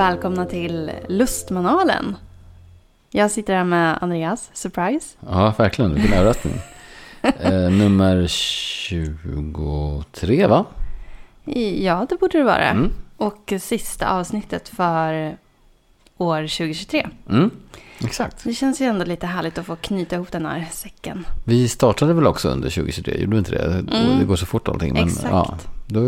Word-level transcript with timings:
Välkomna 0.00 0.46
till 0.46 0.90
Lustmanualen. 1.08 2.16
Jag 3.10 3.30
sitter 3.30 3.54
här 3.54 3.64
med 3.64 3.98
Andreas, 4.00 4.50
surprise. 4.52 5.16
Ja, 5.28 5.54
verkligen. 5.58 5.94
Vilken 5.94 6.12
överraskning. 6.12 6.54
eh, 7.22 7.70
nummer 7.70 8.26
23, 8.26 10.46
va? 10.46 10.64
Ja, 11.80 12.06
det 12.08 12.16
borde 12.16 12.38
det 12.38 12.44
vara. 12.44 12.70
Mm. 12.70 12.90
Och 13.16 13.52
sista 13.60 14.10
avsnittet 14.10 14.68
för 14.68 15.36
år 16.20 16.42
2023. 16.42 17.06
Mm. 17.30 17.50
Exakt. 18.04 18.44
Det 18.44 18.54
känns 18.54 18.80
ju 18.80 18.84
ändå 18.86 19.04
lite 19.04 19.26
härligt 19.26 19.58
att 19.58 19.66
få 19.66 19.76
knyta 19.76 20.16
ihop 20.16 20.32
den 20.32 20.46
här 20.46 20.68
säcken. 20.72 21.26
Vi 21.44 21.68
startade 21.68 22.14
väl 22.14 22.26
också 22.26 22.48
under 22.48 22.70
2023, 22.70 23.18
gjorde 23.20 23.32
vi 23.32 23.38
inte 23.38 23.50
det? 23.50 23.64
Mm. 23.96 24.18
Det 24.18 24.24
går 24.24 24.36
så 24.36 24.46
fort 24.46 24.68
allting. 24.68 24.92
Men, 24.92 25.04
Exakt. 25.04 25.26
Ja, 25.30 25.58
då, 25.86 26.00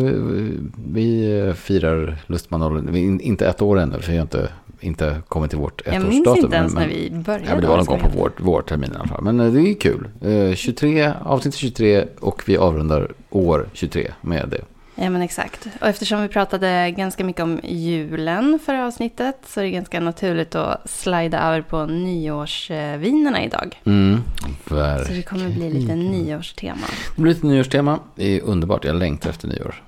vi 0.92 1.52
firar 1.56 2.16
Lustmanualen, 2.26 2.92
vi 2.92 3.00
är 3.00 3.22
inte 3.22 3.46
ett 3.46 3.62
år 3.62 3.78
ännu, 3.78 4.00
för 4.00 4.10
vi 4.10 4.16
har 4.16 4.22
inte, 4.22 4.48
inte 4.80 5.22
kommit 5.28 5.50
till 5.50 5.58
vårt 5.58 5.82
Jag 5.84 5.94
ettårsdatum. 5.94 6.24
minns 6.24 6.38
inte 6.38 6.56
ens 6.56 6.74
men, 6.74 6.82
när 6.82 6.88
vi 6.88 7.10
började. 7.10 7.46
Ja, 7.48 7.60
det 7.60 7.66
var 7.66 7.76
någon 7.76 7.86
gång 7.86 8.00
på 8.00 8.08
vår, 8.16 8.32
vårterminen 8.38 8.96
i 8.96 8.98
alla 8.98 9.08
fall. 9.08 9.22
Men 9.24 9.40
eh, 9.40 9.52
det 9.52 9.60
är 9.60 9.74
kul. 9.74 10.08
Eh, 10.20 10.54
23, 10.54 11.12
avsnitt 11.24 11.54
23 11.54 12.04
och 12.20 12.42
vi 12.46 12.56
avrundar 12.56 13.12
år 13.30 13.68
23 13.72 14.12
med 14.20 14.48
det. 14.48 14.60
Ja, 15.02 15.10
men 15.10 15.22
exakt. 15.22 15.66
Och 15.80 15.86
eftersom 15.88 16.22
vi 16.22 16.28
pratade 16.28 16.90
ganska 16.90 17.24
mycket 17.24 17.42
om 17.42 17.60
julen 17.64 18.58
förra 18.64 18.86
avsnittet 18.86 19.36
så 19.46 19.60
är 19.60 19.64
det 19.64 19.70
ganska 19.70 20.00
naturligt 20.00 20.54
att 20.54 20.90
slida 20.90 21.42
över 21.42 21.62
på 21.62 21.86
nyårsvinerna 21.86 23.44
idag. 23.44 23.80
Mm, 23.84 24.22
Så 24.68 25.12
det 25.12 25.22
kommer 25.22 25.50
bli 25.50 25.70
lite 25.70 25.94
nyårstema. 25.94 26.86
Det 27.16 27.22
blir 27.22 27.32
ett 27.32 27.42
nyårstema. 27.42 27.98
Det 28.14 28.36
är 28.36 28.40
underbart. 28.42 28.84
Jag 28.84 28.96
längtar 28.96 29.30
efter 29.30 29.48
nyår. 29.48 29.82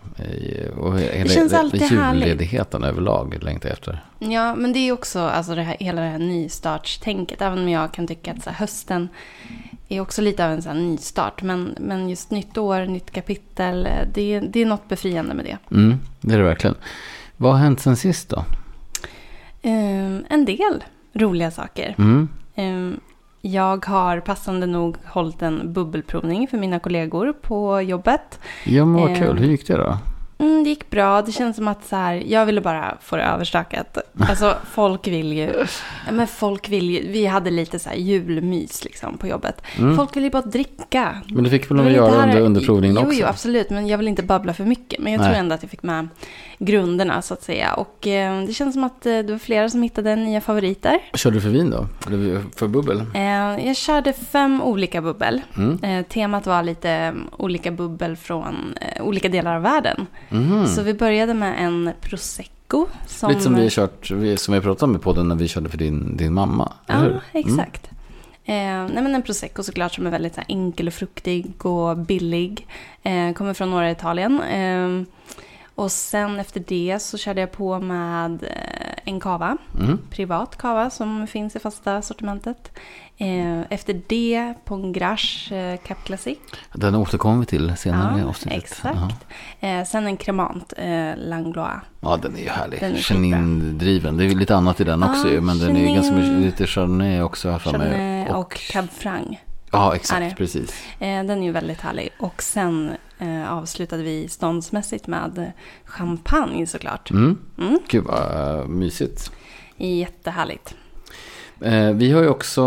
Och 0.76 0.98
hela, 1.00 1.30
känns 1.30 1.52
alltid 1.52 1.82
härligt. 1.82 2.22
julledigheten 2.24 2.84
överlag 2.84 3.38
längtar 3.42 3.68
jag 3.68 3.72
efter. 3.78 4.04
Ja, 4.18 4.54
men 4.54 4.72
det 4.72 4.78
är 4.78 4.92
också 4.92 5.20
alltså 5.20 5.54
det 5.54 5.62
här, 5.62 5.76
hela 5.80 6.00
det 6.00 6.08
här 6.08 6.18
nystartstänket. 6.18 7.42
Även 7.42 7.58
om 7.58 7.68
jag 7.68 7.92
kan 7.92 8.06
tycka 8.06 8.32
att 8.32 8.42
så 8.42 8.50
här, 8.50 8.56
hösten 8.56 9.08
är 9.96 10.00
också 10.00 10.22
lite 10.22 10.46
av 10.46 10.52
en 10.52 10.62
så 10.62 10.68
här 10.68 10.76
nystart. 10.76 11.42
Men, 11.42 11.76
men 11.80 12.08
just 12.08 12.30
nytt 12.30 12.58
år, 12.58 12.86
nytt 12.86 13.10
kapitel, 13.10 13.86
eh, 13.86 13.92
det, 14.14 14.40
det 14.40 14.62
är 14.62 14.66
något 14.66 14.88
befriande 14.88 15.34
med 15.34 15.44
det. 15.44 15.58
Mm, 15.74 15.98
det 16.20 16.34
är 16.34 16.38
det 16.38 16.44
verkligen. 16.44 16.76
Vad 17.36 17.52
har 17.52 17.58
hänt 17.58 17.80
sen 17.80 17.96
sist 17.96 18.28
då? 18.28 18.44
Ehm, 19.62 20.24
en 20.28 20.44
del 20.44 20.84
roliga 21.12 21.50
saker. 21.50 21.94
Mm. 21.98 22.28
Ehm, 22.54 23.00
jag 23.40 23.86
har 23.86 24.20
passande 24.20 24.66
nog 24.66 24.96
hållit 25.04 25.42
en 25.42 25.72
bubbelprovning 25.72 26.48
för 26.48 26.58
mina 26.58 26.78
kollegor 26.78 27.32
på 27.32 27.80
jobbet. 27.80 28.40
Ja, 28.64 28.84
men 28.84 29.00
vad 29.02 29.10
Eh, 29.10 29.18
kul. 29.18 29.38
Hur 29.38 29.46
gick 29.46 29.66
det 29.66 29.76
då? 29.76 29.98
Mm, 30.38 30.64
det 30.64 30.68
gick 30.70 30.90
bra. 30.90 31.22
Det 31.22 31.32
känns 31.32 31.56
som 31.56 31.68
att 31.68 31.84
så 31.86 31.96
här, 31.96 32.22
jag 32.26 32.46
ville 32.46 32.60
bara 32.60 32.96
få 33.00 33.16
det 33.16 33.22
överstökat. 33.22 33.98
Alltså 34.28 34.56
folk 34.70 35.06
vill 35.06 35.32
ju, 35.32 35.64
men 36.12 36.26
folk 36.26 36.68
vill 36.68 36.90
ju, 36.90 37.08
vi 37.12 37.26
hade 37.26 37.50
lite 37.50 37.78
så 37.78 37.88
här 37.88 37.96
julmys 37.96 38.84
liksom 38.84 39.18
på 39.18 39.26
jobbet. 39.26 39.62
Mm. 39.78 39.96
Folk 39.96 40.16
vill 40.16 40.24
ju 40.24 40.30
bara 40.30 40.42
dricka. 40.42 41.22
Men 41.28 41.44
det 41.44 41.50
fick 41.50 41.70
väl 41.70 41.76
de 41.78 41.90
göra 41.90 42.10
här- 42.12 42.22
under, 42.28 42.40
under 42.40 42.60
provningen 42.60 42.96
jo, 43.00 43.06
också? 43.08 43.20
Jo, 43.20 43.26
absolut. 43.26 43.70
Men 43.70 43.86
jag 43.86 43.98
vill 43.98 44.08
inte 44.08 44.22
babbla 44.22 44.54
för 44.54 44.64
mycket. 44.64 45.00
Men 45.00 45.12
jag 45.12 45.20
Nej. 45.20 45.28
tror 45.30 45.38
ändå 45.38 45.54
att 45.54 45.62
jag 45.62 45.70
fick 45.70 45.82
med 45.82 46.08
grunderna 46.58 47.22
så 47.22 47.34
att 47.34 47.42
säga. 47.42 47.74
Och 47.74 48.06
eh, 48.06 48.42
det 48.46 48.52
känns 48.52 48.74
som 48.74 48.84
att 48.84 49.06
eh, 49.06 49.18
det 49.18 49.32
var 49.32 49.38
flera 49.38 49.68
som 49.70 49.82
hittade 49.82 50.16
nya 50.16 50.40
favoriter. 50.40 50.98
Körde 51.14 51.36
du 51.36 51.40
för 51.40 51.48
vin 51.48 51.70
då? 51.70 51.86
Eller 52.06 52.42
för 52.56 52.68
bubbel? 52.68 53.02
Eh, 53.14 53.66
jag 53.66 53.76
körde 53.76 54.12
fem 54.12 54.62
olika 54.62 55.02
bubbel. 55.02 55.40
Mm. 55.56 55.84
Eh, 55.84 56.04
temat 56.06 56.46
var 56.46 56.62
lite 56.62 57.14
olika 57.36 57.70
bubbel 57.70 58.16
från 58.16 58.74
eh, 58.80 59.04
olika 59.04 59.28
delar 59.28 59.56
av 59.56 59.62
världen. 59.62 60.06
Mhm. 60.34 60.66
Så 60.66 60.82
vi 60.82 60.94
började 60.94 61.34
med 61.34 61.64
en 61.64 61.92
prosecco. 62.00 62.86
Som, 63.06 63.28
Lite 63.28 63.40
som 63.40 63.54
vi 63.54 63.70
kört, 63.70 64.06
som 64.36 64.54
vi 64.54 64.60
pratade 64.60 64.84
om 64.84 64.96
i 64.96 64.98
podden 64.98 65.28
när 65.28 65.34
vi 65.34 65.48
körde 65.48 65.68
för 65.68 65.78
din, 65.78 66.16
din 66.16 66.34
mamma. 66.34 66.72
Ja, 66.86 66.94
hur? 66.94 67.20
exakt. 67.32 67.90
Eh, 68.44 68.54
nej 68.54 69.02
men 69.02 69.14
en 69.14 69.22
prosecco 69.22 69.62
såklart 69.62 69.94
som 69.94 70.06
är 70.06 70.10
väldigt 70.10 70.36
här, 70.36 70.44
enkel 70.48 70.86
och 70.86 70.94
fruktig 70.94 71.66
och 71.66 71.96
billig. 71.96 72.66
Eh, 73.02 73.32
kommer 73.32 73.54
från 73.54 73.70
norra 73.70 73.90
Italien. 73.90 74.40
Eh, 74.42 75.06
och 75.74 75.92
sen 75.92 76.40
efter 76.40 76.64
det 76.68 76.98
så 77.02 77.18
körde 77.18 77.40
jag 77.40 77.52
på 77.52 77.78
med 77.78 78.42
eh, 78.42 78.98
en 79.04 79.20
cava. 79.20 79.56
Mm. 79.80 79.98
Privat 80.10 80.56
cava 80.56 80.90
som 80.90 81.26
finns 81.26 81.56
i 81.56 81.58
fasta 81.58 82.02
sortimentet. 82.02 82.78
Eh, 83.16 83.60
efter 83.70 84.00
det 84.06 84.54
på 84.64 84.74
en 84.74 84.92
Grache 84.92 85.56
eh, 85.56 85.78
Cap 85.86 86.04
Classic. 86.04 86.38
Den 86.72 86.94
återkommer 86.94 87.40
vi 87.40 87.46
till 87.46 87.76
senare 87.76 88.18
i 88.18 88.20
Ja, 88.20 88.28
avsnittet. 88.28 88.64
exakt. 88.64 88.96
Jaha. 89.60 89.78
Eh, 89.80 89.84
sen 89.86 90.06
en 90.06 90.16
Cremant 90.16 90.72
eh, 90.76 91.10
Langlois. 91.16 91.72
Ja, 92.00 92.16
den 92.22 92.36
är 92.36 92.40
ju 92.40 92.48
härlig. 92.48 92.80
Den 92.80 92.92
är 92.92 92.96
Chenin-driven. 92.98 94.16
Det 94.16 94.24
är 94.24 94.28
lite 94.34 94.56
annat 94.56 94.80
i 94.80 94.84
den 94.84 95.02
också 95.02 95.28
Ja, 95.28 95.32
ju, 95.34 95.40
Men 95.40 95.58
den 95.58 95.76
är 95.76 95.94
ganska 95.94 96.14
Chenin. 96.14 96.36
mycket, 96.38 96.60
lite 96.60 96.66
Chardonnay 96.66 97.20
också. 97.22 97.50
här. 97.50 97.58
Chardonnay 97.58 98.28
och, 98.28 98.60
Cab 98.72 98.90
Franc. 98.90 99.36
Ja, 99.72 99.94
exakt. 99.96 100.36
Precis. 100.36 100.84
Den 100.98 101.30
är 101.30 101.42
ju 101.42 101.52
väldigt 101.52 101.80
härlig. 101.80 102.08
Och 102.18 102.42
sen 102.42 102.90
avslutade 103.48 104.02
vi 104.02 104.28
ståndsmässigt 104.28 105.06
med 105.06 105.52
champagne 105.84 106.66
såklart. 106.66 107.10
Mm. 107.10 107.38
Mm. 107.58 107.78
Gud 107.88 108.04
vad 108.04 108.68
mysigt. 108.68 109.30
Jättehärligt. 109.76 110.74
Eh, 111.64 111.90
vi 111.90 112.12
har 112.12 112.22
ju 112.22 112.28
också 112.28 112.62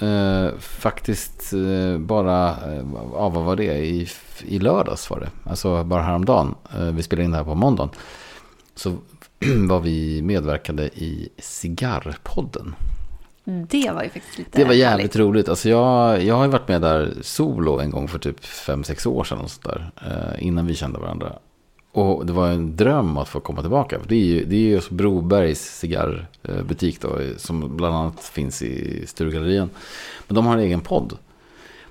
eh, 0.00 0.58
faktiskt 0.58 1.52
eh, 1.52 1.98
bara, 1.98 2.48
eh, 2.50 2.82
ja 3.12 3.28
vad 3.28 3.44
var 3.44 3.56
det, 3.56 3.76
I, 3.78 4.08
i 4.44 4.58
lördags 4.58 5.10
var 5.10 5.20
det. 5.20 5.50
Alltså 5.50 5.84
bara 5.84 6.02
häromdagen. 6.02 6.54
Eh, 6.74 6.84
vi 6.84 7.02
spelade 7.02 7.24
in 7.24 7.30
det 7.30 7.36
här 7.36 7.44
på 7.44 7.54
måndagen. 7.54 7.90
Så 8.74 8.90
var 9.68 9.80
vi 9.80 10.22
medverkade 10.22 10.86
i 10.86 11.28
Cigarrpodden. 11.38 12.74
Det 13.44 13.90
var 13.90 14.02
ju 14.02 14.08
faktiskt 14.08 14.38
lite 14.38 14.58
Det 14.58 14.64
var 14.64 14.72
jävligt 14.72 15.00
härligt. 15.00 15.16
roligt. 15.16 15.48
Alltså 15.48 15.68
jag, 15.68 16.22
jag 16.22 16.34
har 16.34 16.44
ju 16.44 16.50
varit 16.50 16.68
med 16.68 16.80
där 16.82 17.14
solo 17.22 17.78
en 17.78 17.90
gång 17.90 18.08
för 18.08 18.18
typ 18.18 18.40
5-6 18.40 19.08
år 19.08 19.24
sedan. 19.24 19.38
Och 19.38 19.50
sånt 19.50 19.64
där, 19.64 19.90
eh, 20.06 20.46
innan 20.46 20.66
vi 20.66 20.74
kände 20.74 20.98
varandra. 20.98 21.32
Och 21.92 22.26
det 22.26 22.32
var 22.32 22.48
en 22.48 22.76
dröm 22.76 23.16
att 23.16 23.28
få 23.28 23.40
komma 23.40 23.60
tillbaka. 23.60 24.00
För 24.00 24.08
det 24.08 24.14
är 24.14 24.24
ju, 24.24 24.44
det 24.44 24.56
är 24.56 24.60
ju 24.60 24.70
just 24.70 24.90
Brobergs 24.90 25.78
cigarrbutik 25.78 27.00
då. 27.00 27.18
Som 27.36 27.76
bland 27.76 27.94
annat 27.96 28.24
finns 28.24 28.62
i 28.62 29.06
Sturegallerian. 29.06 29.70
Men 30.26 30.34
de 30.34 30.46
har 30.46 30.54
en 30.54 30.60
egen 30.60 30.80
podd. 30.80 31.18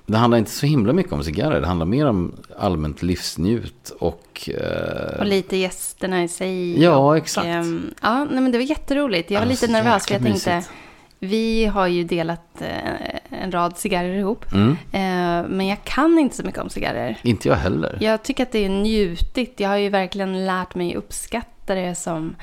Men 0.06 0.12
det 0.12 0.18
handlar 0.18 0.38
inte 0.38 0.50
så 0.50 0.66
himla 0.66 0.92
mycket 0.92 1.12
om 1.12 1.24
cigarrer. 1.24 1.60
Det 1.60 1.66
handlar 1.66 1.86
mer 1.86 2.06
om 2.06 2.32
allmänt 2.58 3.02
livsnjut 3.02 3.92
och... 3.98 4.50
Eh, 4.54 5.18
Och 5.20 5.26
lite 5.26 5.56
gästerna 5.56 6.24
i 6.24 6.28
sig. 6.28 6.82
Ja, 6.82 6.96
och, 6.96 7.16
exakt. 7.16 7.46
ehm, 7.46 7.90
ja, 8.02 8.24
nej, 8.24 8.40
men 8.42 8.52
det 8.52 8.58
var 8.58 8.64
jätteroligt. 8.64 9.30
Jag 9.30 9.40
var 9.40 9.46
Ja, 9.46 9.50
lite 9.50 9.66
nervös 9.68 10.06
för 10.06 10.14
jag 10.14 10.22
tänkte, 10.22 10.56
mysigt. 10.56 10.72
Vi 11.20 11.66
har 11.66 11.86
ju 11.86 12.04
delat 12.04 12.62
eh, 12.62 13.42
en 13.42 13.52
rad 13.52 13.76
cigarrer 13.78 14.14
ihop. 14.14 14.52
mm, 14.52 14.70
Eh, 14.92 15.48
men 15.48 15.66
jag 15.66 15.84
kan 15.84 16.18
inte 16.18 16.36
så 16.36 16.42
mycket 16.42 16.60
om 16.60 16.70
cigarrer. 16.70 17.18
inte 17.22 17.48
jag 17.48 17.56
heller. 17.56 17.98
Jag 18.00 18.22
tycker 18.22 18.42
att 18.42 18.52
det 18.52 18.64
är 18.64 18.68
njutigt. 18.68 19.60
Jag 19.60 19.68
har 19.68 19.76
ju 19.76 19.88
verkligen 19.88 20.46
lärt 20.46 20.74
mig 20.74 20.94
uppskatta 20.96 21.74
det 21.74 21.94
som 21.94 22.36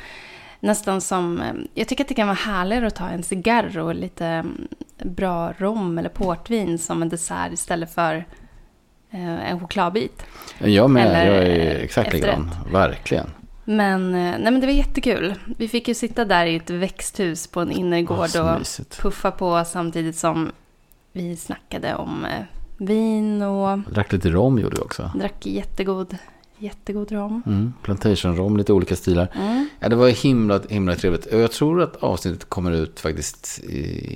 nästan 0.60 1.02
som... 1.02 1.42
eh, 1.42 1.46
Jag 1.74 1.88
tycker 1.88 2.04
att 2.04 2.08
det 2.08 2.14
kan 2.14 2.28
vara 2.28 2.36
härligare 2.36 2.88
att 2.88 2.96
ta 2.96 3.08
en 3.10 3.24
cigarr 3.24 3.78
och 3.80 3.96
lite 3.96 4.26
mm, 4.26 4.68
bra 5.04 5.54
rom 5.58 5.98
eller 5.98 6.10
portvin 6.10 6.78
som 6.78 7.02
en 7.02 7.10
dessert 7.10 7.54
istället 7.54 7.94
för 7.94 8.26
en 9.46 9.60
chokladbit. 9.60 10.26
Jag 10.60 10.90
med, 10.90 11.06
Eller, 11.08 11.26
jag 11.36 11.44
är 11.46 11.76
exakt 11.80 12.14
likadan. 12.14 12.52
Verkligen. 12.72 13.30
Men, 13.66 14.06
eh, 14.16 14.20
nej, 14.40 14.52
men 14.52 14.60
det 14.60 14.66
var 14.68 14.74
jättekul. 14.74 15.34
Vi 15.58 15.68
fick 15.68 15.88
ju 15.88 15.94
sitta 15.94 16.26
där 16.26 16.46
i 16.46 16.56
ett 16.56 16.70
växthus 16.70 17.48
på 17.48 17.60
en 17.62 17.72
innergård 17.72 18.30
så 18.30 18.52
och 18.54 18.60
mysigt. 18.60 19.02
puffa 19.02 19.32
på 19.32 19.64
samtidigt 19.66 20.16
som 20.16 20.52
vi 21.12 21.36
snackade 21.36 21.96
om 21.96 22.26
eh, 22.26 22.42
vin 22.78 23.42
och 23.42 23.80
Drack 23.80 24.12
lite 24.14 24.30
rom 24.30 24.60
gjorde 24.60 24.76
vi 24.76 24.82
också. 24.82 25.12
drack 25.20 25.46
jättegod, 25.46 26.18
jättegod 26.58 27.12
rom. 27.12 27.42
Mm, 27.46 27.74
plantation 27.84 28.36
rom, 28.38 28.58
lite 28.58 28.74
olika 28.74 28.96
stilar. 28.96 29.28
Mm. 29.36 29.68
Ja, 29.80 29.90
det 29.90 29.96
var 29.96 30.10
himla, 30.10 30.60
himla 30.70 30.96
trevligt. 30.96 31.26
Och 31.26 31.40
Jag 31.40 31.52
tror 31.52 31.82
att 31.82 31.96
avsnittet 31.96 32.50
kommer 32.50 32.72
ut 32.72 33.00
faktiskt 33.00 33.62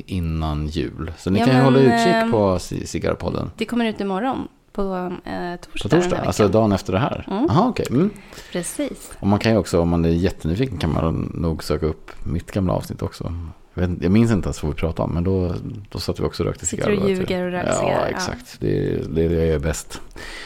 innan 0.06 0.68
jul. 0.68 1.12
Så 1.18 1.30
ni 1.30 1.40
Ja, 1.40 1.46
kan 1.46 1.56
ju 1.56 1.62
men, 1.62 1.74
hålla 1.74 1.80
utkik 1.80 2.14
ehm, 2.16 2.32
på 2.32 2.38
Ci- 2.58 2.86
Cigarrpodden. 2.86 3.52
Det 3.58 3.66
kommer 3.66 3.86
ut 3.86 4.02
imorgon 4.02 4.48
på 4.84 5.12
eh, 5.30 5.56
torsdag. 5.60 5.90
På 5.90 5.96
torsdag, 6.02 6.18
alltså 6.22 6.48
dagen 6.48 6.72
efter 6.72 6.94
det 6.94 7.00
här. 7.00 7.26
Mm. 7.28 7.46
Jaha, 7.50 7.68
okej. 7.70 7.86
Mm. 7.90 8.10
Precis. 8.52 9.12
Och 9.20 9.28
man 9.28 9.40
kan 9.40 9.52
ju 9.52 9.58
också, 9.58 9.80
om 9.82 9.90
man 9.90 10.06
är 10.06 10.10
jättenyfiken, 10.10 10.78
kan 10.78 10.94
man 10.94 11.32
nog 11.36 11.64
söka 11.64 11.86
upp 11.86 12.12
mitt 12.24 12.52
gamla 12.52 12.74
avsnitt 12.74 13.02
också. 13.02 13.34
Jag, 13.74 13.88
vet, 13.88 14.02
jag 14.04 14.12
minns 14.12 14.32
inte 14.32 14.48
ens 14.48 14.64
vad 14.64 14.72
vi 14.72 14.76
pratade 14.80 15.08
om, 15.08 15.14
men 15.14 15.24
då, 15.24 15.54
då 15.90 16.00
satt 16.00 16.20
vi 16.20 16.24
också 16.24 16.44
och 16.44 16.48
rökte 16.48 16.66
Sitter 16.66 16.84
cigarr. 16.84 17.04
och 17.04 17.10
ljuger 17.10 17.46
och 17.46 17.52
röker 17.52 17.68
Ja, 17.70 17.76
cigarr, 17.80 17.92
ja. 18.02 18.08
exakt. 18.08 18.58
Det, 18.60 18.78
är- 18.94 19.04
det 19.10 19.24
är 19.26 19.30
det 19.30 19.36
jag 19.36 19.48
gör 19.48 19.60
bäst. 19.60 20.02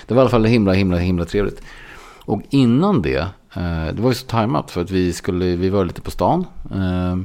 Det 0.08 0.14
var 0.14 0.22
i 0.22 0.24
alla 0.24 0.30
fall 0.30 0.46
himla, 0.46 0.74
himla, 0.74 0.98
himla 0.98 1.26
trevligt. 1.26 1.62
Och 2.26 2.42
innan 2.50 3.02
det, 3.02 3.18
eh, 3.56 3.86
det 3.94 4.02
var 4.02 4.10
ju 4.10 4.16
så 4.16 4.26
tajmat 4.26 4.72
för 4.72 4.82
att 4.82 4.92
vi 4.92 5.14
skulle, 5.14 5.46
vi 5.56 5.70
var 5.70 5.86
lite 5.86 6.02
på 6.02 6.12
stan. 6.12 6.46
Eh, 6.72 7.18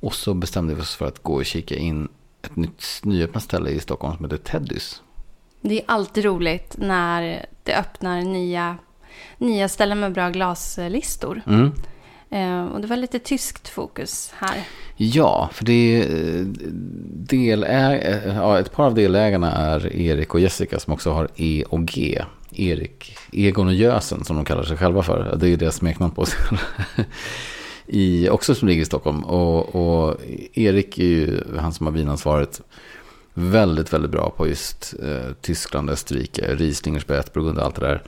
och 0.00 0.14
så 0.14 0.34
bestämde 0.34 0.74
vi 0.74 0.80
oss 0.82 0.94
för 0.96 1.06
att 1.06 1.22
gå 1.22 1.34
och 1.34 1.44
kika 1.44 1.76
in 1.76 2.08
ett 2.42 2.56
nytt 2.56 2.84
nyöppnat 3.02 3.42
ställe 3.42 3.70
i 3.70 3.80
Stockholm 3.80 4.16
som 4.16 4.24
heter 4.24 4.36
Teddys. 4.36 5.02
Det 5.66 5.78
är 5.78 5.84
alltid 5.86 6.24
roligt 6.24 6.74
när 6.78 7.46
det 7.62 7.74
öppnar 7.74 8.22
nya, 8.22 8.76
nya 9.38 9.68
ställen 9.68 10.00
med 10.00 10.12
bra 10.12 10.30
glaslistor. 10.30 11.42
Mm. 11.46 11.72
Eh, 12.30 12.72
och 12.72 12.80
det 12.80 12.86
var 12.86 12.96
lite 12.96 13.18
tyskt 13.18 13.68
fokus 13.68 14.32
här. 14.36 14.64
Ja, 14.96 15.50
för 15.52 15.64
det 15.64 15.72
är 15.72 16.38
eh, 16.38 16.44
deläg, 17.14 18.20
ja, 18.26 18.58
ett 18.58 18.72
par 18.72 18.86
av 18.86 18.94
delägarna 18.94 19.52
är 19.52 19.96
Erik 19.96 20.34
och 20.34 20.40
Jessica 20.40 20.78
som 20.78 20.92
också 20.92 21.10
har 21.10 21.28
E 21.36 21.64
och 21.68 21.84
G. 21.84 22.22
Erik, 22.52 23.16
Egon 23.32 23.66
och 23.66 23.74
Gösen 23.74 24.24
som 24.24 24.36
de 24.36 24.44
kallar 24.44 24.62
sig 24.62 24.76
själva 24.76 25.02
för. 25.02 25.36
Det 25.36 25.48
är 25.48 25.56
deras 25.56 25.76
smeknamn 25.76 26.12
på 26.12 26.26
sig. 26.26 26.40
I, 27.86 28.28
också 28.28 28.54
som 28.54 28.68
ligger 28.68 28.82
i 28.82 28.86
Stockholm. 28.86 29.24
Och, 29.24 29.74
och 29.74 30.20
Erik 30.52 30.98
är 30.98 31.04
ju 31.04 31.40
han 31.58 31.72
som 31.72 31.86
har 31.86 31.92
vinansvaret. 31.92 32.60
Väldigt, 33.34 33.92
väldigt 33.92 34.10
bra 34.10 34.32
på 34.36 34.48
just 34.48 34.94
eh, 35.02 35.32
Tyskland, 35.40 35.90
Österrike, 35.90 36.54
Rieslinger, 36.54 37.00
Spätburgunder 37.00 37.60
och 37.60 37.66
allt 37.66 37.74
det 37.74 37.86
där. 37.86 38.02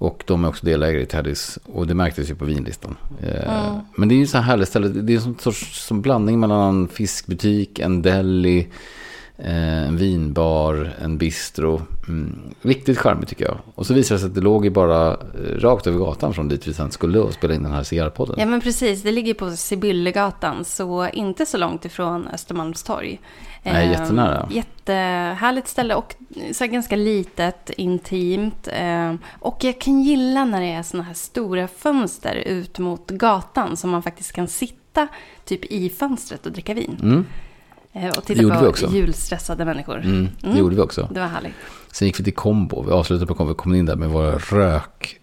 Och 0.00 0.22
de 0.26 0.44
är 0.44 0.48
också 0.48 0.66
delägare 0.66 1.02
i 1.02 1.06
Teddys. 1.06 1.58
Och 1.64 1.86
det 1.86 1.94
märktes 1.94 2.30
ju 2.30 2.34
på 2.34 2.44
vinlistan. 2.44 2.96
Eh, 3.22 3.66
mm. 3.66 3.80
Men 3.96 4.08
det 4.08 4.14
är 4.14 4.16
ju 4.16 4.26
så 4.26 4.38
här 4.38 4.44
härligt 4.44 4.68
ställe. 4.68 4.88
Det 4.88 5.14
är 5.14 5.26
en 5.26 5.38
sorts 5.38 5.86
som 5.86 6.02
blandning 6.02 6.40
mellan 6.40 6.74
en 6.74 6.88
fiskbutik, 6.88 7.78
en 7.78 8.02
deli, 8.02 8.68
eh, 9.38 9.88
en 9.88 9.96
vinbar, 9.96 10.92
en 11.02 11.18
bistro. 11.18 11.82
Mm, 12.08 12.40
riktigt 12.62 12.98
charmigt 12.98 13.28
tycker 13.28 13.44
jag. 13.44 13.58
Och 13.74 13.86
så 13.86 13.94
visade 13.94 14.16
det 14.16 14.20
sig 14.20 14.28
att 14.28 14.34
det 14.34 14.40
låg 14.40 14.64
ju 14.64 14.70
bara 14.70 15.10
eh, 15.10 15.58
rakt 15.58 15.86
över 15.86 15.98
gatan 15.98 16.34
från 16.34 16.48
dit 16.48 16.68
vi 16.68 16.74
sen 16.74 16.90
skulle 16.90 17.18
och 17.18 17.32
spela 17.32 17.54
in 17.54 17.62
den 17.62 17.72
här 17.72 17.82
cigarrpodden. 17.82 18.36
Ja 18.38 18.46
men 18.46 18.60
precis, 18.60 19.02
det 19.02 19.12
ligger 19.12 19.34
på 19.34 19.50
Sibyllegatan 19.50 20.64
så 20.64 21.08
inte 21.08 21.46
så 21.46 21.58
långt 21.58 21.84
ifrån 21.84 22.28
Östermalmstorg. 22.28 23.20
Nej, 23.62 23.86
eh, 23.86 23.90
jättenära. 23.90 24.48
Jättehärligt 24.50 25.68
ställe 25.68 25.94
och 25.94 26.14
så 26.52 26.66
ganska 26.66 26.96
litet, 26.96 27.70
intimt. 27.70 28.68
Eh, 28.72 29.14
och 29.38 29.64
jag 29.64 29.80
kan 29.80 30.02
gilla 30.02 30.44
när 30.44 30.60
det 30.60 30.72
är 30.72 30.82
sådana 30.82 31.04
här 31.04 31.14
stora 31.14 31.68
fönster 31.68 32.34
ut 32.34 32.78
mot 32.78 33.10
gatan 33.10 33.76
som 33.76 33.90
man 33.90 34.02
faktiskt 34.02 34.32
kan 34.32 34.48
sitta 34.48 35.08
typ 35.44 35.64
i 35.64 35.90
fönstret 35.90 36.46
och 36.46 36.52
dricka 36.52 36.74
vin. 36.74 36.98
Mm. 37.02 37.26
Eh, 37.92 38.18
och 38.18 38.24
titta 38.24 38.72
på 38.72 38.92
julstressade 38.92 39.64
människor. 39.64 39.98
Mm, 39.98 40.28
det 40.40 40.46
mm. 40.46 40.58
gjorde 40.58 40.76
vi 40.76 40.82
också. 40.82 41.08
Det 41.10 41.20
var 41.20 41.26
härligt. 41.26 41.54
Sen 41.92 42.08
gick 42.08 42.20
vi 42.20 42.24
till 42.24 42.34
kombo. 42.34 42.82
Vi 42.82 42.92
avslutade 42.92 43.26
på 43.26 43.34
kombo. 43.34 43.52
Vi 43.52 43.56
kom 43.56 43.74
in 43.74 43.86
där 43.86 43.96
med 43.96 44.08
våra 44.08 44.38
rök 44.38 45.20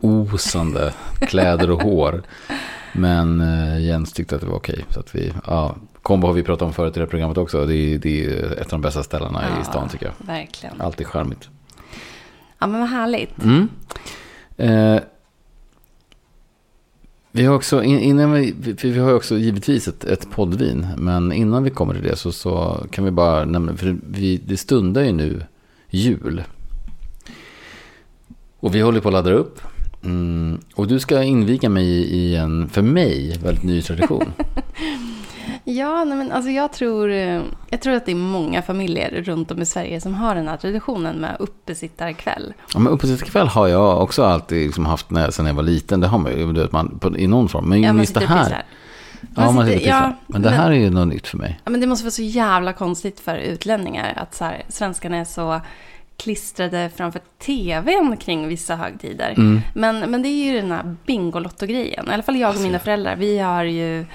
osande 0.00 0.92
kläder 1.20 1.70
och 1.70 1.82
hår. 1.82 2.22
Men 2.92 3.40
uh, 3.40 3.84
Jens 3.84 4.12
tyckte 4.12 4.34
att 4.34 4.40
det 4.40 4.46
var 4.46 4.56
okej. 4.56 4.84
Så 4.90 5.00
att 5.00 5.14
vi, 5.14 5.32
ja, 5.46 5.76
kombo 6.06 6.26
har 6.26 6.34
vi 6.34 6.42
pratat 6.42 6.66
om 6.66 6.72
förut 6.72 6.96
i 6.96 7.00
det 7.00 7.06
programmet 7.06 7.38
också. 7.38 7.66
Det 7.66 7.74
är, 7.74 7.98
det 7.98 8.24
är 8.24 8.52
ett 8.52 8.60
av 8.60 8.68
de 8.68 8.80
bästa 8.80 9.02
ställena 9.02 9.44
ja, 9.50 9.60
i 9.62 9.64
stan 9.64 9.88
tycker 9.88 10.06
jag. 10.06 10.26
Verkligen. 10.26 10.80
Alltid 10.80 11.06
charmigt. 11.06 11.48
Ja 12.58 12.66
men 12.66 12.80
vad 12.80 12.88
härligt. 12.88 13.44
Mm. 13.44 13.68
Uh, 14.60 15.00
vi 17.32 17.44
har 17.44 17.54
också, 17.54 17.82
innan 17.82 18.32
vi, 18.32 18.54
vi 18.82 18.98
har 18.98 19.14
också 19.14 19.38
givetvis 19.38 19.88
ett, 19.88 20.04
ett 20.04 20.30
poddvin. 20.30 20.86
Men 20.96 21.32
innan 21.32 21.64
vi 21.64 21.70
kommer 21.70 21.94
till 21.94 22.02
det 22.02 22.16
så, 22.16 22.32
så 22.32 22.86
kan 22.90 23.04
vi 23.04 23.10
bara 23.10 23.44
nämna, 23.44 23.76
för 23.76 23.96
vi, 24.10 24.36
det 24.36 24.56
stundar 24.56 25.02
ju 25.02 25.12
nu 25.12 25.42
jul. 25.90 26.44
Och 28.60 28.74
vi 28.74 28.80
håller 28.80 29.00
på 29.00 29.08
att 29.08 29.12
ladda 29.12 29.32
upp. 29.32 29.60
Mm, 30.04 30.60
och 30.74 30.86
du 30.86 30.98
ska 30.98 31.22
inviga 31.22 31.68
mig 31.68 31.88
i 31.88 32.36
en, 32.36 32.68
för 32.68 32.82
mig, 32.82 33.38
väldigt 33.42 33.64
ny 33.64 33.82
tradition. 33.82 34.32
Ja, 35.68 36.04
nej 36.04 36.18
men 36.18 36.32
alltså 36.32 36.50
jag, 36.50 36.72
tror, 36.72 37.10
eh, 37.10 37.42
jag 37.70 37.80
tror 37.80 37.94
att 37.94 38.06
det 38.06 38.12
är 38.12 38.16
många 38.16 38.62
familjer 38.62 39.22
runt 39.22 39.50
om 39.50 39.62
i 39.62 39.66
Sverige 39.66 40.00
som 40.00 40.14
har 40.14 40.34
den 40.34 40.48
här 40.48 40.56
traditionen 40.56 41.16
med 41.16 41.36
uppesittarkväll. 41.38 42.54
Ja, 42.74 42.78
men 42.78 42.92
uppesittarkväll 42.92 43.48
har 43.48 43.68
jag 43.68 44.02
också 44.02 44.24
alltid 44.24 44.66
liksom 44.66 44.86
haft 44.86 45.10
när, 45.10 45.30
sen 45.30 45.46
jag 45.46 45.54
var 45.54 45.62
liten. 45.62 46.00
Det 46.00 46.06
har 46.06 46.18
man 46.18 46.32
ju 46.32 46.68
man, 46.70 46.98
på, 46.98 47.18
i 47.18 47.26
någon 47.26 47.48
form. 47.48 47.68
Men 47.68 47.82
ja, 47.82 47.94
just 47.94 48.14
det 48.14 48.26
här. 48.26 48.64
Ja, 49.34 49.50
man 49.50 49.66
sitter 49.66 49.88
ja, 49.88 50.12
Men 50.26 50.42
det 50.42 50.50
här 50.50 50.70
är 50.70 50.74
ju 50.76 50.90
något 50.90 51.08
nytt 51.08 51.26
för 51.26 51.38
mig. 51.38 51.60
Ja, 51.64 51.70
men 51.70 51.80
det 51.80 51.86
måste 51.86 52.04
vara 52.04 52.10
så 52.10 52.22
jävla 52.22 52.72
konstigt 52.72 53.20
för 53.20 53.36
utlänningar 53.36 54.12
att 54.16 54.34
så 54.34 54.44
här, 54.44 54.62
svenskarna 54.68 55.16
är 55.16 55.24
så 55.24 55.60
klistrade 56.16 56.90
framför 56.96 57.20
tvn 57.38 58.16
kring 58.16 58.48
vissa 58.48 58.76
högtider. 58.76 59.34
Mm. 59.36 59.60
Men, 59.74 60.10
men 60.10 60.22
det 60.22 60.28
är 60.28 60.44
ju 60.44 60.60
den 60.60 60.72
här 60.72 60.96
Bingolotto-grejen. 61.06 62.10
I 62.10 62.12
alla 62.12 62.22
fall 62.22 62.36
jag 62.36 62.48
och 62.48 62.50
alltså, 62.50 62.66
mina 62.66 62.78
föräldrar. 62.78 63.16
Vi 63.16 63.38
har 63.38 63.64
ju 63.64 64.06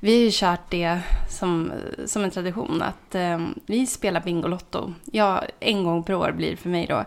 vi 0.00 0.16
har 0.16 0.24
ju 0.24 0.30
kört 0.32 0.70
det 0.70 1.00
som, 1.28 1.72
som 2.06 2.24
en 2.24 2.30
tradition 2.30 2.82
att 2.82 3.14
eh, 3.14 3.38
vi 3.66 3.86
spelar 3.86 4.20
Bingolotto. 4.20 4.92
Ja, 5.04 5.44
en 5.60 5.84
gång 5.84 6.02
per 6.02 6.14
år 6.14 6.32
blir 6.32 6.50
det 6.50 6.56
för 6.56 6.68
mig 6.68 6.86
då. 6.86 7.04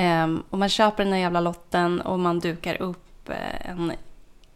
Eh, 0.00 0.26
och 0.50 0.58
man 0.58 0.68
köper 0.68 1.04
den 1.04 1.12
här 1.12 1.20
jävla 1.20 1.40
lotten 1.40 2.00
och 2.00 2.18
man 2.18 2.38
dukar 2.38 2.82
upp 2.82 3.28
eh, 3.28 3.70
en 3.70 3.92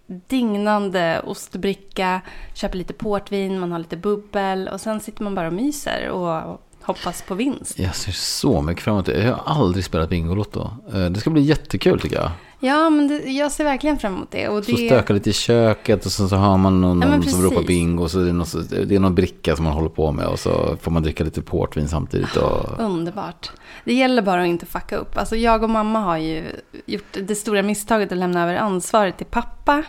dignande 0.07 1.21
ostbricka, 1.25 2.21
köper 2.55 2.79
lite 2.79 2.93
portvin, 2.93 3.61
man 3.61 3.73
har 3.73 3.79
lite 3.79 3.97
bubbel 3.97 4.69
och 4.69 4.81
sen 4.81 5.01
sitter 5.01 5.25
man 5.25 5.35
bara 5.35 5.47
och 5.47 5.53
myser 5.53 6.09
och 6.09 6.61
hoppas 6.83 7.23
på 7.23 7.35
vinst. 7.35 7.79
Jag 7.79 7.95
ser 7.95 8.13
så 8.13 8.63
mycket 8.63 8.85
fram 8.85 8.95
emot 8.95 9.07
det. 9.07 9.25
Jag 9.25 9.35
har 9.35 9.55
aldrig 9.55 9.85
spelat 9.85 10.09
Bingolotto. 10.09 10.71
Eh, 10.95 11.05
det 11.05 11.21
ska 11.21 11.31
bli 11.31 11.43
jättekul 11.43 12.01
tycker 12.01 12.17
jag. 12.17 12.31
Ja, 12.65 12.91
men 12.91 13.09
det, 13.09 13.19
jag 13.19 13.53
ser 13.53 13.65
verkligen 13.65 13.99
fram 13.99 14.15
emot 14.15 14.31
det. 14.31 14.49
Och 14.49 14.61
det... 14.61 14.73
Så 14.73 14.77
stökar 14.77 15.15
lite 15.15 15.31
i 15.31 15.33
köket 15.33 16.07
och 16.07 16.13
sen 16.13 16.29
så 16.29 16.37
har 16.37 16.59
man 16.59 16.81
någon, 16.81 17.01
ja, 17.01 17.23
som 17.23 17.43
ropar 17.43 17.63
bingo. 17.63 18.03
Och 18.03 18.11
så 18.11 18.21
är 18.21 18.25
det, 18.25 18.33
något, 18.33 18.71
det 18.71 18.95
är 18.95 19.01
någon 19.01 19.15
bricka 19.15 19.57
som 19.57 19.65
man 19.65 19.73
håller 19.73 19.89
på 19.89 20.13
med 20.13 20.27
och 20.27 20.39
så 20.39 20.77
får 20.81 20.91
man 20.91 21.03
dricka 21.03 21.25
lite 21.25 21.43
portvin 21.43 21.89
samtidigt. 21.89 22.37
Och... 22.37 22.81
Underbart. 22.81 23.51
Det 23.85 23.95
gäller 23.95 24.23
bara 24.23 24.43
att 24.43 24.47
inte 24.47 24.67
fucka 24.67 24.97
upp. 24.97 25.17
Alltså 25.17 25.37
jag 25.37 25.63
och 25.63 25.71
mamma 25.71 26.01
har 26.01 26.17
ju 26.17 26.45
gjort 26.87 27.17
det 27.27 27.35
stora 27.35 27.63
misstaget 27.63 28.13
att 28.13 28.19
lämna 28.19 28.43
över 28.43 28.55
ansvaret 28.55 29.17
till 29.17 29.27
pappa 29.27 29.83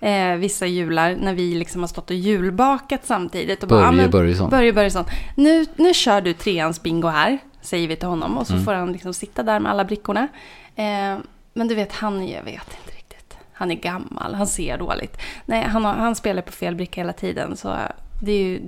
eh, 0.00 0.34
vissa 0.34 0.66
jular 0.66 1.16
när 1.20 1.34
vi 1.34 1.54
liksom 1.54 1.80
har 1.80 1.88
stått 1.88 2.10
och 2.10 2.16
julbakat 2.16 3.06
samtidigt. 3.06 3.62
Och 3.62 3.68
Börje 3.68 4.08
Börjesson. 4.08 4.50
Börje 4.50 4.72
Börjesson. 4.72 5.04
Nu, 5.36 5.66
nu 5.76 5.94
kör 5.94 6.20
du 6.20 6.32
treans 6.32 6.82
bingo 6.82 7.08
här, 7.08 7.38
säger 7.62 7.88
vi 7.88 7.96
till 7.96 8.08
honom. 8.08 8.38
Och 8.38 8.46
så 8.46 8.52
mm. 8.52 8.64
får 8.64 8.72
han 8.72 8.92
liksom 8.92 9.14
sitta 9.14 9.42
där 9.42 9.60
med 9.60 9.72
alla 9.72 9.84
brickorna. 9.84 10.28
Eh, 10.76 11.18
men 11.52 11.68
du 11.68 11.74
vet, 11.74 11.92
han, 11.92 12.28
jag 12.28 12.42
vet 12.42 12.76
inte 12.80 12.96
riktigt. 12.96 13.36
Han 13.52 13.70
är 13.70 13.74
gammal, 13.74 14.34
han 14.34 14.46
ser 14.46 14.78
dåligt. 14.78 15.16
Nej, 15.46 15.62
han, 15.64 15.84
har, 15.84 15.92
han 15.92 16.14
spelar 16.14 16.42
på 16.42 16.52
fel 16.52 16.74
bricka 16.74 17.00
hela 17.00 17.12
tiden. 17.12 17.56
Så 17.56 17.76
det 18.22 18.32
är 18.32 18.42
ju 18.42 18.60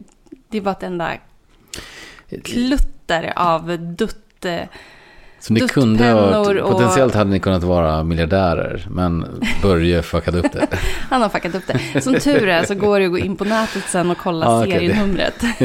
det 0.49 0.59
är 0.59 0.63
bara 0.63 0.71
ett 0.71 0.83
enda 0.83 1.13
klutter 2.45 3.33
av 3.37 3.79
dutt 3.79 4.19
så 5.43 5.53
ni 5.53 5.61
kunde 5.61 6.11
ha, 6.11 6.45
potentiellt 6.71 7.15
hade 7.15 7.31
ni 7.31 7.41
kunnat 7.41 7.63
vara 7.63 8.03
miljardärer, 8.05 8.87
men 8.91 9.43
Börje 9.63 10.03
fuckade 10.03 10.39
upp 10.39 10.53
det. 10.53 10.67
Han 11.11 11.23
har 11.23 11.29
fuckat 11.29 11.55
upp 11.55 11.63
det. 11.67 12.01
Som 12.01 12.15
tur 12.15 12.49
är 12.49 12.65
så 12.65 12.75
går 12.75 13.01
det 13.01 13.07
att 13.07 13.11
gå 13.11 13.19
in 13.19 13.37
på 13.37 13.45
nätet 13.45 13.85
sen 13.89 14.11
och 14.11 14.19
kolla 14.19 14.47
ah, 14.51 14.65
serienumret. 14.65 15.43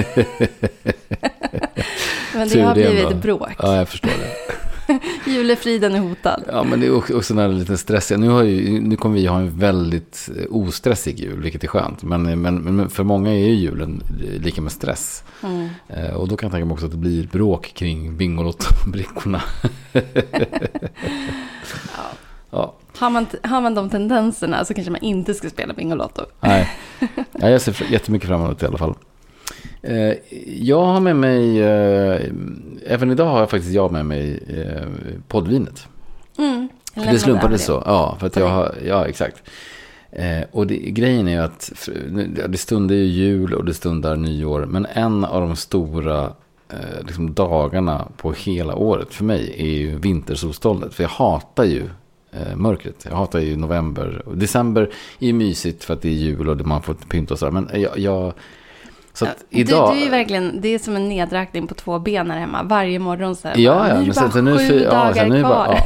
men 2.33 2.47
det 2.47 2.49
tur 2.49 2.63
har 2.63 2.73
blivit 2.73 3.15
bråk. 3.15 3.51
Ja, 3.59 3.75
jag 3.75 3.89
förstår 3.89 4.09
det. 4.09 4.66
Julefriden 5.25 5.95
är 5.95 5.99
hotad. 5.99 6.43
Ja, 6.47 6.63
men 6.63 6.79
det 6.79 6.87
är 6.87 7.15
också 7.17 7.33
en 7.33 7.59
lite 7.59 7.77
stressig. 7.77 8.19
Nu, 8.19 8.29
har 8.29 8.43
ju, 8.43 8.81
nu 8.81 8.95
kommer 8.95 9.15
vi 9.15 9.25
ha 9.25 9.39
en 9.39 9.59
väldigt 9.59 10.29
eh, 10.37 10.45
ostressig 10.49 11.19
jul, 11.19 11.41
vilket 11.41 11.63
är 11.63 11.67
skönt. 11.67 12.03
Men, 12.03 12.41
men, 12.41 12.55
men 12.55 12.89
för 12.89 13.03
många 13.03 13.31
är 13.31 13.37
ju 13.37 13.53
julen 13.53 14.03
lika 14.39 14.61
med 14.61 14.71
stress. 14.71 15.23
Mm. 15.43 15.69
Eh, 15.87 16.13
och 16.13 16.27
då 16.27 16.37
kan 16.37 16.47
jag 16.47 16.51
tänka 16.51 16.65
mig 16.65 16.73
också 16.73 16.85
att 16.85 16.91
det 16.91 16.97
blir 16.97 17.27
bråk 17.27 17.73
kring 17.75 18.17
Bingolotto-brickorna. 18.17 19.41
ja. 21.95 22.07
ja. 22.51 22.73
Har 22.97 23.09
man, 23.09 23.27
har 23.43 23.61
man 23.61 23.75
de 23.75 23.89
tendenserna 23.89 24.65
så 24.65 24.73
kanske 24.73 24.91
man 24.91 25.01
inte 25.01 25.33
ska 25.33 25.49
spela 25.49 25.73
Bingolotto. 25.73 26.21
Nej, 26.39 26.69
ja, 27.31 27.49
jag 27.49 27.61
ser 27.61 27.91
jättemycket 27.91 28.29
fram 28.29 28.41
emot 28.41 28.59
det 28.59 28.65
i 28.65 28.67
alla 28.67 28.77
fall. 28.77 28.95
Eh, 29.87 30.13
jag 30.61 30.85
har 30.85 30.99
med 30.99 31.15
mig, 31.15 31.61
eh, 31.61 32.21
även 32.85 33.11
idag 33.11 33.25
har 33.25 33.39
jag 33.39 33.49
faktiskt 33.49 33.73
jag 33.73 33.91
med 33.91 34.05
mig 34.05 34.39
eh, 34.47 34.87
poddvinet. 35.27 35.87
Mm, 36.37 36.69
det 36.93 37.19
slumpade 37.19 37.57
så, 37.57 37.83
ja, 37.85 38.17
för 38.19 38.27
att 38.27 38.35
jag 38.35 38.49
har, 38.49 38.75
ja 38.85 39.05
exakt. 39.07 39.43
och 40.51 40.67
det, 40.67 40.75
grejen 40.75 41.27
är 41.27 41.31
ju 41.31 41.37
att 41.37 41.71
det 42.47 42.57
stundar 42.57 42.95
ju 42.95 43.05
jul 43.05 43.53
och 43.53 43.65
det 43.65 43.73
stundar 43.73 44.15
nyår. 44.15 44.65
Men 44.65 44.85
en 44.85 45.25
av 45.25 45.41
de 45.41 45.55
stora 45.55 46.33
liksom, 47.01 47.33
dagarna 47.33 48.07
på 48.17 48.31
hela 48.31 48.75
året 48.75 49.13
för 49.13 49.23
mig 49.23 49.55
är 49.57 49.77
ju 49.77 49.99
vintersolståndet. 49.99 50.93
För 50.93 51.03
jag 51.03 51.09
hatar 51.09 51.63
ju 51.63 51.83
mörkret. 52.55 53.05
Jag 53.09 53.15
hatar 53.15 53.39
ju 53.39 53.57
november. 53.57 54.23
December 54.33 54.89
är 55.19 55.27
ju 55.27 55.33
mysigt 55.33 55.83
för 55.83 55.93
att 55.93 56.01
det 56.01 56.09
är 56.09 56.13
jul 56.13 56.49
och 56.49 56.67
man 56.67 56.81
får 56.81 56.93
pynta 56.93 57.33
och 57.33 57.39
sådär. 57.39 57.51
Men 57.51 57.81
jag, 57.81 57.99
jag 57.99 58.33
så 59.17 59.25
ja, 59.25 59.31
idag... 59.49 59.93
Du, 59.93 59.99
du 59.99 60.05
är 60.05 60.11
verkligen, 60.11 60.61
det 60.61 60.67
är 60.67 60.79
som 60.79 60.95
en 60.95 61.09
nedräkning 61.09 61.67
på 61.67 61.75
två 61.75 61.99
ben 61.99 62.31
här 62.31 62.39
hemma. 62.39 62.63
Varje 62.63 62.99
morgon 62.99 63.35
så 63.35 63.47
här. 63.47 63.57
Ja, 63.57 63.87
ja. 63.87 63.93
Nu 63.93 64.01
är 64.01 64.05
det 64.05 64.13
bara 64.15 64.31
sen, 64.31 64.45
nu, 64.45 64.57
sju 64.57 64.81
ja, 64.83 64.89
dagar 64.89 65.13
sen, 65.13 65.29
nu 65.29 65.39
kvar. 65.39 65.49
Bara, 65.49 65.77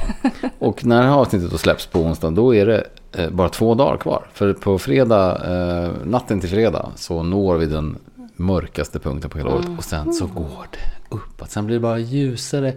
ja. 0.41 0.49
Och 0.59 0.85
när 0.85 1.07
avsnittet 1.07 1.51
då 1.51 1.57
släpps 1.57 1.85
på 1.85 1.99
onsdag, 1.99 2.29
då 2.29 2.55
är 2.55 2.65
det 2.65 2.87
eh, 3.11 3.29
bara 3.29 3.49
två 3.49 3.75
dagar 3.75 3.97
kvar. 3.97 4.25
För 4.33 4.53
på 4.53 4.79
fredag, 4.79 5.41
eh, 5.45 5.91
natten 6.03 6.39
till 6.39 6.49
fredag, 6.49 6.89
så 6.95 7.23
når 7.23 7.57
vi 7.57 7.65
den 7.65 7.97
mörkaste 8.35 8.99
punkten 8.99 9.29
på 9.29 9.37
hela 9.37 9.49
året. 9.49 9.65
Mm. 9.65 9.77
Och 9.77 9.83
sen 9.83 10.13
så 10.13 10.25
går 10.25 10.67
det 10.71 11.15
uppåt. 11.15 11.51
Sen 11.51 11.65
blir 11.65 11.75
det 11.75 11.79
bara 11.79 11.99
ljusare 11.99 12.73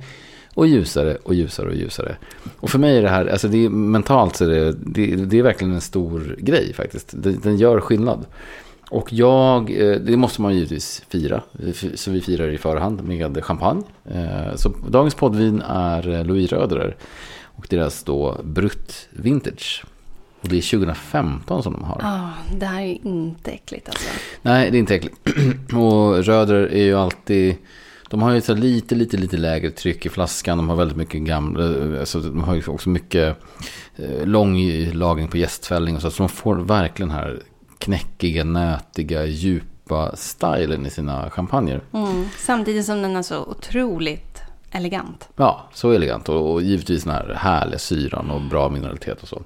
Och 0.54 0.66
ljusare 0.66 1.16
och 1.22 1.34
ljusare 1.34 1.68
och 1.68 1.74
ljusare. 1.74 2.16
Och 2.60 2.70
för 2.70 2.78
mig 2.78 2.98
är 2.98 3.02
det 3.02 3.08
här, 3.08 3.26
alltså 3.26 3.48
det 3.48 3.64
är, 3.64 3.68
mentalt 3.68 4.36
så 4.36 4.44
är 4.44 4.48
det, 4.48 4.72
det, 4.72 5.16
det 5.16 5.38
är 5.38 5.42
verkligen 5.42 5.74
en 5.74 5.80
stor 5.80 6.36
grej 6.38 6.72
faktiskt. 6.74 7.10
Den, 7.12 7.40
den 7.42 7.56
gör 7.56 7.80
skillnad. 7.80 8.26
Och 8.94 9.12
jag, 9.12 9.70
eh, 9.70 9.96
det 9.96 10.16
måste 10.16 10.42
man 10.42 10.54
givetvis 10.54 11.02
fira. 11.08 11.42
Så 11.94 12.10
vi 12.10 12.20
firar 12.20 12.48
i 12.48 12.58
förhand 12.58 13.04
med 13.04 13.44
champagne. 13.44 13.82
Eh, 14.10 14.54
så 14.56 14.68
dagens 14.88 15.14
poddvin 15.14 15.62
är 15.68 16.24
Louis 16.24 16.52
Röderer. 16.52 16.96
Och 17.42 17.66
deras 17.70 18.04
då 18.04 18.40
Brut 18.44 19.08
Vintage. 19.10 19.84
Och 20.40 20.48
det 20.48 20.56
är 20.56 20.78
2015 20.78 21.62
som 21.62 21.72
de 21.72 21.84
har. 21.84 21.98
Ja, 22.02 22.16
oh, 22.16 22.58
det 22.58 22.66
här 22.66 22.82
är 22.82 22.86
ju 22.86 22.98
inte 23.02 23.50
äckligt 23.50 23.88
alltså. 23.88 24.08
Nej, 24.42 24.70
det 24.70 24.76
är 24.76 24.80
inte 24.80 24.94
äckligt. 24.94 25.16
och 25.72 26.24
Röder 26.24 26.72
är 26.72 26.84
ju 26.84 26.94
alltid... 26.94 27.56
De 28.10 28.22
har 28.22 28.32
ju 28.32 28.40
så 28.40 28.54
lite, 28.54 28.94
lite, 28.94 29.16
lite 29.16 29.36
lägre 29.36 29.70
tryck 29.70 30.06
i 30.06 30.08
flaskan. 30.08 30.58
De 30.58 30.68
har 30.68 30.76
väldigt 30.76 30.96
mycket 30.96 31.20
gamla... 31.20 31.64
Alltså 32.00 32.20
de 32.20 32.44
har 32.44 32.54
ju 32.54 32.62
också 32.66 32.88
mycket 32.88 33.36
eh, 33.96 34.26
lång 34.26 34.58
lagring 34.92 35.28
på 35.28 35.36
gästfällning 35.36 35.96
och 35.96 36.02
så. 36.02 36.10
Så 36.10 36.22
de 36.22 36.28
får 36.28 36.56
verkligen 36.56 37.10
här 37.10 37.42
knäckiga, 37.78 38.44
nötiga, 38.44 39.24
djupa 39.24 40.16
stilen 40.16 40.86
i 40.86 40.90
sina 40.90 41.30
champagner. 41.30 41.80
Mm, 41.92 42.28
samtidigt 42.38 42.86
som 42.86 43.02
den 43.02 43.16
är 43.16 43.22
så 43.22 43.44
otroligt 43.44 44.42
elegant. 44.70 45.28
Ja, 45.36 45.68
så 45.74 45.90
elegant. 45.90 46.28
Och, 46.28 46.52
och 46.52 46.62
givetvis 46.62 47.04
den 47.04 47.12
här 47.12 47.34
härliga 47.38 47.78
syran 47.78 48.30
och 48.30 48.40
bra 48.40 48.68
mineralitet 48.68 49.22
och 49.22 49.28
så. 49.28 49.42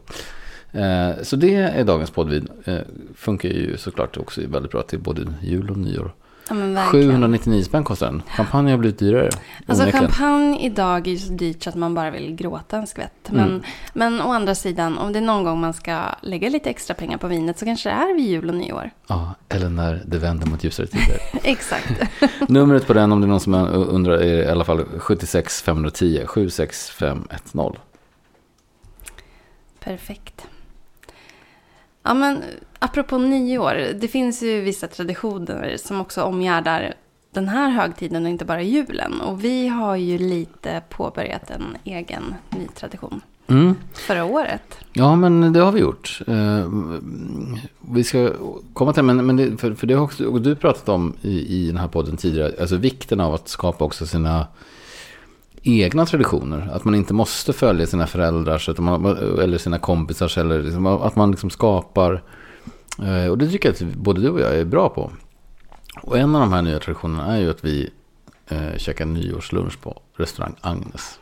Eh, 0.73 1.23
så 1.23 1.37
det 1.37 1.55
är 1.55 1.85
dagens 1.85 2.11
poddvin. 2.11 2.49
Eh, 2.65 2.79
funkar 3.15 3.49
ju 3.49 3.77
såklart 3.77 4.17
också 4.17 4.41
väldigt 4.47 4.73
bra 4.73 4.83
till 4.83 4.99
både 4.99 5.35
jul 5.43 5.71
och 5.71 5.77
nyår. 5.77 6.15
Ja, 6.49 6.87
799 6.91 7.63
spänn 7.63 7.85
kostar 7.85 8.07
den. 8.07 8.23
Champagne 8.29 8.71
har 8.71 8.79
blivit 8.79 8.99
dyrare. 8.99 9.31
Alltså 9.67 9.91
champagne 9.91 10.59
idag 10.61 11.09
är 11.09 11.17
så 11.17 11.33
dyrt 11.33 11.63
så 11.63 11.71
att 11.71 11.77
man 11.77 11.95
bara 11.95 12.11
vill 12.11 12.35
gråta 12.35 12.77
en 12.77 12.87
skvätt. 12.87 13.29
Men, 13.31 13.49
mm. 13.49 13.63
men 13.93 14.21
å 14.21 14.33
andra 14.33 14.55
sidan, 14.55 14.99
om 14.99 15.13
det 15.13 15.19
är 15.19 15.23
någon 15.23 15.45
gång 15.45 15.61
man 15.61 15.75
ska 15.75 16.01
lägga 16.23 16.49
lite 16.49 16.71
extra 16.71 16.95
pengar 16.95 17.19
på 17.19 17.27
vinet 17.27 17.59
så 17.59 17.65
kanske 17.65 17.89
det 17.89 17.93
är 17.93 18.15
vid 18.15 18.27
jul 18.27 18.49
och 18.49 18.55
nyår. 18.55 18.91
Ja, 19.07 19.35
eller 19.49 19.69
när 19.69 20.03
det 20.07 20.19
vänder 20.19 20.47
mot 20.47 20.65
ljusare 20.65 20.87
tider. 20.87 21.21
Exakt. 21.43 22.03
Numret 22.49 22.87
på 22.87 22.93
den, 22.93 23.13
om 23.13 23.21
det 23.21 23.27
är 23.27 23.29
någon 23.29 23.41
som 23.41 23.55
undrar, 23.55 24.19
är 24.19 24.43
i 24.43 24.49
alla 24.49 24.65
fall 24.65 24.85
76 24.99 25.63
510 25.63 26.23
76510. 26.27 27.79
Perfekt. 29.81 30.47
Ja, 32.03 32.15
men 32.15 32.43
apropå 32.79 33.19
nyår. 33.19 33.93
Det 34.01 34.09
finns 34.09 34.43
ju 34.43 34.61
vissa 34.61 34.87
traditioner 34.87 35.77
som 35.77 36.01
också 36.01 36.23
omgärdar 36.23 36.95
den 37.31 37.49
här 37.49 37.71
högtiden 37.71 38.25
och 38.25 38.31
inte 38.31 38.45
bara 38.45 38.63
julen. 38.63 39.21
Och 39.21 39.45
vi 39.45 39.69
har 39.69 39.97
ju 39.97 40.19
lite 40.19 40.83
påbörjat 40.89 41.51
en 41.51 41.77
egen 41.85 42.35
ny 42.51 42.67
tradition. 42.75 43.21
Mm. 43.47 43.75
Förra 43.93 44.25
året. 44.25 44.79
Ja, 44.93 45.17
men 45.17 45.53
det 45.53 45.61
har 45.61 45.73
vi 45.73 45.81
gjort. 45.81 46.21
Eh, 46.27 46.69
vi 47.81 48.05
ska 48.05 48.33
komma 48.73 48.93
till 48.93 49.03
men, 49.03 49.27
men 49.27 49.37
det, 49.37 49.57
för, 49.57 49.75
för 49.75 49.87
det 49.87 49.95
har 49.95 50.05
också, 50.05 50.31
du 50.31 50.55
pratat 50.55 50.89
om 50.89 51.15
i, 51.23 51.57
i 51.57 51.67
den 51.67 51.77
här 51.77 51.89
podden 51.89 52.17
tidigare, 52.17 52.53
alltså 52.61 52.77
vikten 52.77 53.21
av 53.21 53.35
att 53.35 53.49
skapa 53.49 53.85
också 53.85 54.07
sina 54.07 54.47
egna 55.63 56.07
traditioner. 56.07 56.71
Att 56.73 56.85
man 56.85 56.95
inte 56.95 57.15
måste 57.15 57.53
följa 57.53 57.87
sina 57.87 58.07
föräldrars 58.07 58.69
eller 58.69 59.59
sina 59.59 59.79
kompisars. 59.79 60.39
Eller 60.39 60.63
liksom, 60.63 60.87
att 60.87 61.17
man 61.17 61.31
liksom 61.31 61.51
skapar. 61.51 62.23
Eh, 63.03 63.31
och 63.31 63.39
det 63.39 63.49
tycker 63.51 63.69
jag 63.69 63.91
att 63.91 63.97
både 63.97 64.21
du 64.21 64.29
och 64.29 64.41
jag 64.41 64.55
är 64.57 64.65
bra 64.65 64.89
på. 64.89 65.13
Och 66.03 66.19
en 66.19 66.35
av 66.35 66.41
de 66.41 66.53
här 66.53 66.63
nya 66.63 66.79
traditionerna 66.79 67.37
är 67.37 67.41
ju 67.41 67.51
att 67.51 67.65
vi 67.65 67.91
eh, 68.49 68.77
käkar 68.77 69.05
nyårslunch 69.05 69.81
på 69.81 70.01
restaurang 70.17 70.55
Agnes. 70.61 71.19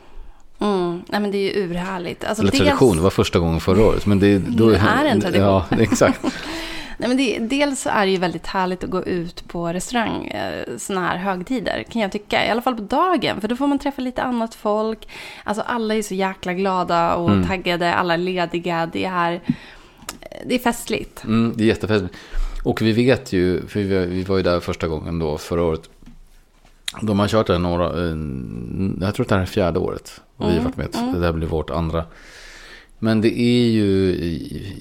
Mm. 0.59 1.01
Nej, 1.07 1.21
men 1.21 1.31
det 1.31 1.37
är 1.37 1.55
ju 1.55 1.63
urhärligt. 1.63 2.23
Alltså, 2.23 2.43
Eller 2.43 2.51
tradition, 2.51 2.95
det 2.95 3.01
var 3.01 3.09
första 3.09 3.39
gången 3.39 3.59
förra 3.59 3.85
året. 3.85 4.05
Men 4.05 4.19
det, 4.19 4.37
då, 4.37 4.69
det 4.69 4.77
är 4.77 5.05
en 5.05 5.21
tradition. 5.21 5.47
Ja, 5.47 5.65
exakt. 5.79 6.23
Nej, 6.99 7.09
men 7.09 7.17
det, 7.17 7.39
dels 7.39 7.87
är 7.87 8.05
det 8.05 8.11
ju 8.11 8.17
väldigt 8.17 8.47
härligt 8.47 8.83
att 8.83 8.89
gå 8.89 9.03
ut 9.03 9.47
på 9.47 9.67
restaurang 9.67 10.27
eh, 10.27 10.77
sådana 10.77 11.07
här 11.07 11.17
högtider, 11.17 11.83
kan 11.83 12.01
jag 12.01 12.11
tycka. 12.11 12.45
I 12.45 12.49
alla 12.49 12.61
fall 12.61 12.75
på 12.75 12.81
dagen, 12.81 13.41
för 13.41 13.47
då 13.47 13.55
får 13.55 13.67
man 13.67 13.79
träffa 13.79 14.01
lite 14.01 14.23
annat 14.23 14.55
folk. 14.55 15.07
Alltså 15.43 15.63
alla 15.67 15.95
är 15.95 16.01
så 16.01 16.13
jäkla 16.13 16.53
glada 16.53 17.15
och 17.15 17.29
mm. 17.29 17.47
taggade, 17.47 17.93
alla 17.93 18.13
är 18.13 18.17
lediga. 18.17 18.89
Det 18.93 19.05
är, 19.05 19.41
det 20.45 20.55
är 20.55 20.59
festligt. 20.59 21.23
Mm, 21.23 21.53
det 21.55 21.63
är 21.63 21.67
jättefestligt. 21.67 22.15
Och 22.63 22.81
vi 22.81 22.91
vet 22.91 23.33
ju, 23.33 23.67
för 23.67 23.79
vi, 23.79 24.23
var 24.23 24.37
ju 24.37 24.43
där 24.43 24.59
första 24.59 24.87
gången 24.87 25.19
då 25.19 25.37
förra 25.37 25.63
året. 25.63 25.89
De 27.01 27.19
har 27.19 27.27
kört 27.27 27.47
det 27.47 27.57
några, 27.57 27.83
jag 29.05 29.15
tror 29.15 29.23
att 29.23 29.29
det 29.29 29.35
här 29.35 29.41
är 29.41 29.45
fjärde 29.45 29.79
året. 29.79 30.21
Och 30.37 30.45
vi 30.45 30.51
har 30.51 30.59
mm, 30.59 30.63
varit 30.63 30.77
med, 30.77 30.95
mm. 30.95 31.19
det 31.19 31.25
här 31.25 31.33
blir 31.33 31.47
vårt 31.47 31.69
andra. 31.69 32.05
Men 32.99 33.21
det 33.21 33.39
är 33.39 33.69
ju, 33.69 34.15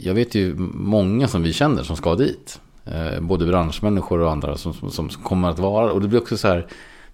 jag 0.00 0.14
vet 0.14 0.34
ju 0.34 0.54
många 0.74 1.28
som 1.28 1.42
vi 1.42 1.52
känner 1.52 1.82
som 1.82 1.96
ska 1.96 2.14
dit. 2.14 2.60
Eh, 2.84 3.20
både 3.20 3.46
branschmänniskor 3.46 4.20
och 4.20 4.30
andra 4.30 4.56
som, 4.56 4.74
som, 4.74 4.90
som, 4.90 5.08
kommer 5.08 5.48
att 5.50 5.58
vara. 5.58 5.92
Och 5.92 6.00
det 6.00 6.08
blir 6.08 6.20
också 6.20 6.36
så 6.36 6.48
här, 6.48 6.66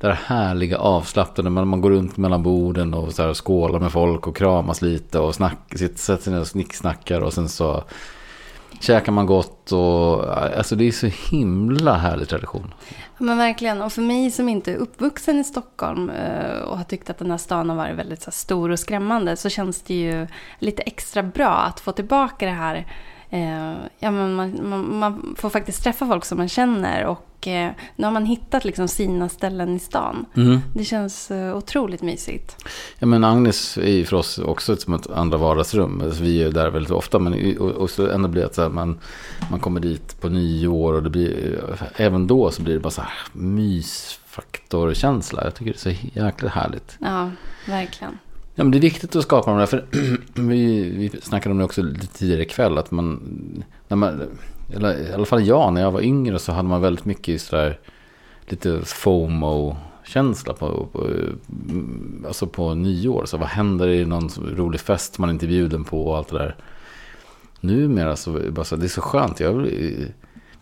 det 0.08 0.14
här 0.14 0.36
härliga 0.36 0.78
avslappnade. 0.78 1.50
Man, 1.50 1.68
man 1.68 1.80
går 1.80 1.90
runt 1.90 2.16
mellan 2.16 2.42
borden 2.42 2.94
och 2.94 3.12
så 3.12 3.22
här 3.22 3.34
skålar 3.34 3.80
med 3.80 3.92
folk 3.92 4.26
och 4.26 4.36
kramas 4.36 4.82
lite 4.82 5.18
och 5.18 5.34
snack, 5.34 5.58
sätter 5.94 6.22
sig 6.22 6.32
ner 6.32 6.40
och 6.40 6.46
snicksnackar. 6.46 7.20
Och 7.20 7.32
sen 7.32 7.48
så 7.48 7.84
käkar 8.80 9.12
man 9.12 9.26
gott 9.26 9.72
och 9.72 10.38
alltså 10.58 10.76
det 10.76 10.88
är 10.88 10.92
så 10.92 11.06
himla 11.06 11.94
härlig 11.94 12.28
tradition. 12.28 12.74
Men 13.18 13.38
verkligen. 13.38 13.82
Och 13.82 13.92
för 13.92 14.02
mig 14.02 14.30
som 14.30 14.48
inte 14.48 14.72
är 14.72 14.76
uppvuxen 14.76 15.38
i 15.38 15.44
Stockholm 15.44 16.10
eh, 16.10 16.58
och 16.58 16.78
har 16.78 16.84
tyckt 16.84 17.10
att 17.10 17.18
den 17.18 17.30
här 17.30 17.38
stan 17.38 17.68
har 17.68 17.76
varit 17.76 17.98
väldigt 17.98 18.22
så 18.22 18.30
stor 18.30 18.70
och 18.70 18.78
skrämmande 18.78 19.36
så 19.36 19.48
känns 19.48 19.82
det 19.82 19.94
ju 19.94 20.26
lite 20.58 20.82
extra 20.82 21.22
bra 21.22 21.54
att 21.54 21.80
få 21.80 21.92
tillbaka 21.92 22.46
det 22.46 22.52
här 22.52 22.86
Eh, 23.32 23.74
ja, 23.98 24.10
men 24.10 24.34
man, 24.34 24.68
man, 24.68 24.98
man, 24.98 25.34
får 25.38 25.50
faktiskt 25.50 25.82
träffa 25.82 26.06
folk 26.06 26.24
som 26.24 26.38
man 26.38 26.48
känner 26.48 27.06
och 27.06 27.48
eh, 27.48 27.70
nu 27.96 28.04
har 28.04 28.12
man 28.12 28.26
hittat 28.26 28.64
liksom 28.64 28.88
sina 28.88 29.28
ställen 29.28 29.76
i 29.76 29.78
stan. 29.78 30.26
Mm. 30.36 30.60
Det 30.74 30.84
känns 30.84 31.30
eh, 31.30 31.56
otroligt 31.56 32.02
mysigt. 32.02 32.64
Ja, 32.98 33.06
men 33.06 33.24
Agnes 33.24 33.78
är 33.78 33.90
ju 33.90 34.04
för 34.04 34.16
oss 34.16 34.38
också 34.38 34.76
som 34.76 34.94
ett 34.94 35.10
andra 35.10 35.38
vardagsrum. 35.38 36.00
Alltså, 36.00 36.22
vi 36.22 36.42
är 36.42 36.50
där 36.50 36.70
väldigt 36.70 36.92
ofta 36.92 37.18
men 37.18 37.58
och, 37.58 37.70
och 37.70 37.90
så 37.90 38.10
ändå 38.10 38.28
blir 38.28 38.42
det 38.42 38.56
här, 38.62 38.68
man, 38.68 38.98
man 39.50 39.60
kommer 39.60 39.80
dit 39.80 40.20
på 40.20 40.28
nyår 40.28 40.92
och 40.92 41.02
det 41.02 41.10
blir, 41.10 41.60
även 41.96 42.26
då 42.26 42.50
så 42.50 42.62
blir 42.62 42.74
det 42.74 42.80
bara 42.80 42.90
så 42.90 43.02
här 43.02 43.12
mysfaktorkänsla. 43.32 45.44
Jag 45.44 45.54
tycker 45.54 45.72
det 45.72 45.78
är 45.78 45.94
så 45.94 46.00
jäkla 46.20 46.48
härligt. 46.48 46.96
Ja, 47.00 47.30
verkligen. 47.66 48.18
Ja, 48.54 48.64
men 48.64 48.70
det 48.70 48.78
är 48.78 48.82
viktigt 48.82 49.16
att 49.16 49.22
skapa 49.22 49.50
de 49.50 49.58
där. 49.58 49.66
För 49.66 49.84
vi, 50.34 50.90
vi 50.90 51.20
snackade 51.22 51.52
om 51.52 51.58
det 51.58 51.64
också 51.64 51.82
lite 51.82 52.06
tidigare 52.06 52.42
ikväll. 52.42 52.78
Att 52.78 52.90
man, 52.90 53.22
när 53.88 53.96
man, 53.96 54.22
eller 54.74 55.10
i 55.10 55.12
alla 55.12 55.24
fall 55.24 55.46
jag, 55.46 55.72
när 55.72 55.80
jag 55.80 55.90
var 55.90 56.00
yngre 56.00 56.38
så 56.38 56.52
hade 56.52 56.68
man 56.68 56.80
väldigt 56.80 57.04
mycket 57.04 57.42
sådär 57.42 57.78
lite 58.46 58.80
FOMO-känsla 58.84 60.52
på, 60.52 60.86
på, 60.92 61.08
alltså 62.26 62.46
på 62.46 62.74
nyår. 62.74 63.24
Så 63.26 63.36
vad 63.36 63.48
händer 63.48 63.88
i 63.88 64.04
någon 64.04 64.28
rolig 64.56 64.80
fest 64.80 65.18
man 65.18 65.30
inte 65.30 65.46
är 65.46 65.48
bjuden 65.48 65.84
på 65.84 66.06
och 66.06 66.16
allt 66.16 66.28
det 66.28 66.38
där. 66.38 66.56
Numera 67.60 68.16
så, 68.16 68.40
bara 68.50 68.64
så 68.64 68.76
det 68.76 68.86
är 68.86 68.88
så 68.88 69.00
skönt. 69.00 69.40
Jag, 69.40 69.68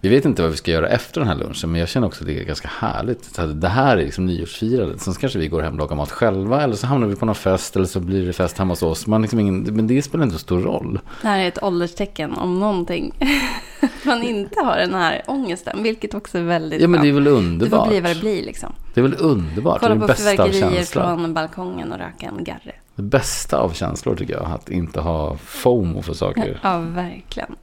vi 0.02 0.08
vet 0.08 0.24
inte 0.24 0.42
vad 0.42 0.50
vi 0.50 0.56
ska 0.56 0.70
göra 0.70 0.88
efter 0.88 1.20
den 1.20 1.28
här 1.28 1.36
lunchen, 1.36 1.70
men 1.70 1.80
jag 1.80 1.88
känner 1.88 2.06
också 2.06 2.22
att 2.22 2.26
det 2.26 2.40
är 2.40 2.44
ganska 2.44 2.68
härligt. 2.78 3.38
Det 3.54 3.68
här 3.68 3.96
är 3.96 4.04
liksom 4.04 4.26
nyårsfirandet. 4.26 5.00
Sen 5.00 5.14
kanske 5.14 5.38
vi 5.38 5.48
går 5.48 5.62
hem 5.62 5.72
och 5.72 5.78
lagar 5.78 5.96
mat 5.96 6.10
själva, 6.10 6.62
eller 6.62 6.76
så 6.76 6.86
hamnar 6.86 7.06
vi 7.06 7.16
på 7.16 7.26
någon 7.26 7.34
fest, 7.34 7.76
eller 7.76 7.86
så 7.86 8.00
blir 8.00 8.26
det 8.26 8.32
fest 8.32 8.58
hemma 8.58 8.72
hos 8.72 8.82
oss. 8.82 9.06
Man 9.06 9.22
liksom 9.22 9.40
ingen, 9.40 9.62
men 9.62 9.86
det 9.86 10.02
spelar 10.02 10.24
inte 10.24 10.34
så 10.34 10.40
stor 10.40 10.60
roll. 10.60 11.00
Det 11.22 11.28
här 11.28 11.38
är 11.38 11.48
ett 11.48 11.62
ålderstecken 11.62 12.32
om 12.32 12.60
någonting. 12.60 13.12
man 14.04 14.22
inte 14.22 14.60
har 14.60 14.76
den 14.76 14.94
här 14.94 15.22
ångesten, 15.26 15.82
vilket 15.82 16.14
också 16.14 16.38
är 16.38 16.42
väldigt 16.42 16.80
Ja, 16.80 16.88
men 16.88 17.02
det 17.02 17.08
är 17.08 17.12
väl 17.12 17.26
underbart. 17.26 17.70
Det 17.70 17.76
får 17.76 17.88
bli 17.88 18.00
vad 18.00 18.16
det 18.16 18.20
blir 18.20 18.42
liksom. 18.42 18.72
Det 18.94 19.00
är 19.00 19.02
väl 19.02 19.16
underbart. 19.18 19.80
Kolla 19.80 19.94
det 19.94 20.04
är 20.04 20.08
på 20.08 20.14
fyrverkerier 20.14 20.84
från 20.84 21.34
balkongen 21.34 21.92
och 21.92 21.98
röka 21.98 22.26
en 22.26 22.44
garre. 22.44 22.74
Det 22.94 23.02
bästa 23.02 23.58
av 23.58 23.72
känslor 23.72 24.16
tycker 24.16 24.32
jag, 24.34 24.44
att 24.44 24.70
inte 24.70 25.00
ha 25.00 25.36
FOMO 25.36 26.02
för 26.02 26.14
saker. 26.14 26.60
Ja, 26.62 26.78
verkligen. 26.78 27.56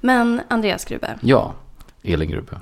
Men 0.00 0.40
Andreas 0.48 0.84
Grube. 0.84 1.18
Ja, 1.20 1.54
Elin 2.02 2.30
Grube. 2.30 2.60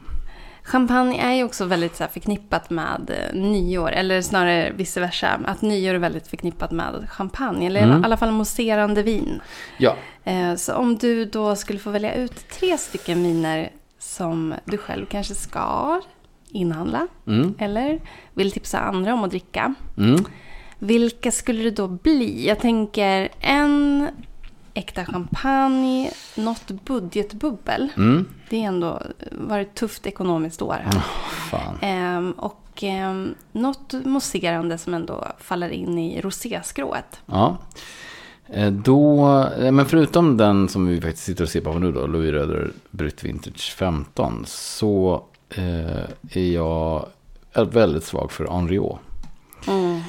Champagne 0.63 1.19
är 1.21 1.33
ju 1.33 1.45
också 1.45 1.65
väldigt 1.65 1.97
så 1.97 2.05
förknippat 2.13 2.71
med 2.71 3.11
eh, 3.11 3.41
nyår, 3.41 3.91
eller 3.93 4.23
snarare 4.23 4.73
vice 4.77 5.01
versa. 5.01 5.41
Att 5.45 5.63
nyår 5.63 5.95
är 5.95 5.99
väldigt 5.99 6.29
förknippat 6.29 6.71
med 6.71 7.07
champagne, 7.11 7.67
eller 7.67 7.83
mm. 7.83 8.01
i 8.01 8.05
alla 8.05 8.17
fall 8.17 8.31
mousserande 8.33 9.03
vin. 9.03 9.41
Ja. 9.79 9.97
Eh, 10.25 10.55
så 10.55 10.75
om 10.75 10.97
du 10.97 11.25
då 11.25 11.57
skulle 11.57 11.79
få 11.79 11.91
välja 11.91 12.15
ut 12.15 12.49
tre 12.49 12.79
stycken 12.79 13.23
viner 13.23 13.71
som 13.99 14.55
du 14.65 14.79
själv 14.79 15.07
kanske 15.07 15.35
ska 15.35 16.01
inhandla, 16.49 17.07
mm. 17.27 17.55
eller 17.59 18.01
vill 18.35 18.53
tipsa 18.53 18.79
andra 18.79 19.15
om 19.15 19.25
att 19.25 19.31
dricka. 19.31 19.75
Mm. 19.99 20.25
Vilka 20.79 21.31
skulle 21.31 21.63
det 21.63 21.71
då 21.71 21.89
bli? 21.89 22.47
Jag 22.47 22.59
tänker 22.59 23.29
en 23.41 24.09
äkta 24.79 25.05
champagne, 25.05 26.11
något 26.35 26.71
budgetbubbel. 26.85 27.89
Mm. 27.97 28.27
Det 28.51 28.57
är 28.57 28.69
ändå 28.69 29.03
varit 29.31 29.75
tufft 29.75 30.07
ekonomiskt 30.07 30.63
år 30.63 30.77
här. 30.85 31.03
Oh, 31.53 31.75
ehm, 31.81 32.33
och 32.33 32.69
och 32.79 32.85
eh, 32.85 33.25
något 33.53 33.93
mousserande 34.05 34.79
som 34.79 34.95
ändå 34.95 35.25
faller 35.39 35.69
in 35.69 35.99
i 35.99 36.21
roséskrået. 36.21 37.21
Ja. 37.27 37.57
Eh, 38.47 38.73
Då, 38.73 39.29
eh, 39.59 39.73
men 39.73 39.87
förutom 39.87 40.37
den 40.37 40.69
som 40.69 40.87
vi 40.87 41.01
faktiskt 41.01 41.25
sitter 41.25 41.45
och 41.45 41.51
ser 41.51 41.61
på 41.61 41.79
nu 41.79 41.93
då, 41.93 42.07
Louis 42.07 42.33
Röder 42.33 42.71
Brut 42.91 43.25
Vintage 43.25 43.75
15, 43.77 44.45
så 44.47 45.23
eh, 45.51 46.39
är 46.39 46.53
jag 46.53 47.07
väldigt 47.53 48.05
svag 48.05 48.33
för 48.33 48.47
Henriot. 48.47 48.99
Mm. 49.69 50.01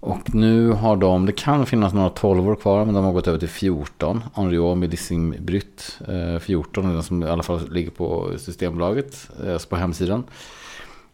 Och 0.00 0.34
nu 0.34 0.70
har 0.70 0.96
de, 0.96 1.26
det 1.26 1.32
kan 1.32 1.66
finnas 1.66 1.94
några 1.94 2.10
12 2.10 2.48
år 2.48 2.56
kvar, 2.56 2.84
men 2.84 2.94
de 2.94 3.04
har 3.04 3.12
gått 3.12 3.28
över 3.28 3.38
till 3.38 3.48
14. 3.48 4.22
Henriot 4.34 4.78
Medicine 4.78 5.36
Brut 5.40 5.98
14, 6.40 6.84
eh, 6.84 6.92
den 6.92 7.02
som 7.02 7.22
i 7.22 7.26
alla 7.26 7.42
fall 7.42 7.72
ligger 7.72 7.90
på 7.90 8.32
Systembolaget, 8.38 9.30
alltså 9.46 9.68
på 9.68 9.76
hemsidan. 9.76 10.24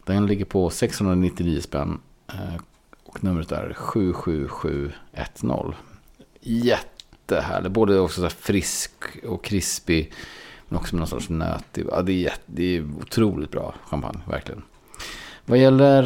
Den 0.03 0.25
ligger 0.25 0.45
på 0.45 0.69
699 0.69 1.61
spänn 1.61 1.99
eh, 2.27 2.55
och 3.03 3.23
numret 3.23 3.51
är 3.51 3.73
77710. 3.73 5.73
Jättehärlig, 6.39 7.71
både 7.71 7.99
också 7.99 8.15
så 8.15 8.21
här 8.21 8.29
frisk 8.29 8.91
och 9.23 9.43
krispig, 9.43 10.13
men 10.67 10.79
också 10.79 10.95
med 10.95 10.99
någon 10.99 11.07
sorts 11.07 11.29
nötig. 11.29 11.85
Ja, 11.91 12.01
det, 12.01 12.11
är 12.11 12.17
jätte, 12.17 12.41
det 12.45 12.77
är 12.77 12.85
otroligt 13.01 13.51
bra 13.51 13.75
champagne, 13.85 14.19
verkligen. 14.27 14.63
Vad 15.49 15.59
gäller 15.59 16.03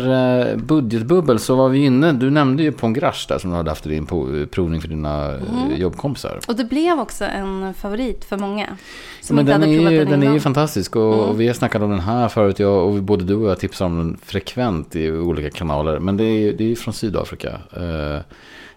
eh, 0.50 0.58
budgetbubbel 0.58 1.40
så 1.40 1.56
var 1.56 1.70
vi 1.70 1.86
inne, 1.86 2.12
du 2.12 2.30
nämnde 2.30 2.64
ju 2.64 2.72
Pongrash 2.72 3.28
där 3.28 3.38
som 3.38 3.50
du 3.50 3.56
hade 3.56 3.72
haft 3.72 3.86
i 3.86 3.90
din 3.90 4.06
provning 4.48 4.82
för 4.82 4.88
dina 4.88 5.32
mm. 5.32 5.76
jobbkompisar. 5.76 6.40
Och 6.48 6.56
det 6.56 6.64
blev 6.64 7.00
också 7.00 7.26
en 7.26 7.74
favorit 7.74 8.26
för 8.26 8.38
många. 8.38 8.78
Som 9.22 9.36
Men 9.36 9.44
inte 9.44 9.54
den 9.54 9.62
hade 9.62 9.74
är, 9.74 9.92
ju, 9.92 9.98
den, 9.98 10.20
den 10.20 10.30
är 10.30 10.34
ju 10.34 10.40
fantastisk 10.40 10.96
och, 10.96 11.14
Mm. 11.14 11.26
och 11.26 11.42
vi 11.42 11.48
har 11.48 11.54
snackat 11.54 11.82
om 11.82 11.90
den 11.90 12.00
här 12.00 12.28
förut. 12.28 12.60
Jag, 12.60 12.88
och 12.88 13.04
både 13.04 13.24
du 13.24 13.36
och 13.36 13.50
jag 13.50 13.60
tipsar 13.60 13.86
om 13.86 13.98
den 13.98 14.18
frekvent 14.24 14.96
i 14.96 15.12
olika 15.12 15.50
kanaler. 15.50 16.00
Men 16.00 16.18
det 16.18 16.24
är, 16.24 16.54
det 16.54 16.72
är 16.72 16.76
från 16.76 16.94
Sydafrika. 16.94 17.60
Eh, 17.74 18.22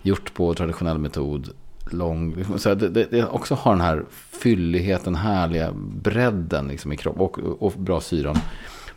gjort 0.02 0.34
på 0.34 0.54
traditionell 0.54 0.98
metod. 0.98 1.48
Lång, 1.90 2.44
så 2.56 2.74
det, 2.74 2.88
det, 2.88 3.10
det 3.10 3.26
också 3.26 3.54
har 3.54 3.72
den 3.72 3.80
här 3.80 4.04
fylligheten, 4.10 5.14
härliga 5.14 5.70
bredden 6.02 6.68
liksom 6.68 6.92
i 6.92 6.96
kropp 6.96 7.20
och, 7.20 7.38
och 7.38 7.72
bra 7.76 8.00
syran. 8.00 8.38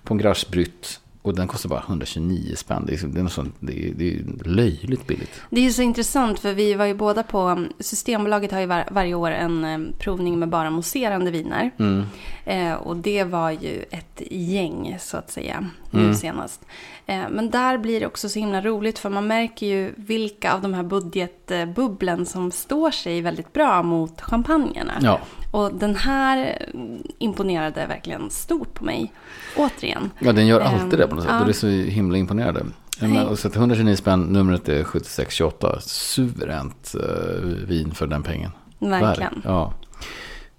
På 0.04 0.14
en 0.14 0.18
Grash 0.18 0.52
Brut. 0.52 1.00
Och 1.28 1.36
den 1.36 1.48
kostar 1.48 1.70
bara 1.70 1.84
129 1.88 2.54
spänn. 2.56 2.84
Det 2.86 2.90
är, 2.90 2.92
liksom- 2.92 3.14
det 3.14 3.20
är, 3.20 3.24
något 3.24 3.32
sånt, 3.32 3.56
det 3.60 3.88
är, 3.88 3.94
det 3.94 4.14
är 4.14 4.24
löjligt 4.50 5.08
billigt. 5.08 5.42
Det 5.50 5.60
är 5.60 5.64
ju 5.64 5.72
så 5.72 5.82
intressant 5.82 6.40
för 6.40 6.54
vi 6.54 6.74
var 6.74 6.86
ju 6.86 6.94
båda 6.94 7.24
på, 7.24 7.66
Systembolaget 7.80 8.52
har 8.52 8.60
ju 8.60 8.66
var, 8.66 8.86
varje 8.92 9.14
år 9.16 9.32
en 9.32 9.66
eh, 9.66 9.80
provning 10.00 10.40
med 10.40 10.50
bara 10.50 10.70
mousserande 10.70 11.32
viner. 11.32 11.72
Mm. 11.80 12.04
Eh, 12.46 12.74
och 12.74 12.98
det 12.98 13.24
var 13.24 13.52
ju 13.52 13.84
ett 13.92 14.22
gäng 14.32 14.98
så 15.00 15.18
att 15.18 15.32
säga 15.32 15.66
nu 15.92 16.00
Mm. 16.02 16.16
senast. 16.16 16.66
Eh, 17.06 17.24
men 17.30 17.50
där 17.50 17.78
blir 17.78 18.00
det 18.00 18.06
också 18.08 18.30
så 18.30 18.40
himla 18.40 18.62
roligt 18.62 19.00
för 19.00 19.10
man 19.10 19.28
märker 19.28 19.66
ju 19.66 19.94
vilka 19.96 20.54
av 20.54 20.62
de 20.62 20.74
här 20.74 20.84
budgetbubblen 20.84 22.26
som 22.26 22.52
står 22.52 22.92
sig 22.92 23.22
väldigt 23.22 23.54
bra 23.54 23.84
mot 23.84 24.22
champagnerna. 24.22 24.94
Ja. 25.02 25.20
Och 25.52 25.74
den 25.74 25.96
här 25.96 26.68
mm, 26.74 27.04
imponerade 27.18 27.86
verkligen 27.88 28.30
stort 28.30 28.74
på 28.74 28.86
mig. 28.86 29.12
Återigen. 29.58 30.12
Ja, 30.20 30.32
den 30.34 30.48
gör 30.48 30.62
Ehm, 30.62 30.74
alltid 30.82 31.00
det 31.00 31.08
på 31.08 31.17
något 31.18 31.24
sätt. 31.26 31.32
ja. 31.34 31.40
Och 31.40 31.46
det 31.46 31.52
är 31.52 31.54
så 31.54 31.68
himla 31.68 32.18
imponerande. 32.18 32.66
Men, 33.02 33.28
och 33.28 33.40
så 33.40 33.48
att 33.48 33.56
129 33.56 33.96
spänn, 33.96 34.22
numret 34.22 34.70
är 34.70 34.84
7628. 34.84 35.80
Suveränt 35.82 36.96
eh, 37.00 37.42
vin 37.68 37.92
för 37.92 38.08
den 38.08 38.24
pengen. 38.24 38.52
Verkligen. 38.80 39.34
Verk- 39.34 39.42
Ja. 39.44 39.74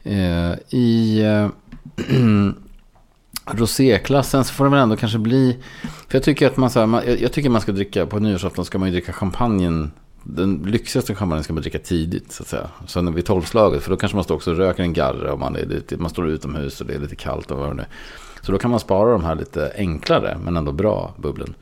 Eh, 0.03 0.55
I 0.79 1.21
eh, 1.25 1.49
roséklassen 3.47 4.45
så 4.45 4.55
får 4.55 4.65
det 4.65 4.71
väl 4.71 4.81
ändå 4.81 4.97
kanske 4.97 5.19
bli... 5.19 5.57
För 6.09 6.17
jag 6.19 6.23
tycker 6.23 6.47
att 6.47 6.57
man, 6.57 6.71
så 6.71 6.79
här, 6.81 6.87
man, 6.87 7.03
jag, 7.07 7.21
jag 7.21 7.33
tycker 7.33 7.51
man 7.51 7.61
ska 7.61 7.73
dricka, 7.73 8.07
på 8.07 8.19
nyårsafton 8.19 8.65
ska 8.65 8.79
man 8.79 8.89
ju 8.89 8.93
dricka 8.93 9.13
champagnen. 9.13 9.91
Den 10.23 10.63
lyxigaste 10.67 11.15
champagnen 11.15 11.45
ska 11.45 11.53
man 11.53 11.63
dricka 11.63 11.79
tidigt 11.79 12.33
så 12.33 12.43
att 12.43 12.49
säga. 12.49 12.71
Sen 12.87 13.15
vid 13.15 13.27
tolvslaget, 13.27 13.83
för 13.83 13.91
då 13.91 13.97
kanske 13.97 14.17
man 14.17 14.25
står 14.25 14.35
också 14.35 14.51
och 14.51 14.57
röker 14.57 14.83
en 14.83 14.93
garre 14.93 15.33
och 15.33 15.39
man, 15.39 15.57
är 15.57 15.67
lite, 15.67 15.97
man 15.97 16.11
står 16.11 16.29
utomhus 16.29 16.81
och 16.81 16.87
det 16.87 16.95
är 16.95 16.99
lite 16.99 17.17
kallt 17.17 17.51
och 17.51 17.59
vad 17.59 17.69
det 17.69 17.75
nu 17.75 17.83
är. 17.83 17.89
Så 18.43 18.53
då 18.53 18.59
kan 18.59 18.71
man 18.71 18.81
spara 18.81 19.13
de 19.13 19.25
här 19.25 19.35
lite 19.35 19.73
enklare 19.77 20.39
men 20.45 20.57
ändå 20.57 20.73
bra 20.73 21.15
bubblen. 21.17 21.55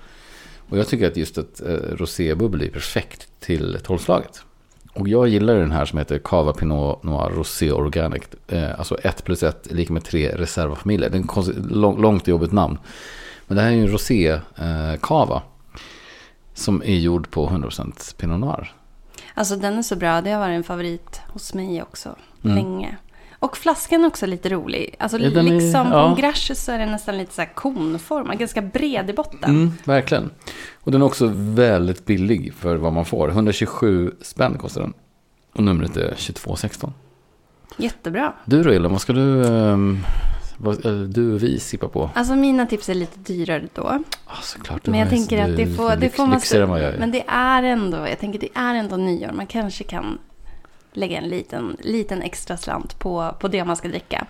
Och 0.68 0.78
jag 0.78 0.88
tycker 0.88 1.06
att 1.06 1.16
just 1.16 1.38
ett 1.38 1.60
eh, 1.60 1.96
rosébubbel 1.96 2.62
är 2.62 2.68
perfekt 2.68 3.28
till 3.40 3.78
tolvslaget. 3.82 4.42
Och 4.92 5.08
jag 5.08 5.28
gillar 5.28 5.54
den 5.54 5.70
här 5.70 5.84
som 5.84 5.98
heter 5.98 6.18
Cava 6.18 6.52
Pinot 6.52 7.02
Noir 7.02 7.30
Rosé 7.30 7.72
Organic. 7.72 8.22
Eh, 8.48 8.78
alltså 8.78 8.98
1 9.02 9.24
plus 9.24 9.42
1 9.42 9.66
är 9.66 9.74
lika 9.74 9.92
med 9.92 10.04
3 10.04 10.36
reservafamiljer. 10.36 11.10
Det 11.10 11.18
är 11.18 11.50
en 11.50 12.00
långt 12.00 12.22
och 12.22 12.28
jobbigt 12.28 12.52
namn. 12.52 12.78
Men 13.46 13.56
det 13.56 13.62
här 13.62 13.70
är 13.70 13.74
ju 13.74 13.80
en 13.80 13.92
rosé 13.92 14.28
eh, 14.56 15.00
cava. 15.00 15.42
Som 16.56 16.82
är 16.82 16.96
gjord 16.96 17.30
på 17.30 17.48
100% 17.48 18.16
Pinot 18.16 18.40
Noir. 18.40 18.72
Alltså 19.34 19.56
den 19.56 19.78
är 19.78 19.82
så 19.82 19.96
bra. 19.96 20.20
Det 20.20 20.30
har 20.30 20.40
varit 20.40 20.56
en 20.56 20.64
favorit 20.64 21.20
hos 21.32 21.54
mig 21.54 21.82
också. 21.82 22.16
Mm. 22.44 22.56
Länge. 22.56 22.96
Och 23.38 23.56
flaskan 23.56 24.04
är 24.04 24.06
också 24.08 24.26
lite 24.26 24.48
rolig. 24.48 24.94
Alltså 24.98 25.18
Ja, 25.18 25.30
den 25.30 25.46
är- 25.48 25.50
liksom 25.60 25.86
ja. 25.86 25.90
på 25.90 25.98
en 25.98 26.14
grache 26.14 26.54
så 26.54 26.72
är 26.72 26.78
den 26.78 26.90
nästan 26.92 27.18
lite 27.18 27.34
så 27.34 27.40
här 27.40 27.54
konformad. 27.54 28.38
Ganska 28.38 28.62
bred 28.62 29.10
i 29.10 29.12
botten. 29.12 29.50
Mm, 29.50 29.72
verkligen. 29.84 30.30
Och 30.74 30.92
den 30.92 31.02
är 31.02 31.06
också 31.06 31.30
väldigt 31.34 32.04
billig 32.06 32.54
för 32.54 32.76
vad 32.76 32.92
man 32.92 33.04
får. 33.04 33.28
127 33.28 34.12
spänn 34.22 34.58
kostar 34.58 34.80
den. 34.80 34.92
Och 35.54 35.62
numret 35.62 35.96
är 35.96 36.02
2216. 36.14 36.92
Jättebra. 37.76 38.32
Du 38.44 38.62
då 38.62 38.70
Elin, 38.70 38.90
vad 38.92 39.00
ska 39.00 39.12
du, 39.12 39.44
eller 39.46 39.96
du 41.08 41.34
och 41.34 41.42
vi 41.42 41.60
sippa 41.60 41.88
på? 41.88 42.10
Alltså 42.14 42.34
mina 42.34 42.66
tips 42.66 42.88
är 42.88 42.94
lite 42.94 43.18
dyrare 43.18 43.68
då. 43.74 43.82
Ah, 44.26 44.42
såklart, 44.42 44.86
Men 44.86 45.00
jag 45.00 45.08
tänker 45.08 45.50
att 45.50 45.56
det 45.56 45.66
får, 45.66 45.96
det 45.96 46.08
får 46.08 46.26
man... 46.26 46.34
lyxigare 46.34 46.82
jag 46.82 46.94
är. 46.94 46.98
Men 46.98 47.10
det 47.10 47.24
är 47.26 47.62
ändå, 47.62 47.96
jag 47.96 48.18
tänker 48.18 48.38
det 48.38 48.48
är 48.54 48.74
ändå 48.74 48.96
nyår. 48.96 49.32
Man 49.32 49.46
kanske 49.46 49.84
kan 49.84 50.18
lägga 50.92 51.18
en 51.18 51.28
liten, 51.28 51.76
liten 51.80 52.22
extra 52.22 52.56
slant 52.56 52.98
på, 52.98 53.34
på 53.40 53.48
det 53.48 53.64
man 53.64 53.76
ska 53.76 53.88
dricka. 53.88 54.26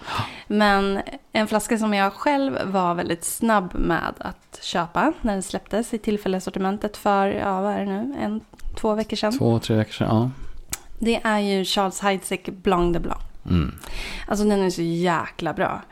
Men 0.47 1.01
en 1.33 1.47
flaska 1.47 1.79
som 1.79 1.95
jag 1.95 2.13
själv 2.13 2.59
var 2.65 2.95
väldigt 2.95 3.25
snabb 3.25 3.75
med 3.75 4.15
att 4.19 4.59
köpa 4.63 5.13
när 5.21 5.33
den 5.33 5.43
släpptes 5.43 5.95
i 5.95 5.99
tillfällesortimentet 5.99 6.97
för, 6.97 7.27
ja 7.27 7.61
vad 7.61 7.73
är 7.73 7.79
det 7.79 7.85
nu, 7.85 8.15
en, 8.21 8.41
två 8.81 8.95
veckor 8.95 9.17
sedan. 9.17 9.39
Två, 9.39 9.59
tre 9.59 9.77
veckor 9.77 9.93
sedan, 9.93 10.09
ja. 10.09 10.31
Det 10.99 11.21
är 11.25 11.39
ju 11.39 11.65
Charles 11.65 12.01
Heidsieck 12.01 12.49
Blanc 12.49 12.95
de 12.95 13.01
Blanc. 13.01 13.21
Mm. 13.49 13.75
Alltså 14.27 14.45
den 14.45 14.61
är 14.63 14.71
så 14.71 14.83
jäkla 14.83 15.53
bra. 15.53 15.83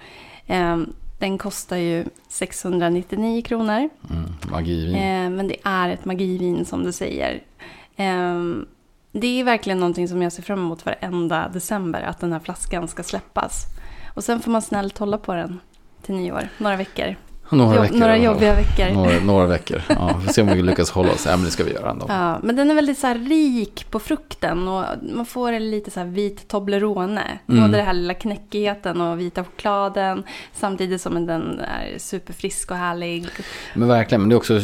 Ehm, 0.46 0.92
Den 1.18 1.38
kostar 1.38 1.76
ju 1.76 2.04
699 2.28 3.42
kronor. 3.42 3.88
Mm. 4.10 4.24
Magivin. 4.50 4.94
Eh, 4.94 5.30
men 5.30 5.48
det 5.48 5.56
är 5.64 5.88
ett 5.88 6.04
magivin 6.04 6.64
som 6.64 6.84
du 6.84 6.92
säger. 6.92 7.42
Ehm, 7.96 8.66
det 9.12 9.40
är 9.40 9.44
verkligen 9.44 9.80
någonting 9.80 10.08
som 10.08 10.22
jag 10.22 10.32
ser 10.32 10.42
fram 10.42 10.58
emot 10.58 10.86
varenda 10.86 11.48
december. 11.48 12.02
Att 12.02 12.20
den 12.20 12.32
här 12.32 12.40
flaskan 12.40 12.88
ska 12.88 13.02
släppas. 13.02 13.64
Och 14.14 14.24
sen 14.24 14.40
får 14.40 14.50
man 14.50 14.62
snällt 14.62 14.98
hålla 14.98 15.18
på 15.18 15.34
den 15.34 15.60
till 16.02 16.14
nyår. 16.14 16.48
Några 16.58 16.76
veckor. 16.76 17.16
Några 17.50 17.74
Jobb- 17.74 17.82
veckor. 17.82 17.98
några 17.98 18.16
ja. 18.16 18.24
jobbiga 18.24 18.54
veckor. 18.54 18.94
Några, 18.94 19.20
några 19.20 19.46
veckor. 19.46 19.82
Ja, 19.88 20.16
vi 20.20 20.26
får 20.26 20.32
se 20.32 20.42
om 20.42 20.48
vi 20.48 20.62
lyckas 20.62 20.90
hålla 20.90 21.12
oss. 21.12 21.26
Ja, 21.26 21.36
men 21.36 21.44
det 21.44 21.50
ska 21.50 21.64
vi 21.64 21.72
göra 21.72 21.90
ändå. 21.90 22.06
Ja, 22.08 22.38
men 22.42 22.56
den 22.56 22.70
är 22.70 22.74
väldigt 22.74 22.98
så 22.98 23.14
rik 23.14 23.86
på 23.90 23.98
frukten 23.98 24.68
och 24.68 24.84
man 25.14 25.26
får 25.26 25.52
en 25.52 25.70
lite 25.70 25.90
så 25.90 26.04
vit 26.04 26.48
Toblerone. 26.48 27.38
Mm. 27.48 27.62
Både 27.62 27.76
den 27.76 27.86
här 27.86 27.92
lilla 27.92 28.14
knäckigheten 28.14 29.00
och 29.00 29.20
vita 29.20 29.44
chokladen 29.44 30.22
samtidigt 30.52 31.00
som 31.00 31.26
den 31.26 31.60
är 31.60 31.98
superfrisk 31.98 32.70
och 32.70 32.76
härlig. 32.76 33.26
Men 33.74 33.88
verkligen, 33.88 34.20
men 34.20 34.28
det 34.28 34.34
är 34.34 34.36
också 34.36 34.60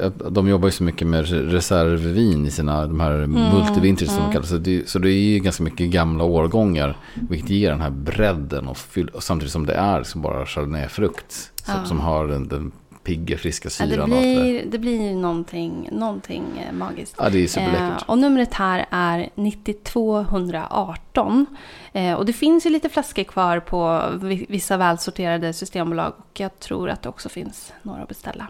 att 0.00 0.34
de 0.34 0.48
jobbar 0.48 0.68
ju 0.68 0.72
så 0.72 0.82
mycket 0.82 1.06
med 1.06 1.50
reservvin 1.52 2.46
i 2.46 2.50
sina, 2.50 2.86
de 2.86 3.00
här 3.00 3.26
multivintage 3.26 4.08
som 4.08 4.22
de 4.24 4.32
kallas. 4.32 4.48
Så 4.48 4.56
det, 4.56 4.88
så 4.88 4.98
det 4.98 5.10
är 5.10 5.12
ju 5.12 5.38
ganska 5.38 5.62
mycket 5.62 5.90
gamla 5.90 6.24
årgångar, 6.24 6.96
vilket 7.14 7.50
ger 7.50 7.70
den 7.70 7.80
här 7.80 7.90
bredden 7.90 8.68
och, 8.68 8.78
fyll, 8.78 9.08
och 9.08 9.22
samtidigt 9.22 9.52
som 9.52 9.66
det 9.66 9.74
är 9.74 9.98
liksom 9.98 10.22
bara 10.22 10.46
chardonnayfrukt 10.46 11.52
som, 11.66 11.74
Ja. 11.74 11.84
som 11.84 12.00
har 12.00 12.26
den, 12.28 12.48
den 12.48 12.72
pigga, 13.04 13.38
friska 13.38 13.66
Ja, 13.66 13.70
syran. 13.70 14.12
allt 14.12 14.22
det, 14.22 14.40
blir, 14.42 14.64
det 14.70 14.78
blir 14.78 15.14
någonting, 15.14 15.88
någonting 15.92 16.44
eh, 16.66 16.72
magiskt. 16.72 17.14
ja, 17.18 17.28
det 17.30 17.38
är 17.44 17.48
superläckert. 17.48 18.02
Eh, 18.02 18.10
och 18.10 18.18
numret 18.18 18.54
här 18.54 18.86
är 18.90 19.28
9218. 19.34 21.46
Eh, 21.92 22.14
och 22.14 22.26
det 22.26 22.32
finns 22.32 22.66
ju 22.66 22.70
lite 22.70 22.88
flaskor 22.88 23.22
kvar 23.24 23.60
på 23.60 24.02
vi- 24.22 24.46
vissa 24.48 24.76
välsorterade 24.76 25.52
systembolag. 25.52 26.12
Och 26.18 26.40
jag 26.40 26.58
tror 26.60 26.90
att 26.90 27.02
det 27.02 27.08
också 27.08 27.28
finns 27.28 27.72
några 27.82 28.02
att 28.02 28.08
beställa. 28.08 28.46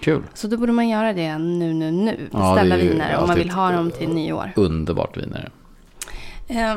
Kul. 0.00 0.22
Så 0.34 0.46
då 0.48 0.56
borde 0.56 0.72
man 0.72 0.88
göra 0.88 1.12
det 1.12 1.38
nu, 1.38 1.74
nu, 1.74 1.90
nu. 1.90 2.28
Ja, 2.32 2.38
Beställa 2.54 2.78
ju 2.78 2.88
viner 2.88 3.16
om 3.16 3.26
man 3.28 3.36
vill 3.36 3.50
ha 3.50 3.72
dem 3.72 3.90
till 3.90 4.08
nyår. 4.08 4.52
Underbart 4.56 5.16
vin 5.16 5.32
är 5.34 5.50
det. 6.48 6.54
Eh, 6.54 6.76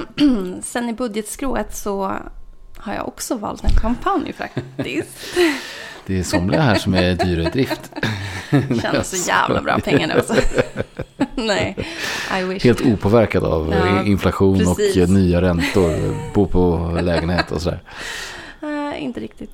sen 0.62 0.90
i 0.90 0.94
budgetskrået 0.94 1.76
så 1.76 2.14
har 2.80 2.94
jag 2.94 3.08
också 3.08 3.36
valt 3.36 3.64
en 3.64 3.70
champagne 3.70 4.34
faktiskt. 4.34 5.18
Det 6.06 6.20
är 6.20 6.24
somliga 6.24 6.62
här 6.62 6.76
som 6.76 6.94
är 6.94 7.14
dyra 7.14 7.42
i 7.42 7.46
drift. 7.46 7.92
Känns 8.82 9.24
så 9.24 9.30
jävla 9.30 9.62
bra 9.62 9.80
pengar 9.80 10.08
nu 10.08 10.14
alltså. 10.14 10.36
Nej, 11.36 11.76
I 12.40 12.44
wish. 12.44 12.64
Helt 12.64 12.82
opåverkad 12.82 13.44
av 13.44 13.74
Ja, 13.74 14.04
inflation 14.04 14.58
precis. 14.58 14.98
och 14.98 15.10
nya 15.10 15.42
räntor. 15.42 16.16
Bo 16.34 16.46
på 16.48 16.98
lägenhet 17.02 17.52
och 17.52 17.62
sådär. 17.62 17.80
Inte 18.98 19.20
riktigt. 19.20 19.52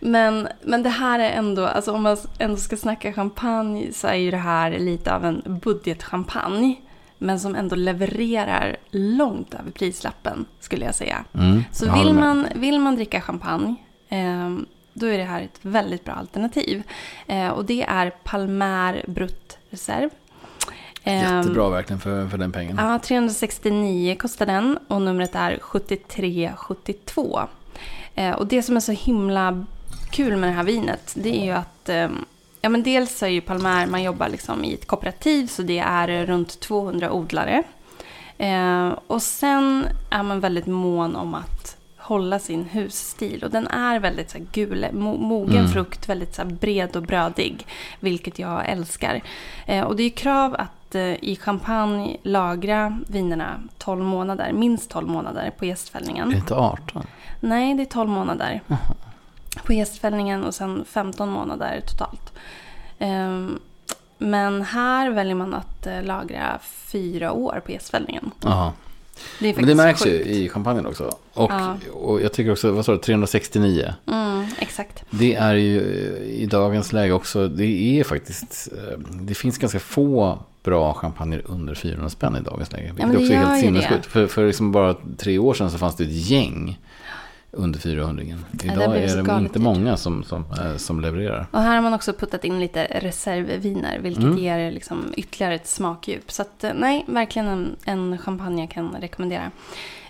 Men, 0.00 0.48
men 0.62 0.82
det 0.82 0.88
här 0.90 1.18
är 1.18 1.30
ändå, 1.30 1.66
alltså 1.66 1.92
om 1.92 2.02
man 2.02 2.16
ändå 2.38 2.56
ska 2.56 2.76
snacka 2.76 3.12
champagne 3.12 3.92
så 3.92 4.06
är 4.06 4.14
ju 4.14 4.30
det 4.30 4.36
här 4.36 4.78
lite 4.78 5.14
av 5.14 5.24
en 5.24 5.42
budgetchampagne. 5.64 6.76
Men 7.18 7.40
som 7.40 7.54
ändå 7.54 7.76
levererar 7.76 8.76
långt 8.90 9.54
över 9.54 9.70
prislappen 9.70 10.44
skulle 10.60 10.84
jag 10.84 10.94
säga. 10.94 11.24
Mm, 11.34 11.64
Så 11.72 11.86
jag 11.86 11.98
vill 11.98 12.12
man, 12.12 12.46
vill 12.54 12.80
man 12.80 12.94
dricka 12.94 13.20
champagne, 13.20 13.74
eh, 14.08 14.56
då 14.92 15.06
är 15.06 15.18
det 15.18 15.24
här 15.24 15.42
ett 15.42 15.58
väldigt 15.62 16.04
bra 16.04 16.14
alternativ. 16.14 16.82
Eh, 17.26 17.48
och 17.48 17.64
det 17.64 17.82
är 17.82 18.10
Palmer 18.24 19.04
Brut 19.08 19.58
Reserve. 19.70 20.10
Eh, 21.02 21.36
Jättebra 21.36 21.68
verkligen 21.70 22.00
för, 22.00 22.28
för 22.28 22.38
den 22.38 22.52
pengen. 22.52 22.76
Ja, 22.80 22.98
369 22.98 24.16
kostar 24.18 24.46
den 24.46 24.78
och 24.88 25.02
numret 25.02 25.34
är 25.34 25.58
7372. 25.60 27.40
Eh, 28.14 28.30
och 28.30 28.46
det 28.46 28.62
som 28.62 28.76
är 28.76 28.80
så 28.80 28.92
himla 28.92 29.64
kul 30.10 30.36
med 30.36 30.48
det 30.48 30.52
här 30.54 30.64
vinet, 30.64 31.12
det 31.16 31.40
är 31.40 31.44
ju 31.44 31.50
att 31.50 31.88
eh, 31.88 32.08
Ja, 32.60 32.68
men 32.68 32.82
dels 32.82 33.22
är 33.22 33.28
ju 33.28 33.40
Palmer, 33.40 33.86
man 33.86 34.02
jobbar 34.02 34.28
liksom 34.28 34.64
i 34.64 34.74
ett 34.74 34.86
kooperativ 34.86 35.46
så 35.46 35.62
det 35.62 35.78
är 35.78 36.26
runt 36.26 36.60
200 36.60 37.12
odlare. 37.12 37.62
Eh, 38.38 38.88
och 39.06 39.22
sen 39.22 39.86
är 40.10 40.22
man 40.22 40.40
väldigt 40.40 40.66
mån 40.66 41.16
om 41.16 41.34
att 41.34 41.76
hålla 41.96 42.38
sin 42.38 42.64
husstil. 42.72 43.44
Och 43.44 43.50
den 43.50 43.66
är 43.66 43.98
väldigt 44.00 44.30
så 44.30 44.38
här, 44.38 44.46
gul, 44.52 44.84
mo- 44.92 45.18
mogen 45.18 45.56
Mm. 45.58 45.68
frukt, 45.70 46.08
väldigt 46.08 46.34
så 46.34 46.42
här, 46.42 46.48
bred 46.50 46.96
och 46.96 47.02
brödig. 47.02 47.66
Vilket 48.00 48.38
jag 48.38 48.68
älskar. 48.68 49.20
Eh, 49.66 49.84
och 49.84 49.96
det 49.96 50.02
är 50.02 50.10
krav 50.10 50.54
att 50.58 50.94
eh, 50.94 51.02
i 51.24 51.38
champagne 51.42 52.16
lagra 52.22 52.98
vinerna 53.08 53.60
12 53.78 54.02
månader, 54.04 54.52
minst 54.52 54.90
12 54.90 55.08
månader 55.08 55.50
på 55.58 55.64
Är 55.64 55.68
gästfällningen. 55.68 56.30
det 56.30 56.36
inte 56.36 56.54
18? 56.54 57.06
Nej, 57.40 57.74
det 57.74 57.82
är 57.82 57.84
12 57.84 58.10
månader. 58.10 58.60
På 59.64 59.72
gästfällningen 59.72 60.44
och 60.44 60.54
sen 60.54 60.84
15 60.88 61.28
månader 61.28 61.80
totalt. 61.86 62.32
Ehm, 62.98 63.58
men 64.18 64.62
här 64.62 65.10
väljer 65.10 65.34
man 65.34 65.54
att 65.54 65.86
eh, 65.86 66.02
lagra 66.02 66.58
fyra 66.62 67.32
år 67.32 67.62
på 67.66 67.72
gästfällningen. 67.72 68.30
Jaha. 68.40 68.72
Det 69.40 69.48
är 69.50 69.54
Men 69.56 69.66
det 69.66 69.74
märks 69.74 70.06
ju 70.06 70.10
sjukt. 70.10 70.26
i 70.26 70.48
champagnen 70.48 70.86
också. 70.86 71.04
Och, 71.32 71.50
Ja. 71.52 71.76
och 71.92 72.20
jag 72.22 72.32
tycker 72.32 72.52
också, 72.52 72.70
vad 72.72 72.84
sa 72.84 72.92
du, 72.92 72.98
369? 72.98 73.94
Mm, 74.06 74.46
exakt. 74.58 75.04
Det 75.10 75.34
är 75.34 75.54
ju 75.54 75.78
eh, 75.80 76.42
i 76.42 76.46
dagens 76.46 76.92
läge 76.92 77.12
också, 77.12 77.48
det 77.48 77.66
är 78.00 78.04
faktiskt, 78.04 78.68
eh, 78.72 78.98
det 78.98 79.34
finns 79.34 79.58
ganska 79.58 79.80
få 79.80 80.38
bra 80.62 80.94
champagner 80.94 81.42
under 81.46 81.74
400 81.74 82.10
spänn 82.10 82.36
i 82.36 82.40
dagens 82.40 82.72
läge. 82.72 82.84
Vilket 82.96 83.12
det 83.12 83.18
också 83.18 83.32
är 83.32 83.36
helt 83.36 83.56
ju 83.56 83.60
sinnessjukt. 83.60 84.06
För, 84.06 84.26
för 84.26 84.46
liksom 84.46 84.72
bara 84.72 84.94
tre 85.18 85.38
år 85.38 85.54
sedan 85.54 85.70
så 85.70 85.78
fanns 85.78 85.96
det 85.96 86.04
ett 86.04 86.12
gäng 86.12 86.78
under 87.56 87.78
400 87.80 88.24
det 88.52 88.68
har 88.68 88.74
Idag 88.76 88.90
blivit 88.90 89.10
så 89.10 89.18
är 89.18 89.22
det 89.22 89.38
inte 89.38 89.52
dyrt. 89.58 89.62
många 89.62 89.96
som, 89.96 90.24
som, 90.24 90.44
eh, 90.60 90.76
som 90.76 91.00
levererar. 91.00 91.46
Och 91.50 91.60
här 91.60 91.74
har 91.74 91.82
man 91.82 91.94
också 91.94 92.12
puttat 92.12 92.44
in 92.44 92.60
lite 92.60 92.84
reservviner, 92.84 93.98
vilket 93.98 94.24
Mm. 94.24 94.38
ger 94.38 94.70
liksom 94.72 95.04
ytterligare 95.16 95.54
ett 95.54 95.66
smakdjup. 95.66 96.32
Så 96.32 96.42
att, 96.42 96.64
eh, 96.64 96.70
nej, 96.74 97.04
verkligen 97.08 97.48
en, 97.48 97.76
en 97.84 98.18
champagne 98.18 98.62
jag 98.62 98.70
kan 98.70 98.96
rekommendera. 99.00 99.50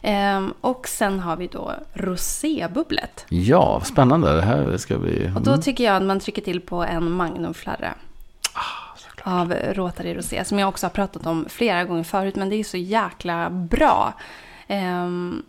Ehm, 0.03 0.53
och 0.61 0.89
sen 0.89 1.21
har 1.21 1.37
vi 1.37 1.47
då 1.47 1.73
rosébubblet. 1.95 3.25
Ja, 3.29 3.81
spännande. 3.85 4.37
Det 4.37 4.43
här 4.43 4.77
ska 4.77 4.99
bli... 4.99 5.31
Och 5.37 5.43
då 5.43 5.51
Mm. 5.51 5.63
tycker 5.63 5.85
jag 5.85 5.97
att 5.97 6.03
man 6.03 6.21
trycker 6.21 6.43
till 6.43 6.61
på 6.61 6.85
en 6.85 7.11
Magnumflarra. 7.13 7.95
av 9.23 9.53
Rotary 9.53 10.15
Rosé. 10.15 10.45
Som 10.45 10.59
jag 10.59 10.69
också 10.69 10.87
har 10.87 10.91
pratat 10.91 11.27
om 11.27 11.47
flera 11.49 11.85
gånger 11.85 12.03
förut. 12.05 12.37
Men 12.37 12.49
det 12.49 12.57
är 12.57 12.65
så 12.65 12.77
jäkla 12.77 13.51
bra. 13.51 14.15
Ehm, 14.69 15.43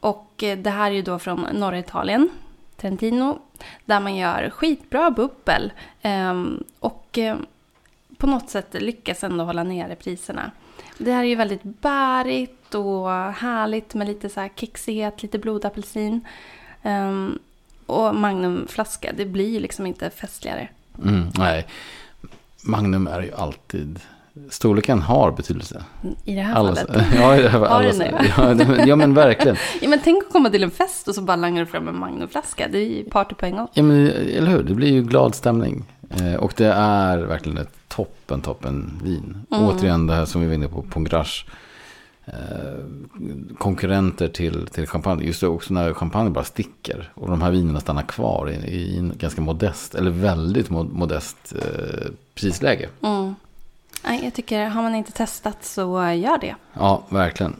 och 0.00 0.42
eh, 0.42 0.58
det 0.58 0.70
här 0.70 0.90
är 0.90 0.94
ju 0.94 1.02
då 1.02 1.18
från 1.18 1.40
norra 1.40 1.78
Italien. 1.78 2.28
Trentino. 2.76 3.38
Där 3.84 4.00
man 4.00 4.16
gör 4.16 4.50
skitbra 4.50 5.10
bubbel. 5.10 5.72
Ehm, 6.02 6.64
och 6.78 7.18
eh, 7.18 7.36
på 8.16 8.26
något 8.26 8.50
sätt 8.50 8.74
lyckas 8.74 9.24
ändå 9.24 9.44
hålla 9.44 9.62
nere 9.62 9.94
priserna. 9.94 10.50
Det 10.98 11.12
här 11.12 11.20
är 11.20 11.28
ju 11.28 11.34
väldigt 11.34 11.62
bärigt 11.62 12.74
och 12.74 13.10
härligt 13.32 13.94
med 13.94 14.06
lite 14.06 14.28
så 14.28 14.40
här 14.40 14.50
kexighet, 14.56 15.22
lite 15.22 15.38
blodapelsin. 15.38 16.20
Ehm, 16.82 17.38
och 17.86 18.14
Magnumflaska, 18.14 19.12
det 19.16 19.24
blir 19.24 19.48
ju 19.48 19.60
liksom 19.60 19.86
inte 19.86 20.10
festligare. 20.10 20.68
Mm, 21.02 21.28
nej, 21.38 21.66
Magnum 22.62 23.06
är 23.06 23.22
ju 23.22 23.34
alltid... 23.34 24.00
Storleken 24.50 25.02
har 25.02 25.30
betydelse. 25.32 25.84
I 26.24 26.34
det 26.34 26.40
här 26.40 26.54
Alla, 26.54 26.74
fallet. 26.74 27.06
ja, 27.16 27.36
i 27.36 27.42
det 27.42 27.48
här, 27.48 27.58
Har 27.58 27.66
alla, 27.66 28.54
det 28.54 28.68
nu? 28.68 28.76
ja, 28.86 28.96
men 28.96 29.14
verkligen. 29.14 29.56
Ja, 29.80 29.88
men 29.88 29.98
tänk 30.04 30.24
att 30.24 30.32
komma 30.32 30.50
till 30.50 30.62
en 30.62 30.70
fest 30.70 31.08
och 31.08 31.14
så 31.14 31.22
bara 31.22 31.36
langar 31.36 31.60
du 31.60 31.66
fram 31.66 31.88
en 31.88 31.98
Magnumflaska. 31.98 32.68
Det 32.72 32.78
är 32.78 32.86
ju 32.88 33.04
party 33.04 33.34
på 33.34 33.46
en 33.46 33.56
gång. 33.56 33.68
Ja, 33.72 33.82
men, 33.82 34.06
eller 34.10 34.50
hur? 34.50 34.62
Det 34.62 34.74
blir 34.74 34.92
ju 34.92 35.02
glad 35.02 35.34
stämning. 35.34 35.84
Eh, 36.10 36.34
och 36.34 36.52
det 36.56 36.66
är 36.72 37.18
verkligen 37.18 37.58
ett 37.58 37.74
toppen, 37.88 38.40
toppen 38.40 39.00
vin. 39.04 39.36
Mm. 39.50 39.64
Återigen 39.64 40.06
det 40.06 40.14
här 40.14 40.24
som 40.24 40.40
vi 40.40 40.46
var 40.46 40.54
inne 40.54 40.68
på, 40.68 40.82
Pongrage. 40.82 41.46
Eh, 42.24 42.34
konkurrenter 43.58 44.28
till, 44.28 44.66
till 44.66 44.86
champagne. 44.86 45.24
Just 45.26 45.40
det, 45.40 45.46
också 45.48 45.74
när 45.74 45.92
champagne 45.94 46.30
bara 46.30 46.44
sticker. 46.44 47.12
Och 47.14 47.30
de 47.30 47.42
här 47.42 47.50
vinerna 47.50 47.80
stannar 47.80 48.02
kvar 48.02 48.50
i, 48.50 48.54
i 48.54 48.98
en 48.98 49.12
ganska 49.18 49.40
modest, 49.40 49.94
eller 49.94 50.10
väldigt 50.10 50.68
mo- 50.68 50.92
modest 50.92 51.54
eh, 51.56 52.10
prisläge. 52.34 52.88
Mm. 53.02 53.34
Nej, 54.04 54.24
jag 54.24 54.34
tycker, 54.34 54.66
har 54.66 54.82
man 54.82 54.94
inte 54.94 55.12
testat 55.12 55.64
så 55.64 56.02
eh, 56.02 56.20
gör 56.20 56.38
det. 56.38 56.54
Ja, 56.72 57.02
verkligen. 57.08 57.56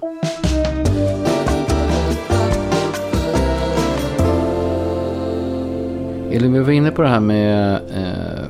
Elin, 6.32 6.52
vi 6.52 6.58
var 6.58 6.70
inne 6.70 6.90
på 6.90 7.02
det 7.02 7.08
här 7.08 7.20
med 7.20 7.74
eh, 7.74 8.46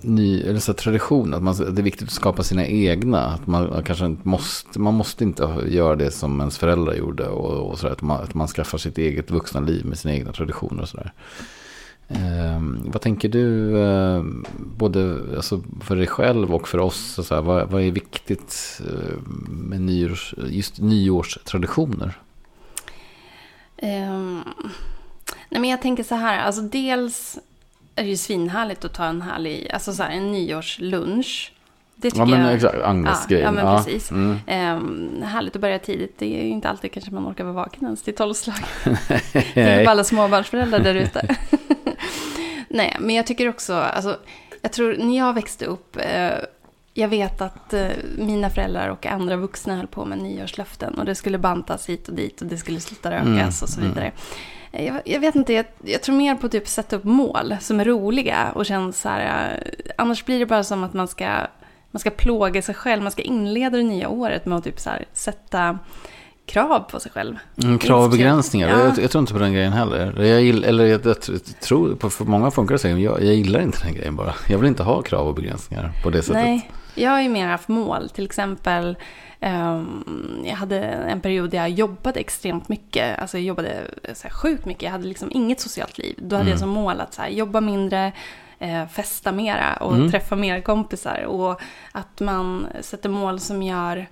ny, 0.00 0.42
eller 0.42 0.60
så 0.60 0.72
här, 0.72 0.76
tradition. 0.76 1.34
Att, 1.34 1.42
man, 1.42 1.52
att 1.52 1.76
det 1.76 1.82
är 1.82 1.84
viktigt 1.84 2.08
att 2.08 2.14
skapa 2.14 2.42
sina 2.42 2.66
egna. 2.66 3.20
Att 3.20 3.46
man, 3.46 3.82
kanske 3.86 4.06
inte 4.06 4.28
måste, 4.28 4.78
man 4.78 4.94
måste 4.94 5.24
inte 5.24 5.48
göra 5.68 5.96
det 5.96 6.10
som 6.10 6.40
ens 6.40 6.58
föräldrar 6.58 6.94
gjorde. 6.94 7.28
Och, 7.28 7.70
och 7.70 7.78
så 7.78 7.86
där, 7.86 7.92
att, 7.92 8.02
man, 8.02 8.22
att 8.22 8.34
man 8.34 8.48
skaffar 8.48 8.78
sitt 8.78 8.98
eget 8.98 9.30
vuxna 9.30 9.60
liv 9.60 9.86
med 9.86 9.98
sina 9.98 10.14
egna 10.14 10.32
traditioner 10.32 10.82
och 10.82 10.88
sådär. 10.88 11.12
Eh, 12.08 12.60
vad 12.84 13.02
tänker 13.02 13.28
du, 13.28 13.78
eh, 13.82 14.22
både 14.56 15.18
alltså, 15.36 15.62
för 15.80 15.96
dig 15.96 16.06
själv 16.06 16.54
och 16.54 16.68
för 16.68 16.78
oss? 16.78 17.18
Så 17.26 17.34
här, 17.34 17.42
vad, 17.42 17.70
vad 17.70 17.82
är 17.82 17.90
viktigt 17.90 18.80
eh, 18.80 19.18
med 19.48 19.80
nyårs, 19.80 20.34
just 20.48 20.78
nyårstraditioner? 20.78 22.18
Ehm, 23.76 24.42
nej, 25.48 25.60
men 25.60 25.70
jag 25.70 25.82
tänker 25.82 26.02
så 26.02 26.14
här. 26.14 26.38
Alltså 26.38 26.62
dels 26.62 27.38
är 27.94 28.02
det 28.02 28.08
ju 28.08 28.16
svinhärligt 28.16 28.84
att 28.84 28.94
ta 28.94 29.04
en 29.04 29.22
härlig, 29.22 29.70
alltså 29.72 29.92
så 29.92 30.02
här, 30.02 30.10
en 30.10 30.32
nyårslunch. 30.32 31.52
Det 31.94 32.10
tycker 32.10 32.20
Ja 32.20 32.26
men 32.26 32.40
jag. 32.40 32.54
exakt, 32.54 32.82
Agnes-grejen. 32.82 33.44
Ja, 33.44 33.64
men 33.64 33.76
precis. 33.76 34.10
Mm. 34.10 34.38
Ehm, 34.46 35.22
härligt 35.22 35.56
att 35.56 35.62
börja 35.62 35.78
tidigt. 35.78 36.18
Det 36.18 36.40
är 36.40 36.44
ju 36.44 36.48
inte 36.48 36.68
alltid 36.68 36.92
kanske 36.92 37.10
man 37.10 37.26
orkar 37.26 37.44
vara 37.44 37.54
vaken 37.54 37.84
ens 37.84 38.02
till 38.02 38.14
tolvslag. 38.14 38.56
Tänk 39.54 39.84
på 39.84 39.90
alla 39.90 40.04
småbarnsföräldrar 40.04 40.78
där 40.78 40.94
ute. 40.94 41.36
Nej, 42.76 42.96
men 43.00 43.14
jag 43.16 43.26
tycker 43.26 43.48
också, 43.48 43.74
alltså, 43.74 44.18
jag 44.62 44.72
tror 44.72 44.96
när 44.96 45.16
jag 45.16 45.32
växte 45.32 45.64
upp, 45.66 45.96
eh, 45.96 46.34
jag 46.94 47.08
vet 47.08 47.40
att 47.40 47.72
eh, 47.72 47.88
mina 48.18 48.50
föräldrar 48.50 48.88
och 48.88 49.06
andra 49.06 49.36
vuxna 49.36 49.76
höll 49.76 49.86
på 49.86 50.04
med 50.04 50.18
nyårslöften 50.18 50.94
och 50.94 51.04
det 51.04 51.14
skulle 51.14 51.38
bantas 51.38 51.88
hit 51.88 52.08
och 52.08 52.14
dit 52.14 52.40
och 52.40 52.46
det 52.46 52.56
skulle 52.58 52.80
sluta 52.80 53.10
rökas 53.10 53.26
Mm, 53.26 53.48
och 53.48 53.54
så 53.54 53.80
mm. 53.80 53.92
vidare. 53.92 54.12
Eh, 54.72 54.86
Jag, 54.86 55.00
jag 55.04 55.20
vet 55.20 55.34
inte, 55.34 55.52
jag, 55.52 55.66
jag 55.84 56.02
tror 56.02 56.16
mer 56.16 56.34
på 56.34 56.48
typ 56.48 56.68
sätta 56.68 56.96
upp 56.96 57.04
mål 57.04 57.56
som 57.60 57.80
är 57.80 57.84
roliga 57.84 58.52
och 58.54 58.66
känns 58.66 59.00
så 59.00 59.08
här, 59.08 59.62
eh, 59.64 59.92
annars 59.98 60.24
blir 60.24 60.38
det 60.38 60.46
bara 60.46 60.64
som 60.64 60.84
att 60.84 60.94
man 60.94 61.08
ska, 61.08 61.46
man 61.90 62.00
ska 62.00 62.10
plåga 62.10 62.62
sig 62.62 62.74
själv, 62.74 63.02
man 63.02 63.12
ska 63.12 63.22
inleda 63.22 63.76
det 63.76 63.82
nya 63.82 64.08
året 64.08 64.46
med 64.46 64.58
att 64.58 64.64
typ 64.64 64.80
så 64.80 64.90
här, 64.90 65.04
sätta 65.12 65.78
krav 66.46 66.80
på 66.80 67.00
sig 67.00 67.12
själv. 67.12 67.36
Mm, 67.62 67.78
krav 67.78 68.02
och 68.04 68.10
begränsningar. 68.10 68.68
Ja. 68.68 68.78
Jag, 68.84 68.98
jag 68.98 69.10
tror 69.10 69.20
inte 69.20 69.32
på 69.32 69.38
den 69.38 69.52
grejen 69.52 69.72
heller. 69.72 70.22
Jag 70.24 70.42
gill, 70.42 70.64
eller 70.64 70.86
jag, 70.86 71.06
jag 71.06 71.16
tror, 71.60 71.94
på, 71.94 72.10
för 72.10 72.24
många 72.24 72.50
funkar 72.50 72.72
det 72.74 72.78
så. 72.78 72.88
Jag, 72.88 72.98
jag 72.98 73.34
gillar 73.34 73.60
inte 73.60 73.78
den 73.84 73.94
grejen 73.94 74.16
bara. 74.16 74.34
Jag 74.48 74.58
vill 74.58 74.68
inte 74.68 74.82
ha 74.82 75.02
krav 75.02 75.28
och 75.28 75.34
begränsningar 75.34 75.92
på 76.02 76.10
det 76.10 76.22
sättet. 76.22 76.42
Nej, 76.42 76.70
jag 76.94 77.10
har 77.10 77.22
ju 77.22 77.28
mer 77.28 77.46
haft 77.46 77.68
mål. 77.68 78.08
Till 78.08 78.24
exempel, 78.24 78.96
ehm, 79.40 80.04
jag 80.44 80.56
hade 80.56 80.80
en 80.84 81.20
period 81.20 81.50
där 81.50 81.58
jag 81.58 81.70
jobbade 81.70 82.20
extremt 82.20 82.68
mycket. 82.68 83.18
Alltså 83.18 83.38
jag 83.38 83.44
jobbade 83.44 83.70
så 84.14 84.22
här, 84.22 84.30
sjukt 84.34 84.64
mycket. 84.64 84.82
Jag 84.82 84.90
hade 84.90 85.06
liksom 85.06 85.28
inget 85.32 85.60
socialt 85.60 85.98
liv. 85.98 86.14
Då 86.18 86.36
hade 86.36 86.42
Mm. 86.42 86.50
jag 86.50 86.58
som 86.60 86.68
mål 86.68 87.00
att 87.00 87.14
så 87.14 87.22
här, 87.22 87.28
jobba 87.28 87.60
mindre, 87.60 88.12
eh, 88.58 88.86
festa 88.86 89.32
mera 89.32 89.76
och 89.80 89.94
Mm. 89.94 90.10
träffa 90.10 90.36
mer 90.36 90.60
kompisar. 90.60 91.24
Och 91.24 91.60
att 91.92 92.20
man 92.20 92.66
sätter 92.80 93.08
mål 93.08 93.40
som 93.40 93.62
gör 93.62 94.06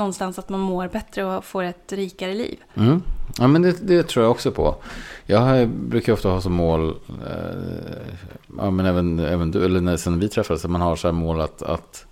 någonstans 0.00 0.38
att 0.38 0.48
man 0.48 0.60
mår 0.60 0.88
bättre 0.88 1.24
och 1.24 1.44
får 1.44 1.62
ett 1.62 1.92
rikare 1.92 2.34
liv. 2.34 2.58
Mm. 2.74 3.02
Ja, 3.38 3.46
men 3.46 3.62
det, 3.62 3.76
det 3.86 4.02
tror 4.02 4.24
jag 4.24 4.30
också 4.30 4.50
på. 4.50 4.74
Jag 5.26 5.68
brukar 5.68 6.12
ofta 6.12 6.28
ha 6.28 6.40
som 6.40 6.52
mål, 6.52 6.88
eh, 7.08 8.04
ja, 8.58 8.70
men 8.70 8.86
även, 8.86 9.18
även 9.18 9.50
du, 9.50 9.64
eller 9.64 9.80
när, 9.80 9.96
sen 9.96 10.20
vi 10.20 10.28
träffades, 10.28 10.64
att 10.64 10.70
man 10.70 10.80
har 10.80 10.96
så 10.96 11.08
här 11.08 11.12
mål 11.12 11.40
att, 11.40 11.62
att 11.62 12.06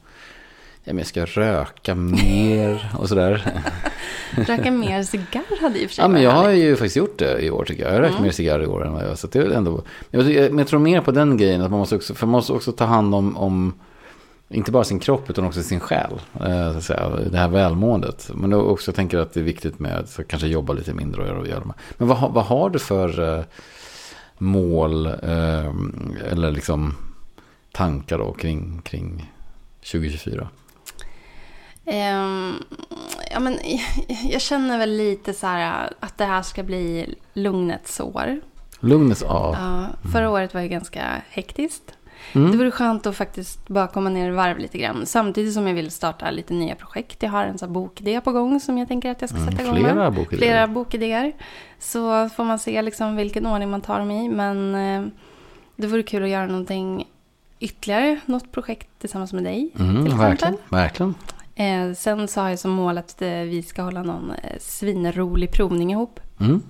ja, 0.85 0.93
jag 0.95 1.07
ska 1.07 1.25
röka 1.25 1.95
mer 1.95 2.93
och 2.99 3.09
sådär. 3.09 3.63
Röka 4.37 4.71
mer 4.71 5.03
cigarr 5.03 5.61
hade 5.61 5.79
i 5.79 5.87
och 5.87 5.91
för 5.91 5.95
sig 5.95 6.03
Ja, 6.05 6.09
men 6.09 6.23
jag 6.23 6.31
har 6.31 6.51
ju 6.51 6.77
faktiskt 6.77 6.97
gjort 6.97 7.19
det 7.19 7.41
i 7.41 7.51
år 7.51 7.65
tycker 7.65 7.83
jag. 7.83 7.91
Jag 7.91 7.97
har 7.97 8.03
rökt 8.03 8.13
Mm. 8.13 8.23
mer 8.23 8.31
cigarr 8.31 8.63
i 8.63 8.67
år 8.67 8.87
än 8.87 8.93
vad 8.93 9.03
jag 9.03 9.09
har. 9.09 9.15
Så 9.15 9.27
det 9.27 9.39
är 9.39 9.43
väl 9.43 9.53
ändå... 9.53 9.83
Men 10.11 10.33
jag, 10.33 10.51
men 10.51 10.59
jag 10.59 10.69
tror 10.69 10.81
mer 10.81 11.01
på 11.01 11.11
den 11.11 11.37
grejen, 11.37 11.63
att 11.63 11.71
man 11.71 11.81
måste 11.81 11.97
också, 11.97 12.15
för 12.15 12.27
man 12.27 12.33
måste 12.33 12.53
också 12.53 12.73
ta 12.73 12.85
hand 12.85 13.15
om, 13.15 13.37
om 13.37 13.75
inte 14.51 14.73
bara 14.73 14.85
sin 14.85 14.99
kropp 14.99 15.31
utan 15.31 15.45
också 15.45 15.63
sin 15.63 15.81
själ. 15.81 16.21
Eh, 16.41 16.73
så 16.73 16.79
att 16.79 16.85
säga, 16.85 17.11
det 17.31 17.39
här 17.39 17.49
välmåendet. 17.49 18.31
Men 18.35 18.51
då 18.51 18.61
också 18.61 18.93
tänker 18.93 19.17
jag 19.17 19.27
att 19.27 19.35
det 19.35 19.41
är 19.41 19.45
viktigt 19.45 19.79
med 19.79 19.99
att 19.99 20.21
kanske 20.29 20.49
jobba 20.49 20.73
lite 20.73 20.95
mindre 20.95 21.23
och 21.23 21.29
göra, 21.29 21.39
och 21.39 21.47
göra. 21.47 21.75
Men 21.99 22.09
vad, 22.09 22.33
vad 22.33 22.45
har 22.45 22.71
du 22.71 22.79
för 22.79 23.39
eh, 23.39 23.45
mål 24.39 25.07
eh, 25.07 25.73
eller 26.31 26.51
liksom 26.51 26.95
tankar 27.73 28.19
då 28.19 28.33
kring, 28.33 28.81
kring 28.85 29.33
2024? 29.81 30.49
Ehm, 31.85 32.55
ja, 33.31 33.41
men, 33.41 33.59
jag 34.31 34.41
känner 34.41 34.79
väl 34.79 34.97
lite 34.97 35.35
så 35.35 35.47
här 35.47 35.93
att 36.01 36.19
det 36.19 36.25
här 36.25 36.43
ska 36.43 36.63
bli 36.63 37.15
lugnets 37.33 38.01
år. 38.01 38.41
Lugnets 38.81 39.23
av. 39.23 39.55
Ja, 39.55 39.87
förra 40.13 40.31
året 40.31 40.55
var 40.55 40.61
ju 40.61 40.69
ganska 40.69 41.23
hektiskt. 41.31 41.98
Mm. 42.33 42.51
Det 42.51 42.57
vore 42.57 42.71
skönt 42.71 43.07
att 43.07 43.17
faktiskt 43.17 43.69
bara 43.69 43.87
komma 43.87 44.11
ner 44.11 44.29
i 44.29 44.31
varv 44.35 44.59
lite 44.59 44.79
grann. 44.79 45.07
Samtidigt 45.07 45.55
som 45.55 45.67
jag 45.67 45.75
vill 45.75 45.91
starta 45.91 46.31
lite 46.31 46.55
nya 46.55 46.75
projekt. 46.75 47.23
Jag 47.23 47.31
har 47.31 47.45
en 47.45 47.59
sån 47.59 47.69
här 47.69 47.75
bokidé 47.75 48.21
på 48.21 48.33
gång 48.33 48.61
som 48.61 48.79
jag 48.79 48.89
tänker 48.89 49.11
att 49.11 49.21
jag 49.21 49.31
ska 49.31 49.39
Mm, 49.39 49.51
sätta 49.51 49.63
igång 49.63 49.83
med. 49.83 49.93
flera 49.93 50.11
bokidéer. 50.11 50.39
Flera 50.39 50.67
bokidéer. 50.69 51.33
Så 51.79 52.29
får 52.29 52.45
man 52.45 52.59
se 52.59 52.83
liksom 52.83 53.17
vilken 53.17 53.47
ordning 53.47 53.71
man 53.71 53.81
tar 53.81 53.99
dem 53.99 54.11
i. 54.11 54.29
Men 54.29 54.75
eh, 54.75 55.07
det 55.77 55.87
vore 55.87 56.03
kul 56.03 56.23
att 56.23 56.29
göra 56.29 56.47
någonting 56.47 57.07
ytterligare. 57.61 58.21
Något 58.27 58.53
projekt 58.53 58.89
tillsammans 58.99 59.33
med 59.33 59.45
dig. 59.45 59.71
Mm, 59.79 60.05
till 60.05 60.15
verkligen, 60.15 60.57
verkligen. 60.69 61.15
Eh, 61.55 61.93
sen 61.95 62.29
så 62.29 62.41
har 62.41 62.49
jag 62.49 62.59
som 62.59 62.71
mål 62.71 62.99
att 62.99 63.23
eh, 63.23 63.29
vi 63.29 63.63
ska 63.63 63.83
hålla 63.83 64.03
någon 64.03 64.31
eh, 64.31 64.59
svinrolig 64.61 65.53
provning 65.53 65.91
ihop. 65.93 66.21
Mm. 66.41 66.63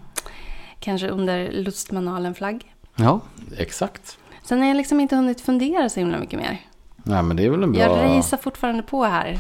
Kanske 0.81 1.09
under 1.09 1.53
Lustmanualen-flagg. 1.53 2.75
Ja, 2.97 3.21
exakt. 3.57 4.19
Sen 4.49 4.61
har 4.61 4.69
jag 4.69 4.77
liksom 4.77 5.01
inte 5.01 5.17
hunnit 5.17 5.41
fundera 5.41 5.89
så 5.89 6.01
himla 6.01 6.19
mycket 6.19 6.39
mer. 6.39 6.61
Nej, 6.97 7.23
men 7.23 7.37
det 7.37 7.45
är 7.45 7.51
väl 7.51 7.63
en 7.63 7.73
bra... 7.73 7.81
Jag 7.81 7.91
racear 8.19 8.39
fortfarande 8.43 8.83
på 8.83 9.05
här. 9.05 9.39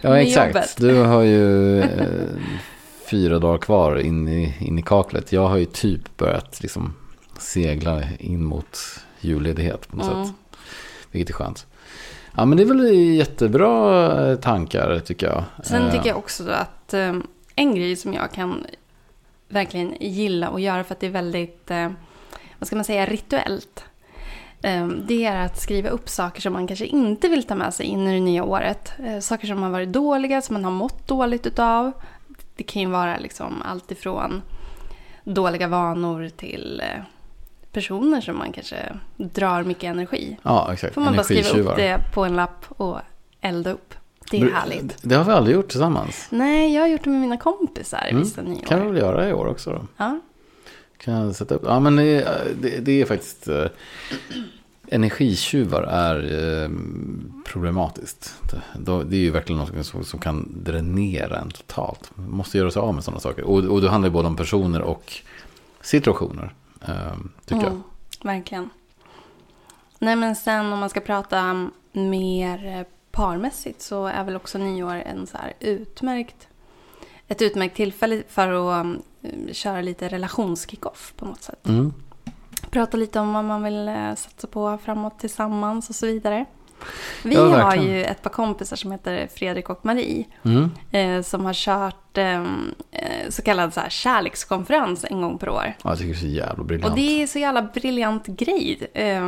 Ja, 0.00 0.18
exakt. 0.18 0.54
jobbet. 0.54 0.74
Du 0.78 0.94
har 1.02 1.22
ju 1.22 1.80
eh, 1.80 2.06
fyra 3.10 3.38
dagar 3.38 3.58
kvar 3.58 3.96
in 3.96 4.28
i, 4.28 4.54
in 4.60 4.78
i 4.78 4.82
kaklet. 4.82 5.32
Jag 5.32 5.48
har 5.48 5.56
ju 5.56 5.64
typ 5.64 6.16
börjat 6.16 6.62
liksom 6.62 6.94
segla 7.38 8.02
in 8.18 8.44
mot 8.44 8.78
julledighet 9.20 9.88
på 9.88 9.96
något 9.96 10.06
Mm. 10.12 10.24
sätt. 10.26 10.34
Vilket 11.10 11.30
är 11.30 11.34
skönt. 11.34 11.66
Ja, 12.36 12.44
men 12.44 12.56
det 12.58 12.62
är 12.64 12.66
väl 12.66 12.94
jättebra 12.94 14.30
eh, 14.30 14.36
tankar 14.36 14.98
tycker 14.98 15.26
jag. 15.26 15.44
Sen 15.64 15.82
Eh, 15.82 15.92
tycker 15.92 16.08
jag 16.08 16.18
också 16.18 16.48
att 16.50 16.94
eh, 16.94 17.14
en 17.56 17.74
grej 17.74 17.96
som 17.96 18.14
jag 18.14 18.32
kan 18.32 18.66
verkligen 19.48 19.94
gilla 20.00 20.48
att 20.48 20.60
göra 20.62 20.84
för 20.84 20.94
att 20.94 21.00
det 21.00 21.06
är 21.06 21.10
väldigt, 21.10 21.70
eh, 21.70 21.90
vad 22.58 22.66
ska 22.66 22.76
man 22.76 22.84
säga, 22.84 23.06
rituellt. 23.06 23.84
Eh, 24.64 24.86
det 24.88 25.24
är 25.24 25.44
att 25.46 25.60
skriva 25.60 25.88
upp 25.88 26.08
saker 26.08 26.40
som 26.40 26.52
man 26.52 26.66
kanske 26.66 26.86
inte 26.86 27.28
vill 27.28 27.42
ta 27.42 27.54
med 27.54 27.74
sig 27.74 27.86
in 27.86 28.08
i 28.08 28.14
det 28.14 28.20
nya 28.20 28.44
året. 28.44 28.92
Eh, 29.06 29.18
saker 29.20 29.46
som 29.46 29.62
har 29.62 29.70
varit 29.70 29.88
dåliga, 29.92 30.42
som 30.42 30.52
man 30.54 30.64
har 30.64 30.70
mått 30.70 31.06
dåligt 31.08 31.46
utav. 31.46 31.92
Det 32.56 32.62
kan 32.62 32.82
ju 32.82 32.88
vara 32.88 33.18
liksom 33.18 33.62
allt 33.62 33.90
ifrån 33.90 34.42
dåliga 35.24 35.68
vanor 35.68 36.28
till 36.36 36.82
eh, 36.84 37.02
personer 37.72 38.20
som 38.20 38.38
man 38.38 38.52
kanske 38.52 38.76
drar 39.16 39.62
mycket 39.62 39.84
energi. 39.84 40.36
Ja, 40.42 40.72
exakt. 40.72 40.94
Får 40.94 41.00
man 41.00 41.16
bara 41.16 41.22
skriva 41.24 41.48
upp 41.70 41.76
det 41.76 41.98
på 42.14 42.24
en 42.24 42.36
lapp 42.36 42.64
och 42.68 42.98
elda 43.40 43.72
upp. 43.72 43.94
Det 44.30 44.40
är 44.40 44.50
härligt. 44.50 44.96
Det 45.02 45.14
har 45.14 45.24
vi 45.24 45.32
aldrig 45.32 45.56
gjort 45.56 45.68
tillsammans. 45.68 46.26
Nej, 46.30 46.74
jag 46.74 46.82
har 46.82 46.88
gjort 46.88 47.04
det 47.04 47.10
med 47.10 47.20
mina 47.20 47.36
kompisar 47.36 48.06
Mm. 48.10 48.22
vissa 48.22 48.42
nyår. 48.42 48.62
kan 48.66 48.80
vi 48.80 48.86
väl 48.86 48.96
göra 48.96 49.28
i 49.28 49.32
år 49.32 49.46
också 49.46 49.70
då. 49.70 49.86
Ja. 49.96 50.20
Kan 51.04 51.14
jag 51.14 51.34
sätta 51.34 51.54
upp? 51.54 51.62
Ja, 51.64 51.80
men 51.80 51.96
det, 51.96 52.38
det, 52.60 52.78
det 52.80 53.00
är 53.00 53.04
faktiskt... 53.04 53.48
Eh, 53.48 53.66
energitjuvar 54.88 55.82
är 55.82 56.16
eh, 56.62 56.70
problematiskt. 57.44 58.34
Det, 58.78 59.04
det 59.04 59.16
är 59.16 59.20
ju 59.20 59.30
verkligen 59.30 59.58
något 59.58 59.86
som, 59.86 60.04
som 60.04 60.20
kan 60.20 60.62
dränera 60.64 61.38
en 61.38 61.50
totalt. 61.50 62.10
Man 62.14 62.30
måste 62.30 62.58
göra 62.58 62.70
sig 62.70 62.80
av 62.80 62.94
med 62.94 63.04
sådana 63.04 63.20
saker. 63.20 63.44
Och, 63.44 63.58
och 63.58 63.80
det 63.80 63.90
handlar 63.90 64.08
ju 64.08 64.12
både 64.12 64.28
om 64.28 64.36
personer 64.36 64.82
och 64.82 65.12
situationer. 65.80 66.54
Eh, 66.80 67.16
tycker 67.44 67.62
jag. 67.62 67.72
Mm, 67.72 67.82
verkligen. 68.22 68.70
Nej, 69.98 70.16
men 70.16 70.36
sen 70.36 70.72
om 70.72 70.78
man 70.78 70.90
ska 70.90 71.00
prata 71.00 71.70
mer 71.92 72.66
eh, 72.66 72.86
parmässigt 73.10 73.82
så 73.82 74.06
är 74.06 74.24
väl 74.24 74.36
också 74.36 74.58
nyår 74.58 74.94
en 74.94 75.26
så 75.26 75.36
här 75.36 75.52
utmärkt, 75.60 76.48
ett 77.28 77.42
utmärkt 77.42 77.76
tillfälle 77.76 78.22
för 78.28 78.48
att 78.48 78.84
mm, 78.84 79.02
köra 79.52 79.80
lite 79.80 80.08
relationskickoff 80.08 81.12
på 81.16 81.24
något 81.24 81.42
sätt. 81.42 81.66
Mm. 81.68 81.92
Prata 82.70 82.96
lite 82.96 83.20
om 83.20 83.32
vad 83.32 83.44
man 83.44 83.62
vill 83.62 83.88
eh, 83.88 84.14
satsa 84.14 84.46
på 84.46 84.78
framåt 84.84 85.18
tillsammans 85.18 85.88
och 85.88 85.94
så 85.94 86.06
vidare. 86.06 86.44
Vi 87.24 87.34
Ja, 87.34 87.62
har 87.62 87.76
ju 87.76 88.04
ett 88.04 88.22
par 88.22 88.30
kompisar 88.30 88.76
som 88.76 88.92
heter 88.92 89.28
Fredrik 89.34 89.70
och 89.70 89.84
Marie. 89.84 90.24
Mm. 90.42 90.70
eh, 90.90 91.22
som 91.22 91.44
har 91.44 91.52
kört 91.54 92.18
eh, 92.18 92.42
eh, 92.90 93.28
så 93.28 93.42
kallad 93.42 93.74
så 93.74 93.80
här, 93.80 93.88
kärlekskonferens 93.88 95.04
en 95.10 95.22
gång 95.22 95.38
per 95.38 95.48
år. 95.48 95.74
Ja, 95.82 95.90
jag 95.90 95.98
tycker 95.98 96.12
det 96.12 96.18
är 96.18 96.20
så 96.20 96.26
jävla 96.26 96.64
briljant. 96.64 96.90
Och 96.90 96.96
det 96.96 97.22
är 97.22 97.26
så 97.26 97.38
jävla 97.38 97.62
briljant 97.62 98.26
grej. 98.26 98.90
Eh, 98.94 99.22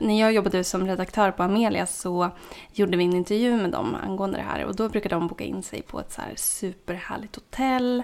när 0.00 0.20
jag 0.20 0.32
jobbade 0.32 0.64
som 0.64 0.86
redaktör 0.86 1.30
på 1.30 1.42
Amelia 1.42 1.86
så 1.86 2.30
gjorde 2.72 2.96
vi 2.96 3.04
en 3.04 3.16
intervju 3.16 3.56
med 3.56 3.70
dem 3.70 3.96
angående 4.06 4.36
det 4.36 4.44
här. 4.44 4.64
Och 4.64 4.76
då 4.76 4.88
brukade 4.88 5.14
de 5.14 5.28
boka 5.28 5.44
in 5.44 5.62
sig 5.62 5.82
på 5.82 6.00
ett 6.00 6.12
så 6.12 6.20
här 6.20 6.32
superhärligt 6.36 7.36
hotell. 7.36 8.02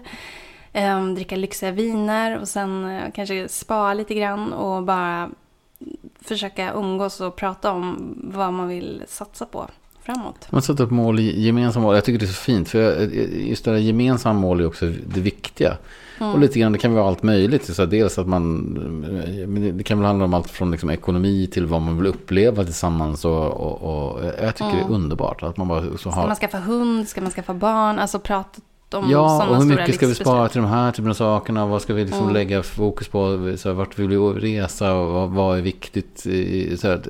Eh, 0.77 1.07
dricka 1.07 1.37
lyxiga 1.37 1.71
viner 1.71 2.41
och 2.41 2.49
sen 2.49 2.85
eh, 2.85 3.03
kanske 3.15 3.49
spa 3.49 3.95
lite 3.95 4.15
grann 4.15 4.53
och 4.53 4.83
bara 4.83 5.31
försöka 6.21 6.73
umgås 6.73 7.21
och 7.21 7.37
prata 7.37 7.73
om 7.73 8.15
vad 8.35 8.53
man 8.53 8.69
vill 8.69 9.03
satsa 9.09 9.47
på 9.47 9.67
framåt. 10.03 10.47
Man 10.51 10.63
sätter 10.63 10.85
upp 10.85 10.91
mål, 10.91 11.21
gemensamma 11.21 11.83
mål. 11.87 11.95
Jag 11.95 12.05
tycker 12.05 12.19
det 12.19 12.25
är 12.25 12.27
så 12.27 12.33
fint. 12.35 12.69
För 12.69 12.79
jag- 12.81 13.15
just 13.49 13.65
det 13.65 13.71
där 13.71 13.79
gemensamma 13.79 14.41
mål 14.41 14.61
är 14.61 14.67
också 14.67 14.87
det 14.87 15.21
viktiga. 15.21 15.77
Mm. 16.21 16.33
Och 16.33 16.41
lite 16.41 16.59
grann, 16.59 16.73
det 16.73 16.79
kan 16.79 16.95
vara 16.95 17.09
allt 17.09 17.23
möjligt. 17.23 17.75
Så 17.75 17.87
dels 17.87 18.19
att 18.19 18.27
man, 18.29 18.57
men 19.49 19.77
det- 19.79 19.85
kan 19.85 19.99
väl 19.99 20.07
handla 20.07 20.25
om 20.25 20.35
allt 20.35 20.51
från 20.51 20.71
liksom 20.71 20.91
ekonomi 20.91 21.47
till 21.53 21.67
vad 21.67 21.83
man 21.83 21.97
vill 21.97 22.07
uppleva 22.07 22.65
tillsammans. 22.65 23.25
Och, 23.25 23.47
och, 23.51 23.83
och 24.15 24.25
jag 24.43 24.55
tycker 24.57 24.73
det 24.73 24.81
är 24.81 24.91
underbart. 24.91 25.43
Att 25.43 25.57
man 25.57 25.69
bara 25.69 25.83
så 25.83 25.99
Ska 25.99 26.11
har, 26.11 26.27
man 26.27 26.37
skaffa 26.37 26.59
hund? 26.59 27.09
Ska 27.09 27.21
man 27.21 27.31
skaffa 27.31 27.55
barn? 27.55 27.99
Alltså 27.99 28.19
pratat 28.19 28.63
om 28.91 29.11
ja, 29.11 29.47
och 29.49 29.57
hur 29.57 29.65
mycket 29.65 29.95
ska 29.95 30.07
vi 30.07 30.15
spara 30.15 30.49
till 30.49 30.61
de 30.61 30.71
här 30.71 30.93
typen 30.93 31.11
av 31.11 31.15
sakerna? 31.15 31.67
Vad 31.67 31.83
ska 31.83 31.95
vi 31.95 32.03
liksom 32.05 32.21
Mm. 32.23 32.35
lägga 32.35 32.63
fokus 32.63 33.09
på? 33.09 33.19
Så 33.59 33.69
här, 33.69 33.75
vart 33.75 33.99
vill 33.99 34.09
vi 34.09 34.17
resa? 34.17 34.95
Och 34.95 35.13
vad, 35.13 35.31
vad 35.31 35.59
är 35.59 35.63
viktigt? 35.63 36.27
i- 36.27 36.77
Så 36.77 36.89
här, 36.89 37.03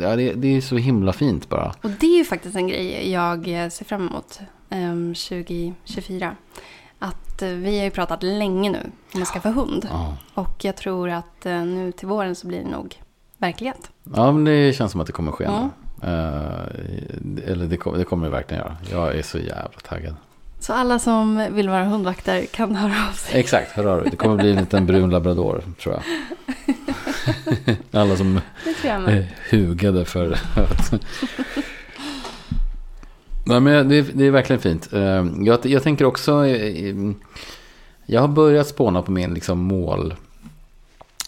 ja, 0.00 0.16
det, 0.16 0.32
det 0.32 0.56
är 0.56 0.60
så 0.60 0.76
himla 0.76 1.12
fint 1.12 1.48
bara. 1.48 1.72
Och 1.82 1.90
det 1.90 2.06
är 2.06 2.18
ju 2.18 2.24
faktiskt 2.24 2.56
en 2.56 2.68
grej 2.68 3.10
jag 3.12 3.62
eh, 3.64 3.68
ser 3.68 3.84
fram 3.84 4.08
emot 4.08 4.40
um, 4.70 5.14
2024. 5.14 6.36
Att 6.98 7.42
eh, 7.42 7.48
vi 7.48 7.78
har 7.78 7.84
ju 7.84 7.90
pratat 7.90 8.22
länge 8.22 8.70
nu 8.70 8.90
om 9.14 9.22
att 9.22 9.28
skaffa 9.28 9.50
hund. 9.50 9.88
Ja. 9.90 10.16
Och 10.34 10.64
jag 10.64 10.76
tror 10.76 11.10
att 11.10 11.46
eh, 11.46 11.62
nu 11.64 11.92
till 11.92 12.08
våren 12.08 12.34
så 12.34 12.46
blir 12.46 12.58
det 12.64 12.70
nog 12.70 12.94
verklighet. 13.38 13.90
Ja, 14.16 14.32
men 14.32 14.44
det 14.44 14.76
känns 14.76 14.92
som 14.92 15.00
att 15.00 15.06
det 15.06 15.12
kommer 15.12 15.32
ske. 15.32 15.44
Mm. 15.44 15.68
Uh, 16.04 16.66
eller 17.46 17.66
det 17.66 18.04
kommer 18.04 18.24
det 18.24 18.30
verkligen 18.30 18.62
göra. 18.62 18.76
Jag 18.90 19.18
är 19.18 19.22
så 19.22 19.38
jävla 19.38 19.78
taggad. 19.88 20.14
Så 20.62 20.72
alla 20.72 20.98
som 20.98 21.46
vill 21.50 21.68
vara 21.68 21.84
hundvakter 21.84 22.46
kan 22.46 22.76
höra 22.76 23.08
av 23.08 23.12
sig. 23.12 23.40
Exakt, 23.40 23.72
hör 23.72 23.86
av. 23.86 24.04
Det 24.10 24.16
kommer 24.16 24.36
bli 24.36 24.50
en 24.50 24.56
liten 24.60 24.86
brun 24.86 25.10
labrador, 25.10 25.62
tror 25.82 25.94
jag. 25.94 26.02
Alla 28.02 28.16
som 28.16 28.40
jag 28.84 29.12
är 29.12 29.26
hugade 29.50 30.04
för 30.04 30.32
att... 30.54 30.92
Nej, 33.46 33.60
men 33.60 33.88
det, 33.88 33.96
är, 33.96 34.06
det 34.14 34.24
är 34.26 34.30
verkligen 34.30 34.62
fint. 34.62 34.92
Eh, 34.92 35.26
Jag, 35.40 35.66
jag 35.66 35.82
tänker 35.82 36.04
också... 36.04 36.46
eh, 36.46 36.94
Jag 38.06 38.20
har 38.20 38.28
börjat 38.28 38.66
spåna 38.68 39.02
på 39.02 39.12
min 39.12 39.34
liksom 39.34 39.58
mål. 39.58 40.14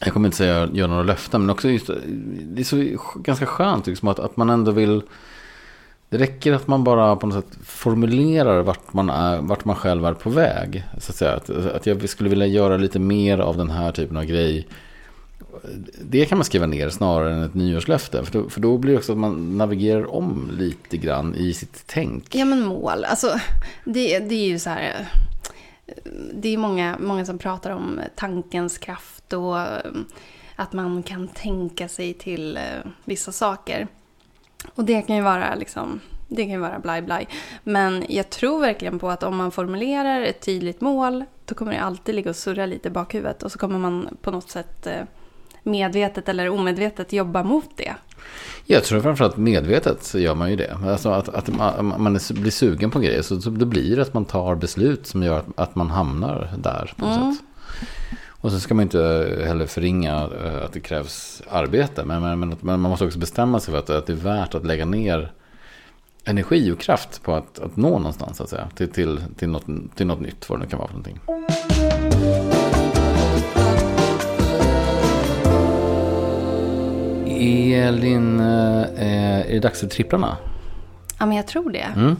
Jag 0.01 0.13
kommer 0.13 0.29
inte 0.29 0.37
säga 0.39 0.69
göra 0.73 0.89
några 0.91 1.03
löften, 1.03 1.41
men 1.41 1.51
också 1.51 1.69
just, 1.69 1.91
det 2.43 2.63
är 2.63 2.65
så 2.65 2.99
ganska 3.23 3.47
skönt 3.47 3.87
liksom, 3.87 4.09
att, 4.09 4.19
att 4.19 4.37
man 4.37 4.51
ändå 4.51 4.73
vill... 4.73 5.03
Det 6.09 6.19
räcker 6.19 6.53
att 6.53 6.67
man 6.67 6.85
bara 6.85 7.17
på 7.17 7.27
något 7.27 7.45
sätt 7.45 7.59
formulerar 7.65 8.63
vart 8.63 8.93
man, 8.93 9.11
är, 9.11 9.41
vart 9.41 9.65
man 9.65 9.77
själv 9.77 10.05
är 10.05 10.15
på 10.15 10.31
väg. 10.31 10.85
Så 10.99 11.13
att, 11.13 11.17
säga. 11.17 11.33
Att, 11.33 11.51
att 11.51 11.87
jag 11.87 12.09
skulle 12.09 12.31
vilja 12.31 12.47
göra 12.47 12.77
lite 12.77 12.99
mer 12.99 13.39
av 13.39 13.57
den 13.57 13.71
här 13.71 13.93
typen 13.93 14.17
av 14.17 14.25
grej. 14.25 14.69
Det 16.03 16.25
kan 16.25 16.39
man 16.39 16.45
skriva 16.45 16.67
ner 16.67 16.89
snarare 16.89 17.35
än 17.35 17.43
ett 17.43 17.55
nyårslöfte. 17.55 18.25
För 18.25 18.33
då, 18.33 18.49
för 18.49 18.61
då 18.61 18.79
blir 18.79 18.93
det 18.93 18.99
också 18.99 19.13
att 19.13 19.19
man 19.19 19.59
navigerar 19.59 20.15
om 20.15 20.51
lite 20.59 20.97
grann 20.97 21.35
i 21.35 21.53
sitt 21.53 21.83
tänk. 21.87 22.35
Ja 22.35 22.45
men 22.45 22.65
mål, 22.65 23.05
alltså 23.05 23.41
det, 23.85 24.19
det 24.19 24.35
är 24.35 24.49
ju 24.49 24.59
så 24.59 24.71
här. 24.71 25.09
Det 26.35 26.49
är 26.49 26.59
många, 26.59 26.97
många 27.01 27.25
som 27.25 27.39
pratar 27.39 27.71
om 27.71 28.01
tankens 28.17 28.79
kraft 28.79 29.33
och 29.33 29.59
att 30.57 30.73
man 30.73 31.03
kan 31.03 31.29
tänka 31.29 31.89
sig 31.89 32.15
till 32.15 32.57
eh, 32.57 32.63
vissa 33.05 33.33
saker. 33.33 33.89
Och 34.75 34.85
det 34.85 35.03
kan 35.03 35.17
ju 35.17 35.23
vara 35.23 35.55
liksom, 35.55 36.01
det 36.29 36.43
kan 36.43 36.51
ju 36.51 36.59
vara 36.59 36.79
blaj 36.79 37.03
blaj. 37.03 37.29
Men 37.65 38.05
jag 38.09 38.31
tror 38.31 38.61
verkligen 38.61 38.99
på 38.99 39.11
att 39.11 39.23
om 39.23 39.37
man 39.37 39.51
formulerar 39.51 40.23
ett 40.23 40.41
tydligt 40.41 40.81
mål, 40.81 41.25
då 41.45 41.55
kommer 41.55 41.73
det 41.73 41.81
alltid 41.81 42.15
ligga 42.15 42.31
och 42.31 42.37
surra 42.37 42.67
lite 42.67 42.89
i 42.89 42.91
bakhuvudet. 42.91 43.43
Och 43.43 43.53
så 43.53 43.59
kommer 43.59 43.79
man 43.79 44.17
på 44.23 44.31
något 44.31 44.51
sätt 44.51 44.87
eh, 44.87 45.03
medvetet 45.63 46.29
eller 46.29 46.49
omedvetet 46.49 47.13
jobba 47.13 47.43
mot 47.43 47.77
det. 47.77 47.95
Jag 48.67 48.85
tror 48.85 49.01
framförallt 49.01 49.37
medvetet 49.37 50.05
så 50.05 50.19
gör 50.19 50.35
man 50.35 50.51
ju 50.51 50.57
det. 50.57 50.77
Alltså 50.87 51.09
att, 51.09 51.29
att 51.29 51.49
man, 51.49 52.03
man 52.03 52.19
blir 52.31 52.51
sugen 52.51 52.91
på 52.91 52.99
grejer. 52.99 53.23
Så, 53.23 53.41
så 53.41 53.51
det 53.51 53.67
blir 53.67 53.99
att 53.99 54.15
man 54.15 54.25
tar 54.25 54.55
beslut 54.55 55.07
som 55.07 55.23
gör 55.23 55.39
att, 55.39 55.47
att 55.57 55.75
man 55.75 55.91
hamnar 55.91 56.51
där 56.59 56.95
på 56.97 57.07
något 57.07 57.17
mm. 57.17 57.35
sätt. 57.35 57.45
Och 58.45 58.53
så 58.53 58.61
ska 58.61 58.75
man 58.75 58.83
inte 58.83 58.99
heller 59.47 59.67
förringa 59.67 60.29
eh, 60.45 60.65
att 60.65 60.73
det 60.73 60.81
krävs 60.81 61.43
arbete. 61.51 62.05
Men, 62.05 62.23
men, 62.23 62.57
men, 62.61 62.81
man 62.81 62.91
måste 62.91 63.05
också 63.05 63.19
bestämma 63.19 63.61
sig 63.61 63.73
för 63.73 63.79
att, 63.79 63.91
att 63.91 64.07
det 64.07 64.13
är 64.13 64.17
värt 64.17 64.55
att 64.55 64.67
lägga 64.67 64.85
ner 64.85 65.33
energi 66.25 66.73
och 66.73 66.81
kraft 66.81 67.23
på 67.23 67.35
att, 67.35 67.59
att 67.59 67.77
nå 67.77 67.99
någonstans. 67.99 68.37
Så 68.37 68.43
att 68.43 68.49
säga, 68.49 68.69
till, 68.75 68.89
till, 68.89 69.21
till, 69.37 69.49
något, 69.49 69.67
till 69.95 70.07
något 70.07 70.21
nytt, 70.21 70.49
vad 70.49 70.59
det 70.59 70.65
nu 70.65 70.71
kan 70.71 70.79
vara 70.79 70.89
för 70.89 70.95
någonting. 70.95 71.21
Elin, 77.75 78.41
eh, 78.41 79.47
är 79.47 79.53
det 79.53 79.61
dags 79.61 79.81
för 79.81 79.87
tripplarna? 79.87 80.37
Ja, 81.19 81.27
men 81.27 81.37
jag 81.37 81.47
tror 81.47 81.71
det. 81.71 81.89
Mm. 81.97 82.17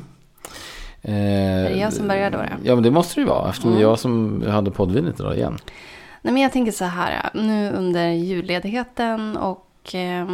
Eh, 1.03 1.15
är 1.15 1.71
det 1.71 1.79
jag 1.79 1.93
som 1.93 2.09
börjar 2.09 2.31
då? 2.31 2.39
Ja, 2.63 2.75
men 2.75 2.85
det 2.85 2.91
måste 2.91 3.15
det 3.15 3.21
ju 3.21 3.27
vara. 3.27 3.49
Eftersom 3.49 3.71
mm. 3.71 3.83
jag 3.83 3.99
som 3.99 4.43
hade 4.49 4.71
poddvinet 4.71 5.21
idag 5.21 5.37
igen. 5.37 5.59
Nej, 6.25 6.35
men 6.35 6.43
jag 6.43 6.53
tänker 6.53 6.73
så 6.73 6.85
här. 6.85 7.31
Nu 7.35 7.71
under 7.71 8.09
julledigheten 8.09 9.37
och 9.37 9.95
eh, 9.95 10.27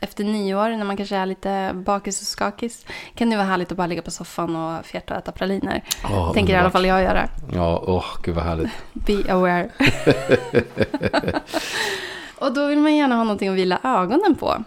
efter 0.00 0.24
nyår 0.24 0.68
när 0.68 0.84
man 0.84 0.96
kanske 0.96 1.16
är 1.16 1.26
lite 1.26 1.72
bakis 1.74 2.20
och 2.20 2.26
skakis 2.26 2.86
kan 3.14 3.30
det 3.30 3.36
vara 3.36 3.46
härligt 3.46 3.70
att 3.70 3.76
bara 3.76 3.86
ligga 3.86 4.02
på 4.02 4.10
soffan 4.10 4.56
och 4.56 4.86
fjärta 4.86 5.14
och 5.14 5.20
äta 5.20 5.32
praliner. 5.32 5.82
Oh, 6.04 6.32
tänker 6.32 6.52
i 6.52 6.56
alla 6.56 6.70
fall 6.70 6.86
jag 6.86 7.02
göra. 7.02 7.28
Ja, 7.52 7.82
åh, 7.86 7.98
oh, 7.98 8.22
gud 8.22 8.34
vad 8.34 8.44
härligt. 8.44 8.70
Be 8.92 9.32
aware. 9.32 9.70
och 12.38 12.54
då 12.54 12.66
vill 12.66 12.78
man 12.78 12.96
gärna 12.96 13.16
ha 13.16 13.24
någonting 13.24 13.48
att 13.48 13.56
vila 13.56 13.78
ögonen 13.82 14.34
på. 14.34 14.64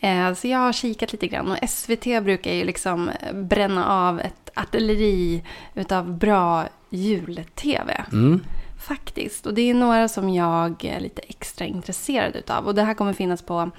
Eh, 0.00 0.34
så 0.34 0.48
jag 0.48 0.58
har 0.58 0.72
kikat 0.72 1.12
lite 1.12 1.26
grann 1.26 1.50
och 1.50 1.68
SVT 1.68 2.04
brukar 2.04 2.52
ju 2.52 2.64
liksom 2.64 3.10
bränna 3.32 4.08
av 4.08 4.20
ett 4.20 4.50
artilleri 4.54 5.42
utav 5.74 6.18
bra 6.18 6.64
jul-tv. 6.90 8.04
Mm. 8.12 8.40
Faktiskt. 8.78 9.46
Och 9.46 9.54
det 9.54 9.70
är 9.70 9.74
några 9.74 10.08
som 10.08 10.28
jag 10.28 10.84
är 10.84 11.00
lite 11.00 11.22
extra 11.22 11.66
intresserad 11.66 12.36
utav. 12.36 12.66
Och 12.66 12.74
det 12.74 12.82
här 12.82 12.94
kommer 12.94 13.12
finnas 13.12 13.42
på 13.42 13.70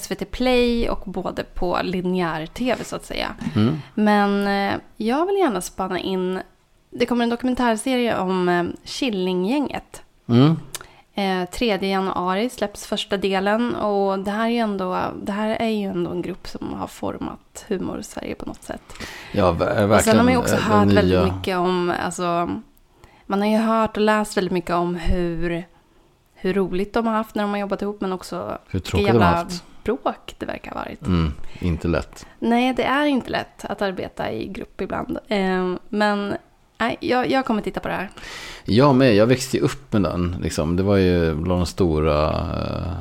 SVT 0.00 0.30
Play 0.30 0.88
och 0.88 1.02
både 1.04 1.44
på 1.44 1.78
linjär-tv 1.82 2.84
så 2.84 2.96
att 2.96 3.04
säga. 3.04 3.34
Mm. 3.54 3.82
Men 3.94 4.46
eh, 4.46 4.80
jag 4.96 5.26
vill 5.26 5.36
gärna 5.36 5.60
spana 5.60 5.98
in, 5.98 6.40
det 6.90 7.06
kommer 7.06 7.24
en 7.24 7.30
dokumentärserie 7.30 8.18
om 8.18 8.48
eh, 8.48 8.64
Killinggänget. 8.84 10.02
Mm. 10.28 10.56
Eh, 11.14 11.48
3 11.50 11.76
januari 11.76 12.50
släpps 12.50 12.86
första 12.86 13.16
delen 13.16 13.74
och 13.74 14.18
det 14.18 14.30
här, 14.30 14.44
är 14.44 14.50
ju 14.50 14.58
ändå, 14.58 15.00
det 15.22 15.32
här 15.32 15.56
är 15.60 15.68
ju 15.68 15.86
ändå 15.86 16.10
en 16.10 16.22
grupp 16.22 16.48
som 16.48 16.74
har 16.74 16.86
format 16.86 17.64
humor-Sverige 17.68 18.34
på 18.34 18.46
något 18.46 18.62
sätt. 18.62 18.82
Ja, 19.32 19.52
verkligen. 19.52 19.92
Och 19.92 20.00
sen 20.00 20.16
har 20.16 20.24
man 20.24 20.32
ju 20.32 20.38
också 20.38 20.56
hört 20.56 20.86
nya... 20.86 20.94
väldigt 20.94 21.34
mycket 21.34 21.56
om, 21.56 21.92
alltså, 22.04 22.50
man 23.26 23.40
har 23.40 23.48
ju 23.48 23.56
hört 23.56 23.96
och 23.96 24.02
läst 24.02 24.36
väldigt 24.36 24.52
mycket 24.52 24.70
om 24.70 24.94
hur, 24.94 25.64
hur 26.34 26.54
roligt 26.54 26.92
de 26.92 27.06
har 27.06 27.14
haft 27.14 27.34
när 27.34 27.42
de 27.42 27.50
har 27.50 27.58
jobbat 27.58 27.82
ihop 27.82 28.00
men 28.00 28.12
också 28.12 28.58
hur 28.68 28.80
tråkigt 28.80 29.06
de 29.06 29.18
har 29.18 29.24
haft 29.24 29.64
bråk 29.84 30.34
det 30.38 30.46
verkar 30.46 30.70
ha 30.70 30.80
varit. 30.80 31.06
Mm, 31.06 31.32
inte 31.58 31.88
lätt. 31.88 32.26
Nej, 32.38 32.74
det 32.74 32.84
är 32.84 33.06
inte 33.06 33.30
lätt 33.30 33.64
att 33.64 33.82
arbeta 33.82 34.32
i 34.32 34.48
grupp 34.48 34.80
ibland. 34.80 35.18
Eh, 35.28 35.74
men 35.88 36.34
nej, 36.78 36.96
jag, 37.00 37.30
jag 37.30 37.44
kommer 37.44 37.62
titta 37.62 37.80
på 37.80 37.88
det 37.88 37.94
här. 37.94 38.10
Jag 38.64 38.94
med, 38.94 39.14
jag 39.14 39.26
växte 39.26 39.56
ju 39.56 39.62
upp 39.62 39.92
med 39.92 40.02
den. 40.02 40.36
Liksom. 40.42 40.76
Det 40.76 40.82
var 40.82 40.96
ju 40.96 41.34
bland 41.34 41.60
de 41.60 41.66
stora... 41.66 42.28
Eh, 42.30 42.92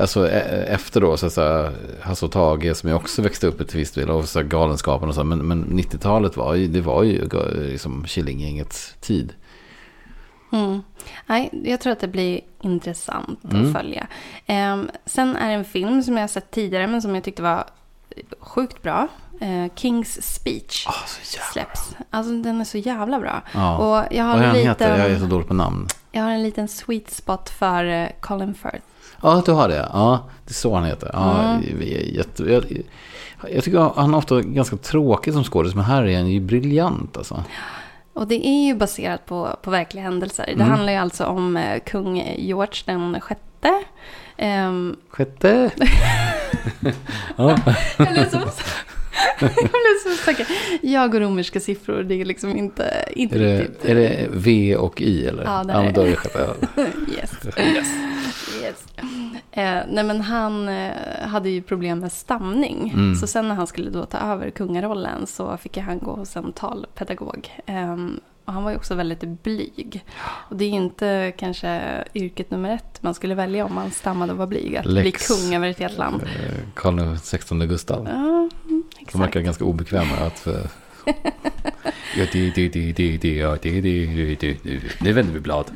alltså 0.00 0.28
e, 0.28 0.64
efter 0.68 1.00
då, 1.00 1.16
så 1.16 1.26
att 1.26 1.32
säga, 1.32 1.72
Hasse 2.00 2.26
och 2.26 2.32
Tage 2.32 2.76
som 2.76 2.90
jag 2.90 2.96
också 2.96 3.22
växte 3.22 3.46
upp 3.46 3.60
i 3.60 3.64
till 3.64 3.78
viss 3.78 3.92
del. 3.92 4.10
Och 4.10 4.28
så 4.28 4.42
Galenskapen 4.42 5.08
och 5.08 5.14
så. 5.14 5.24
Men, 5.24 5.38
men 5.38 5.64
90-talet 5.64 6.36
var 6.36 6.54
ju, 6.54 6.68
det 6.68 6.80
var 6.80 7.02
ju 7.02 7.26
liksom 7.70 8.04
Killinggängets 8.04 8.94
tid. 9.00 9.34
Mm. 10.52 10.82
Nej, 11.26 11.50
jag 11.64 11.80
tror 11.80 11.92
att 11.92 12.00
det 12.00 12.08
blir 12.08 12.40
intressant 12.60 13.44
mm. 13.44 13.66
att 13.66 13.72
följa. 13.72 14.06
Um, 14.46 14.90
sen 15.04 15.36
är 15.36 15.48
det 15.48 15.54
en 15.54 15.64
film 15.64 16.02
som 16.02 16.14
jag 16.14 16.22
har 16.22 16.28
sett 16.28 16.50
tidigare 16.50 16.86
men 16.86 17.02
som 17.02 17.14
jag 17.14 17.24
tyckte 17.24 17.42
var 17.42 17.64
sjukt 18.40 18.82
bra. 18.82 19.08
Uh, 19.42 19.66
King's 19.74 20.22
Speech 20.22 20.86
oh, 20.86 21.06
släpps. 21.52 21.96
Alltså 22.10 22.32
den 22.32 22.60
är 22.60 22.64
så 22.64 22.78
jävla 22.78 23.20
bra. 23.20 23.42
Ja. 23.54 23.76
Och 23.76 24.16
jag 24.16 24.24
har 24.24 24.36
Vad 24.36 24.44
en 24.44 24.52
liten, 24.52 24.68
heter? 24.68 24.98
Jag 24.98 25.10
är 25.10 25.18
så 25.18 25.26
dålig 25.26 25.48
på 25.48 25.54
namn. 25.54 25.86
Jag 26.12 26.22
har 26.22 26.30
en 26.30 26.42
liten 26.42 26.68
sweet 26.68 27.10
spot 27.10 27.50
för 27.50 27.84
uh, 27.84 28.08
Colin 28.20 28.54
Firth. 28.54 28.84
Ja, 29.22 29.42
du 29.46 29.52
har 29.52 29.68
det. 29.68 29.88
Ja, 29.92 30.24
det 30.44 30.50
är 30.50 30.54
så 30.54 30.74
han 30.74 30.84
heter. 30.84 31.10
Ja, 31.12 31.40
mm. 31.40 31.82
jätte, 32.14 32.42
jag, 32.42 32.64
jag 33.54 33.64
tycker 33.64 33.78
han 33.78 34.14
är 34.14 34.18
ofta 34.18 34.40
ganska 34.40 34.76
tråkig 34.76 35.32
som 35.32 35.44
skådis, 35.44 35.74
men 35.74 35.84
här 35.84 36.06
är 36.06 36.16
han 36.16 36.30
ju 36.30 36.40
briljant 36.40 37.16
alltså. 37.16 37.44
Och 38.12 38.26
det 38.26 38.46
är 38.46 38.66
ju 38.66 38.74
baserat 38.74 39.26
på, 39.26 39.56
på 39.62 39.70
verkliga 39.70 40.04
händelser. 40.04 40.44
Det 40.46 40.52
mm. 40.52 40.68
handlar 40.68 40.92
ju 40.92 40.98
alltså 40.98 41.24
om 41.24 41.56
eh, 41.56 41.80
kung 41.86 42.34
George 42.38 42.82
den 42.84 43.20
sjätte. 43.20 43.82
Um, 44.38 44.96
sjätte? 45.10 45.70
ja. 47.36 47.58
blev 47.96 48.30
så, 48.30 48.38
jag 49.40 49.54
blev 49.54 50.16
så 50.16 50.24
säker. 50.24 50.46
Jag 50.82 51.14
och 51.14 51.20
romerska 51.20 51.60
siffror, 51.60 52.02
det 52.02 52.14
är 52.14 52.24
liksom 52.24 52.56
inte, 52.56 53.04
inte 53.12 53.36
är 53.36 53.38
det, 53.38 53.60
riktigt. 53.60 53.84
Är 53.84 53.94
det 53.94 54.28
V 54.32 54.76
och 54.76 55.00
I 55.00 55.26
eller? 55.26 55.44
Ja, 55.44 55.64
det 55.64 55.72
är 55.72 55.84
ja, 55.84 55.92
då 55.92 56.00
är 56.00 56.10
det 56.10 56.16
sjätte. 56.16 56.56
yes. 57.18 57.32
yes. 57.58 57.88
yes. 58.62 58.86
Eh, 59.50 59.80
nej 59.88 60.04
men 60.04 60.20
han 60.20 60.68
eh, 60.68 60.92
hade 61.20 61.50
ju 61.50 61.62
problem 61.62 61.98
med 61.98 62.12
stamning. 62.12 62.92
Mm. 62.94 63.14
Så 63.14 63.26
sen 63.26 63.48
när 63.48 63.54
han 63.54 63.66
skulle 63.66 63.90
då 63.90 64.04
ta 64.04 64.18
över 64.18 64.50
kungarollen 64.50 65.26
så 65.26 65.56
fick 65.56 65.76
han 65.76 65.98
gå 65.98 66.10
hos 66.10 66.36
en 66.36 66.52
talpedagog. 66.52 67.50
Eh, 67.66 67.96
och 68.44 68.54
han 68.54 68.64
var 68.64 68.70
ju 68.70 68.76
också 68.76 68.94
väldigt 68.94 69.42
blyg. 69.42 70.04
Och 70.20 70.56
det 70.56 70.64
är 70.64 70.70
inte 70.70 71.32
kanske 71.38 72.04
yrket 72.14 72.50
nummer 72.50 72.74
ett 72.74 73.02
man 73.02 73.14
skulle 73.14 73.34
välja 73.34 73.64
om 73.64 73.74
man 73.74 73.90
stammade 73.90 74.32
och 74.32 74.38
var 74.38 74.46
blyg. 74.46 74.76
Att 74.76 74.86
Lex, 74.86 75.28
bli 75.28 75.36
kung 75.36 75.54
över 75.54 75.68
ett 75.68 75.78
helt 75.78 75.98
land. 75.98 76.22
Eh, 76.22 76.54
Karl 76.74 77.16
XVI 77.16 77.66
Gustav. 77.66 78.08
Ja, 78.10 78.48
exakt. 78.48 78.77
De 79.12 79.20
verkar 79.20 79.40
ganska 79.40 79.64
obekväma 79.64 80.16
att... 80.16 80.46
Nu 85.00 85.12
vänder 85.12 85.32
vi 85.32 85.40
blad. 85.40 85.66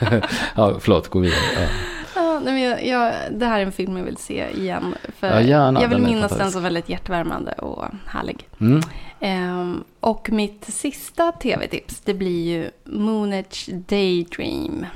ja, 0.54 0.78
förlåt, 0.80 1.08
gå 1.08 1.18
vidare. 1.18 1.68
Ja 2.14 2.40
nej, 2.44 2.52
men 2.52 2.62
jag, 2.62 2.86
jag, 2.86 3.14
det 3.30 3.46
här 3.46 3.60
är 3.60 3.66
en 3.66 3.72
film 3.72 3.96
jag 3.96 4.04
vill 4.04 4.16
se 4.16 4.46
igen. 4.54 4.94
För 5.18 5.26
ja, 5.26 5.40
gärna, 5.40 5.82
jag 5.82 5.88
vill 5.88 5.98
minnas 5.98 6.36
den 6.36 6.52
som 6.52 6.62
väldigt 6.62 6.88
hjärtvärmande 6.88 7.52
och 7.52 7.84
härlig. 8.06 8.48
Mm. 8.60 8.82
Um, 9.20 9.84
och 10.00 10.30
mitt 10.30 10.64
sista 10.64 11.32
tv-tips, 11.32 12.00
det 12.00 12.14
blir 12.14 12.46
ju 12.46 12.70
Moonage 12.84 13.68
Daydream. 13.72 14.86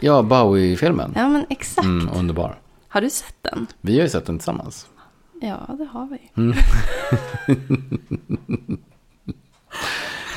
Ja, 0.00 0.22
Bowie-filmen. 0.22 1.12
Ja, 1.16 1.28
men 1.28 1.46
exakt. 1.50 1.84
Mm, 1.84 2.10
underbar. 2.14 2.58
Har 2.88 3.00
du 3.00 3.10
sett 3.10 3.42
den? 3.42 3.66
Vi 3.80 3.96
har 3.96 4.02
ju 4.02 4.08
sett 4.08 4.26
den 4.26 4.38
tillsammans. 4.38 4.86
Ja, 5.40 5.74
det 5.78 5.84
har 5.84 6.06
vi. 6.06 6.42
Mm. 6.42 6.56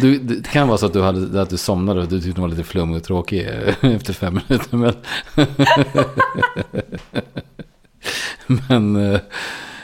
Du, 0.01 0.19
det 0.19 0.49
kan 0.49 0.67
vara 0.67 0.77
så 0.77 0.85
att 0.85 0.93
du, 0.93 1.01
hade, 1.01 1.41
att 1.41 1.49
du 1.49 1.57
somnade 1.57 2.01
och 2.01 2.07
du 2.07 2.21
tyckte 2.21 2.35
den 2.35 2.41
var 2.41 2.49
lite 2.49 2.63
flummig 2.63 2.97
och 2.97 3.03
tråkig 3.03 3.47
efter 3.81 4.13
fem 4.13 4.39
minuter. 4.49 4.77
Men, 4.77 4.93
men, 8.47 9.13
eh, 9.13 9.19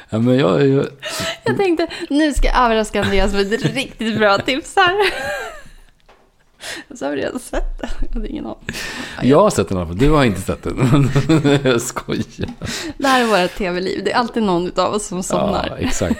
ja, 0.09 0.19
men 0.19 0.35
jag, 0.35 0.67
jag... 0.67 0.85
jag 1.43 1.57
tänkte, 1.57 1.87
nu 2.09 2.33
ska 2.33 2.47
jag 2.47 2.65
överraska 2.65 3.03
Andreas 3.03 3.33
med 3.33 3.53
ett 3.53 3.75
riktigt 3.75 4.17
bra 4.17 4.37
tips 4.37 4.75
här. 4.75 4.95
Så 6.95 7.05
har 7.05 7.11
vi 7.11 7.21
redan 7.21 7.39
sett 7.39 7.79
den. 7.79 7.89
Jag 8.01 8.13
hade 8.13 8.27
ingen 8.27 8.45
aning. 8.45 8.57
Jag 9.21 9.41
har 9.41 9.49
sett 9.49 9.69
den 9.69 9.77
i 9.77 9.81
alla 9.81 9.87
fall. 9.87 9.97
Du 9.97 10.11
har 10.11 10.23
inte 10.23 10.41
sett 10.41 10.63
den. 10.63 11.09
jag 11.63 11.81
skojar. 11.81 12.49
Det 12.97 13.07
här 13.07 13.21
är 13.21 13.43
vårt 13.43 13.55
tv-liv. 13.57 14.01
Det 14.05 14.11
är 14.11 14.17
alltid 14.17 14.43
någon 14.43 14.71
av 14.75 14.93
oss 14.93 15.07
som 15.07 15.23
somnar. 15.23 15.67
Ja, 15.69 15.87
exakt. 15.87 16.19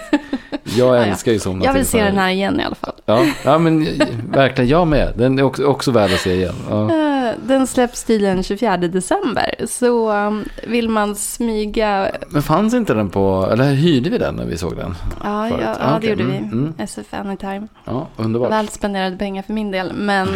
Jag 0.76 1.08
älskar 1.08 1.32
ju 1.32 1.38
somna 1.38 1.64
Jag 1.64 1.72
vill 1.72 1.86
se 1.86 2.04
den 2.04 2.18
här 2.18 2.30
igen 2.30 2.60
i 2.60 2.64
alla 2.64 2.74
fall. 2.74 2.94
Ja, 3.06 3.26
ja 3.44 3.58
men 3.58 3.88
verkligen 4.32 4.70
jag 4.70 4.86
med. 4.86 5.12
Den 5.16 5.38
är 5.38 5.42
också, 5.42 5.64
också 5.64 5.90
värd 5.90 6.12
att 6.12 6.20
se 6.20 6.34
igen. 6.34 6.54
Ja. 6.70 7.05
Den 7.46 7.66
släpps 7.66 8.04
tydligen 8.04 8.42
24 8.42 8.76
december. 8.76 9.54
Så 9.66 10.12
um, 10.12 10.44
vill 10.66 10.88
man 10.88 11.16
smyga... 11.16 12.10
Men 12.28 12.42
fanns 12.42 12.74
inte 12.74 12.94
den 12.94 13.10
på, 13.10 13.48
eller 13.52 13.72
hyrde 13.72 14.10
vi 14.10 14.18
den 14.18 14.34
när 14.34 14.46
vi 14.46 14.58
såg 14.58 14.76
den? 14.76 14.94
Ja, 15.22 15.48
ja, 15.48 15.56
ja 15.60 15.88
det 15.88 15.96
okay. 15.96 16.10
gjorde 16.10 16.24
vi. 16.24 16.36
Mm, 16.36 16.52
mm. 16.52 16.74
SF 16.78 17.14
Anytime. 17.14 17.68
Ja, 17.84 18.08
underbart. 18.16 18.52
Väl 18.52 18.68
spenderade 18.68 19.16
pengar 19.16 19.42
för 19.42 19.52
min 19.52 19.70
del. 19.70 19.92
Men 19.92 20.28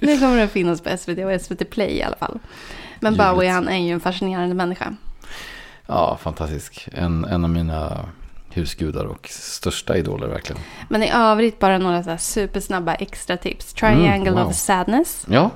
det 0.00 0.18
kommer 0.18 0.44
att 0.44 0.50
finnas 0.50 0.80
på 0.80 0.96
SVT 0.98 1.18
och 1.18 1.40
SVT 1.40 1.70
Play 1.70 1.90
i 1.90 2.02
alla 2.02 2.16
fall. 2.16 2.38
Men 3.00 3.16
Bowie 3.16 3.50
han 3.50 3.68
är 3.68 3.78
ju 3.78 3.92
en 3.92 4.00
fascinerande 4.00 4.54
människa. 4.54 4.96
Ja, 5.86 6.18
fantastisk. 6.22 6.88
En, 6.92 7.24
en 7.24 7.44
av 7.44 7.50
mina 7.50 8.08
husgudar 8.56 9.04
och 9.04 9.28
största 9.30 9.96
idoler 9.96 10.26
verkligen. 10.26 10.62
Men 10.88 11.02
i 11.02 11.10
övrigt 11.14 11.58
bara 11.58 11.78
några 11.78 12.02
så 12.02 12.16
supersnabba 12.18 12.94
extra 12.94 13.36
tips. 13.36 13.72
Triangle 13.72 14.30
Mm, 14.30 14.34
wow. 14.34 14.46
of 14.46 14.56
Sadness. 14.56 15.26
Ja, 15.30 15.50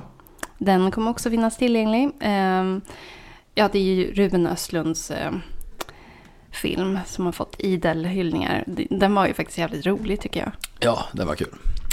Den 0.57 0.91
kommer 0.91 1.11
också 1.11 1.29
finnas 1.29 1.57
tillgänglig. 1.57 2.11
Ehm, 2.19 2.81
ja, 3.55 3.69
det 3.71 3.79
är 3.79 3.83
ju 3.83 4.13
Ruben 4.13 4.47
Östlunds 4.47 5.11
ehm, 5.11 5.41
film 6.51 6.99
som 7.05 7.25
har 7.25 7.31
fått 7.31 7.55
idel 7.59 8.05
hyllningar. 8.05 8.63
Den 8.89 9.15
var 9.15 9.27
ju 9.27 9.33
faktiskt 9.33 9.57
jävligt 9.57 9.85
rolig 9.85 10.21
tycker 10.21 10.39
jag. 10.39 10.51
ja 10.79 11.05
det 11.13 11.25
var 11.25 11.35
kul. 11.35 11.47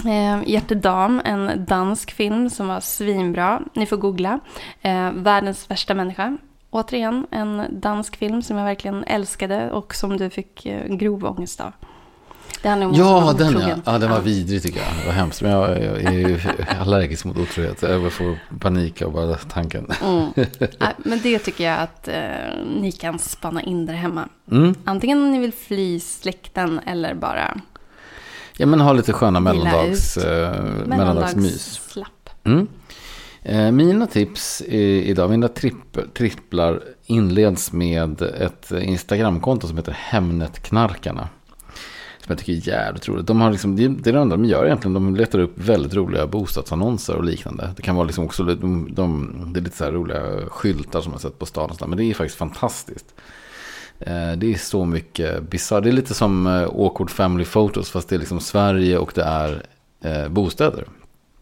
Eh, 0.04 0.48
Hjärtedam, 0.50 1.20
en 1.24 1.64
dansk 1.64 2.10
film 2.12 2.50
som 2.50 2.68
var 2.68 2.80
svinbra. 2.80 3.62
Ni 3.74 3.86
får 3.86 3.96
googla. 3.96 4.40
Eh, 4.82 5.10
Världens 5.12 5.70
värsta 5.70 5.94
människa. 5.94 6.36
Återigen 6.74 7.26
en 7.30 7.62
dansk 7.70 8.16
film 8.16 8.42
som 8.42 8.56
jag 8.56 8.64
verkligen 8.64 9.04
älskade 9.04 9.70
och 9.70 9.94
som 9.94 10.16
du 10.16 10.30
fick 10.30 10.66
eh, 10.66 10.86
grov 10.94 11.24
ångest 11.24 11.60
av. 11.60 11.72
Det 12.62 12.68
handlar 12.68 12.86
om 12.88 12.94
Ja, 12.94 13.34
den 13.38 13.60
ja. 13.60 13.76
ja. 13.84 13.98
Den 13.98 14.10
var 14.10 14.20
vidrig 14.20 14.62
tycker 14.62 14.80
jag. 14.80 14.88
Det 15.00 15.06
var 15.06 15.12
hemskt. 15.12 15.42
Men 15.42 15.50
jag, 15.50 15.70
jag 15.70 16.02
är 16.02 16.12
ju 16.12 16.38
allergisk 16.80 17.24
mot 17.24 17.38
otrohet. 17.38 17.82
Jag 17.82 18.12
får 18.12 18.38
panik 18.60 19.02
av 19.02 19.12
bara 19.12 19.34
tanken. 19.34 19.86
Mm. 20.04 20.26
Nej, 20.58 20.94
Men 20.98 21.20
det 21.22 21.38
tycker 21.38 21.64
jag 21.64 21.80
att 21.80 22.08
eh, 22.08 22.14
ni 22.80 22.92
kan 22.92 23.18
spana 23.18 23.62
in 23.62 23.86
där 23.86 23.94
hemma. 23.94 24.28
Mm. 24.50 24.74
Antingen 24.84 25.18
om 25.22 25.32
ni 25.32 25.38
vill 25.38 25.52
fly 25.52 26.00
släkten 26.00 26.80
eller 26.86 27.14
bara 27.14 27.60
Ja, 28.56 28.66
men 28.66 28.80
ha 28.80 28.92
lite 28.92 29.12
sköna 29.12 29.40
mellandags, 29.40 30.16
eh, 30.16 30.62
mellandagsmys. 30.86 31.36
mellandagsslapp. 31.36 32.30
Mm. 32.44 32.68
Eh, 33.42 33.70
mina 33.72 34.06
tips 34.06 34.62
idag, 34.62 35.30
mina 35.30 35.48
tripp, 35.48 36.14
tripplar 36.14 36.82
inleds 37.06 37.72
med 37.72 38.22
ett 38.22 38.70
Instagramkonto 38.70 39.66
som 39.66 39.76
heter 39.76 39.96
Hemnetknarkarna. 39.98 41.28
Som 42.24 42.30
jag 42.30 42.38
tycker 42.38 42.52
är 42.52 42.74
jävligt 42.76 43.08
roligt. 43.08 43.26
De 43.26 43.40
har 43.40 43.50
liksom, 43.50 43.76
det, 43.76 43.84
är 43.84 44.12
det 44.12 44.20
enda 44.20 44.36
de 44.36 44.44
gör 44.44 44.66
egentligen. 44.66 44.94
De 44.94 45.16
letar 45.16 45.38
upp 45.38 45.52
väldigt 45.54 45.94
roliga 45.94 46.26
bostadsannonser 46.26 47.16
och 47.16 47.24
liknande. 47.24 47.70
Det 47.76 47.82
kan 47.82 47.96
vara 47.96 48.06
liksom 48.06 48.24
också 48.24 48.44
de, 48.44 48.94
de, 48.94 49.32
det 49.52 49.60
är 49.60 49.64
lite 49.64 49.76
så 49.76 49.84
här 49.84 49.92
roliga 49.92 50.20
skyltar 50.48 51.00
som 51.00 51.10
man 51.10 51.20
sett 51.20 51.38
på 51.38 51.46
stan. 51.46 51.70
och 51.70 51.88
Men 51.88 51.98
det 51.98 52.04
är 52.04 52.14
faktiskt 52.14 52.38
fantastiskt. 52.38 53.14
Eh, 54.00 54.32
det 54.32 54.52
är 54.52 54.58
så 54.58 54.84
mycket 54.84 55.50
bisarrt. 55.50 55.82
Det 55.82 55.90
är 55.90 55.92
lite 55.92 56.14
som 56.14 56.46
eh, 56.46 56.62
Awkward 56.62 57.10
Family 57.10 57.44
Photos. 57.44 57.90
Fast 57.90 58.08
det 58.08 58.16
är 58.16 58.18
liksom 58.18 58.40
Sverige 58.40 58.98
och 58.98 59.12
det 59.14 59.22
är 59.22 59.62
bostäder. 60.28 60.84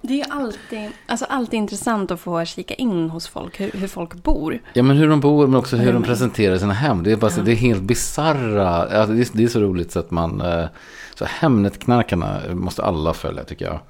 Det 0.03 0.12
är 0.12 0.16
ju 0.16 0.32
alltid, 0.32 0.90
alltså 1.07 1.24
alltid 1.24 1.59
intressant 1.59 2.11
att 2.11 2.20
få 2.20 2.44
kika 2.44 2.74
in 2.74 3.11
hos 3.11 3.28
folk, 3.28 3.61
hur, 3.61 3.70
hur 3.74 3.88
folk 3.88 4.14
bor. 4.14 4.59
Ja 4.72 4.82
men 4.82 4.96
hur 4.96 5.09
de 5.09 5.20
bor 5.20 5.46
men 5.46 5.57
också 5.59 5.76
hur 5.76 5.88
Mm. 5.90 6.03
de 6.03 6.07
presenterar 6.09 6.59
sina 6.59 6.72
hem. 6.72 7.03
Det 7.03 7.12
är, 7.12 7.16
bara, 7.16 7.30
så- 7.30 7.40
det 7.40 7.53
är 7.53 7.57
helt 7.57 7.82
bisarra. 7.82 8.68
Alltså, 8.68 9.12
det, 9.14 9.20
är, 9.22 9.28
det 9.32 9.44
är 9.44 9.48
så 9.48 9.61
roligt 9.61 9.92
så 9.92 9.98
att 9.98 10.11
man... 10.11 10.40
eh, 10.40 10.64
Så 11.14 11.24
Hemnetknarkarna 11.24 12.40
måste 12.55 12.82
alla 12.84 13.14
följa 13.14 13.44
tycker 13.44 13.64
jag. 13.64 13.80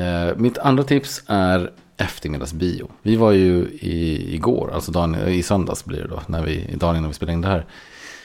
Eh, 0.00 0.36
Mitt 0.36 0.58
andra 0.58 0.82
tips 0.84 1.22
är 1.26 1.70
eftermiddagsbio. 1.96 2.88
Vi 3.02 3.16
var 3.16 3.32
ju 3.32 3.68
i, 3.80 4.34
igår, 4.34 4.70
alltså 4.74 4.92
dagen, 4.92 5.14
i 5.28 5.42
söndags 5.42 5.84
blir 5.84 6.02
det 6.02 6.08
då, 6.08 6.20
när 6.26 6.42
vi, 6.42 6.74
dagen 6.76 6.96
innan 6.96 7.08
vi 7.08 7.14
spelade 7.14 7.32
in 7.32 7.40
det 7.40 7.48
här. 7.48 7.66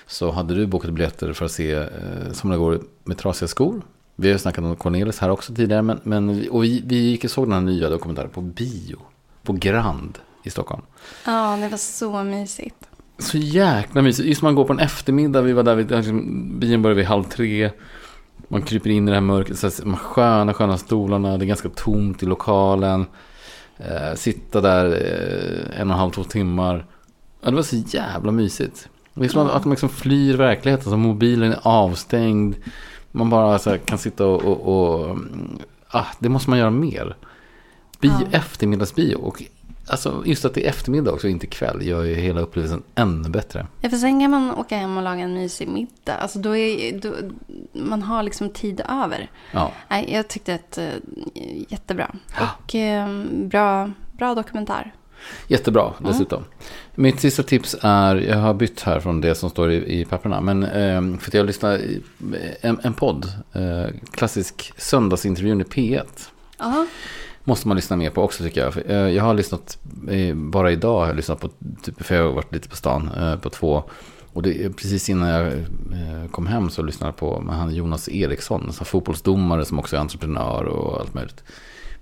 Så 0.07 0.31
hade 0.31 0.53
du 0.55 0.65
bokat 0.67 0.91
biljetter 0.91 1.33
för 1.33 1.45
att 1.45 1.51
se 1.51 1.71
eh, 1.73 1.87
Somna 2.31 2.57
går 2.57 2.79
med 3.03 3.17
trasiga 3.17 3.47
skor. 3.47 3.81
Vi 4.21 4.27
har 4.27 4.33
ju 4.33 4.39
snackat 4.39 4.63
om 4.63 4.75
Cornelis 4.75 5.19
här 5.19 5.29
också 5.29 5.53
tidigare. 5.55 5.81
Men, 5.81 5.99
men, 6.03 6.49
och 6.49 6.63
vi, 6.63 6.83
vi 6.85 6.95
gick 6.95 7.23
och 7.23 7.31
såg 7.31 7.45
den 7.45 7.53
här 7.53 7.61
nya 7.61 7.89
dokumentären 7.89 8.29
på 8.29 8.41
bio. 8.41 8.97
På 9.43 9.53
Grand 9.53 10.17
i 10.43 10.49
Stockholm. 10.49 10.81
Ja, 11.25 11.57
det 11.61 11.67
var 11.67 11.77
så 11.77 12.23
mysigt. 12.23 12.75
Så 13.17 13.37
jäkla 13.37 14.01
mysigt. 14.01 14.27
Just 14.27 14.41
man 14.41 14.55
går 14.55 14.65
på 14.65 14.73
en 14.73 14.79
eftermiddag. 14.79 15.41
Vi 15.41 15.53
var 15.53 15.63
där, 15.63 15.75
vid, 15.75 15.91
liksom, 15.91 16.59
bion 16.59 16.81
började 16.81 16.97
vid 16.97 17.05
halv 17.05 17.23
tre. 17.23 17.71
Man 18.47 18.61
kryper 18.61 18.89
in 18.89 19.07
i 19.07 19.11
det 19.11 19.15
här 19.15 19.21
mörkret. 19.21 19.59
Så 19.59 19.67
här, 19.67 19.95
sköna, 19.95 20.53
sköna 20.53 20.77
stolarna. 20.77 21.37
Det 21.37 21.45
är 21.45 21.47
ganska 21.47 21.69
tomt 21.69 22.23
i 22.23 22.25
lokalen. 22.25 23.05
Eh, 23.77 24.15
sitta 24.15 24.61
där 24.61 24.85
eh, 24.85 25.81
en 25.81 25.87
och 25.87 25.93
en 25.93 25.99
halv, 25.99 26.11
två 26.11 26.23
timmar. 26.23 26.85
Ja, 27.41 27.49
det 27.49 27.55
var 27.55 27.63
så 27.63 27.75
jävla 27.75 28.31
mysigt. 28.31 28.89
Det 29.13 29.25
är 29.25 29.29
som 29.29 29.47
att, 29.47 29.53
att 29.53 29.65
man 29.65 29.71
liksom 29.71 29.89
flyr 29.89 30.37
verkligheten. 30.37 30.91
Så 30.91 30.97
mobilen 30.97 31.51
är 31.51 31.59
avstängd. 31.63 32.55
Man 33.11 33.29
bara 33.29 33.57
här, 33.57 33.77
kan 33.77 33.97
sitta 33.97 34.25
och... 34.25 34.41
och, 34.41 35.07
och 35.07 35.17
ah, 35.87 36.05
det 36.19 36.29
måste 36.29 36.49
man 36.49 36.59
göra 36.59 36.69
mer. 36.69 37.15
Bio, 37.99 38.11
Ja. 38.11 38.37
Eftermiddagsbio. 38.37 39.15
Och 39.15 39.43
alltså, 39.87 40.23
just 40.25 40.45
att 40.45 40.53
det 40.53 40.65
är 40.65 40.69
eftermiddag 40.69 41.11
också, 41.11 41.27
inte 41.27 41.47
kväll, 41.47 41.87
gör 41.87 42.03
ju 42.03 42.15
hela 42.15 42.41
upplevelsen 42.41 42.83
ännu 42.95 43.29
bättre. 43.29 43.67
Ja, 43.81 43.89
för 43.89 43.97
sen 43.97 44.19
kan 44.19 44.31
man 44.31 44.51
åka 44.51 44.77
hem 44.77 44.97
och 44.97 45.03
laga 45.03 45.23
en 45.23 45.33
mysig 45.33 45.67
middag. 45.67 46.15
Alltså 46.15 46.39
då 46.39 46.55
är, 46.55 46.99
då, 46.99 47.13
man 47.73 48.01
har 48.01 48.23
liksom 48.23 48.49
tid 48.49 48.81
över. 48.89 49.29
Ja, 49.51 49.71
Nej, 49.87 50.13
jag 50.13 50.27
tyckte 50.27 50.55
att 50.55 50.77
eh, 50.77 50.89
jättebra. 51.69 52.15
Och 52.59 52.75
eh, 52.75 53.23
bra, 53.31 53.91
bra 54.17 54.35
dokumentär. 54.35 54.93
Jättebra 55.47 55.93
dessutom. 55.99 56.43
Mitt 56.95 57.19
sista 57.19 57.43
tips 57.43 57.75
är, 57.81 58.15
jag 58.15 58.37
har 58.37 58.53
bytt 58.53 58.81
här 58.81 58.99
från 58.99 59.21
det 59.21 59.35
som 59.35 59.49
står 59.49 59.71
i, 59.71 59.99
i 59.99 60.05
papperna, 60.05 60.41
men 60.41 60.63
eh, 60.63 61.19
för 61.19 61.29
att 61.29 61.33
jag 61.33 61.45
lyssnar 61.45 61.77
i 61.77 62.01
en, 62.61 62.79
en 62.83 62.93
podd, 62.93 63.25
eh, 63.53 63.85
klassisk 64.11 64.73
söndagsintervjun 64.77 65.61
i 65.61 65.63
P1. 65.63 66.05
Ja. 66.59 66.85
Måste 67.43 67.67
man 67.67 67.77
lyssna 67.77 67.95
mer 67.95 68.09
på 68.09 68.21
också 68.23 68.43
tycker 68.43 68.61
jag. 68.61 68.73
För, 68.73 68.91
eh, 68.91 69.09
Jag 69.09 69.23
har 69.23 69.33
lyssnat, 69.33 69.77
eh, 70.09 70.35
bara 70.35 70.71
idag 70.71 70.99
har 70.99 71.07
jag 71.07 71.15
lyssnat 71.15 71.39
på, 71.39 71.49
typ, 71.83 72.03
för 72.03 72.15
jag 72.15 72.23
har 72.23 72.31
varit 72.31 72.53
lite 72.53 72.69
på 72.69 72.75
stan, 72.75 73.09
eh, 73.17 73.35
på 73.35 73.49
två. 73.49 73.83
Och 74.33 74.41
det 74.41 74.69
precis 74.69 75.09
innan 75.09 75.29
jag 75.29 75.47
eh, 75.47 76.27
kom 76.31 76.47
hem 76.47 76.69
så 76.69 76.81
lyssnade 76.81 77.07
jag 77.07 77.17
på 77.17 77.43
han 77.49 77.75
Jonas 77.75 78.09
Eriksson, 78.09 78.71
en 78.79 78.85
fotbollsdomare 78.85 79.65
som 79.65 79.79
också 79.79 79.95
är 79.95 79.99
entreprenör 79.99 80.63
och 80.63 80.99
allt 80.99 81.13
möjligt. 81.13 81.43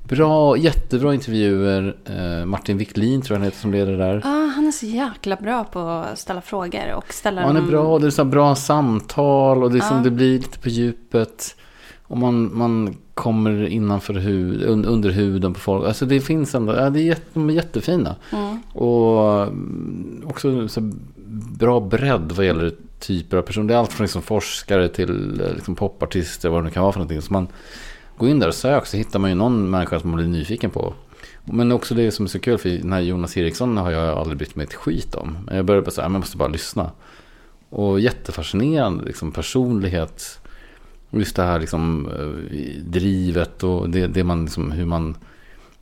Bra, 0.10 0.58
jättebra 0.58 1.14
intervjuer. 1.14 1.96
Eh, 2.06 2.46
Martin 2.46 2.78
Wiklin 2.78 3.22
tror 3.22 3.36
jag 3.36 3.40
han 3.40 3.46
heter 3.46 3.60
som 3.60 3.72
leder 3.72 3.98
där. 3.98 4.18
Ah, 4.26 4.46
han 4.56 4.68
är 4.68 4.72
så 4.72 4.86
jäkla 4.86 5.36
bra 5.36 5.64
på 5.64 5.80
att 5.80 6.20
ställa 6.20 6.42
frågor 6.42 6.94
och 6.96 7.14
ställa 7.14 7.42
Ja, 7.42 7.48
han 7.48 7.56
är 7.56 7.62
dem- 7.62 7.70
bra, 7.70 8.00
det 8.00 8.08
är 8.08 8.12
så 8.12 8.26
bra 8.26 8.56
samtal 8.56 9.64
och 9.64 9.72
det, 9.72 9.78
är 9.78 9.82
som 9.82 10.04
det 10.04 10.12
blir 10.12 10.34
lite 10.34 10.60
på 10.60 10.70
djupet. 10.70 11.56
Och 12.04 12.18
man, 12.18 12.58
man 12.58 12.98
kommer 13.14 13.68
innanför 13.68 14.14
hud, 14.14 14.64
un, 14.64 14.86
under 14.86 15.10
huden 15.10 15.54
på 15.54 15.60
folk. 15.60 15.88
Alltså 15.88 16.06
det 16.06 16.20
finns 16.22 16.56
ändå, 16.56 16.76
ja, 16.76 16.90
det 16.90 17.00
är 17.00 17.04
jätte, 17.04 17.26
de 17.34 17.50
är 17.50 17.54
jättefina. 17.54 18.16
Mm. 18.32 18.60
Och 18.74 19.42
mm, 19.44 20.24
också 20.28 20.68
så 20.68 20.92
bra 21.60 21.80
bredd 21.80 22.32
vad 22.36 22.46
gäller 22.46 22.74
typer 23.00 23.38
av 23.38 23.42
personer. 23.42 23.68
Det 23.68 23.74
är 23.74 23.78
allt 23.78 23.94
från 23.94 24.04
liksom 24.06 24.22
forskare 24.22 24.88
till 24.88 25.42
eh, 25.42 25.54
liksom 25.54 25.76
popartister, 25.76 26.50
vad 26.50 26.60
det 26.60 26.66
nu 26.66 26.72
kan 26.72 26.84
vara 26.84 26.94
för 26.94 27.00
någonting. 27.00 27.22
Så 27.22 27.34
man 27.34 27.48
Gå 28.20 28.28
in 28.28 28.40
där 28.40 28.48
och 28.48 28.56
sök 28.56 28.86
så 28.86 28.98
hittar 28.98 29.20
man 29.20 29.30
ju 29.30 29.36
någon 29.36 29.70
människa 29.70 30.00
som 30.00 30.10
man 30.10 30.18
blir 30.18 30.28
nyfiken 30.28 30.70
på. 30.70 30.94
Men 31.44 31.72
också 31.72 31.96
det 31.96 32.12
som 32.12 32.26
är 32.26 32.30
så 32.30 32.40
kul, 32.40 32.58
för 32.58 32.70
den 32.70 32.94
här 32.94 33.00
Jonas 33.00 33.38
Eriksson 33.38 33.78
har 33.78 33.92
jag 33.92 34.18
aldrig 34.18 34.38
brytt 34.38 34.56
mig 34.56 34.64
ett 34.64 34.74
skit 34.74 35.16
om. 35.16 35.38
Men 35.46 35.56
jag 35.56 35.66
började 35.66 35.86
bara 35.86 35.92
säga, 35.92 36.10
man 36.10 36.22
måste 36.22 36.38
bara 36.38 36.50
lyssna. 36.50 36.92
Och 37.70 38.00
jättefascinerande 38.00 39.06
liksom, 39.06 39.32
personlighet. 39.32 40.40
Och 41.10 41.20
Just 41.20 41.36
det 41.36 41.44
här 41.44 41.60
liksom, 41.60 42.10
eh, 42.20 42.84
drivet 42.84 43.64
och 43.64 43.90
det, 43.90 44.08
det 44.08 44.24
man, 44.24 44.46
liksom, 44.46 44.72
hur 44.72 44.86
man, 44.86 45.18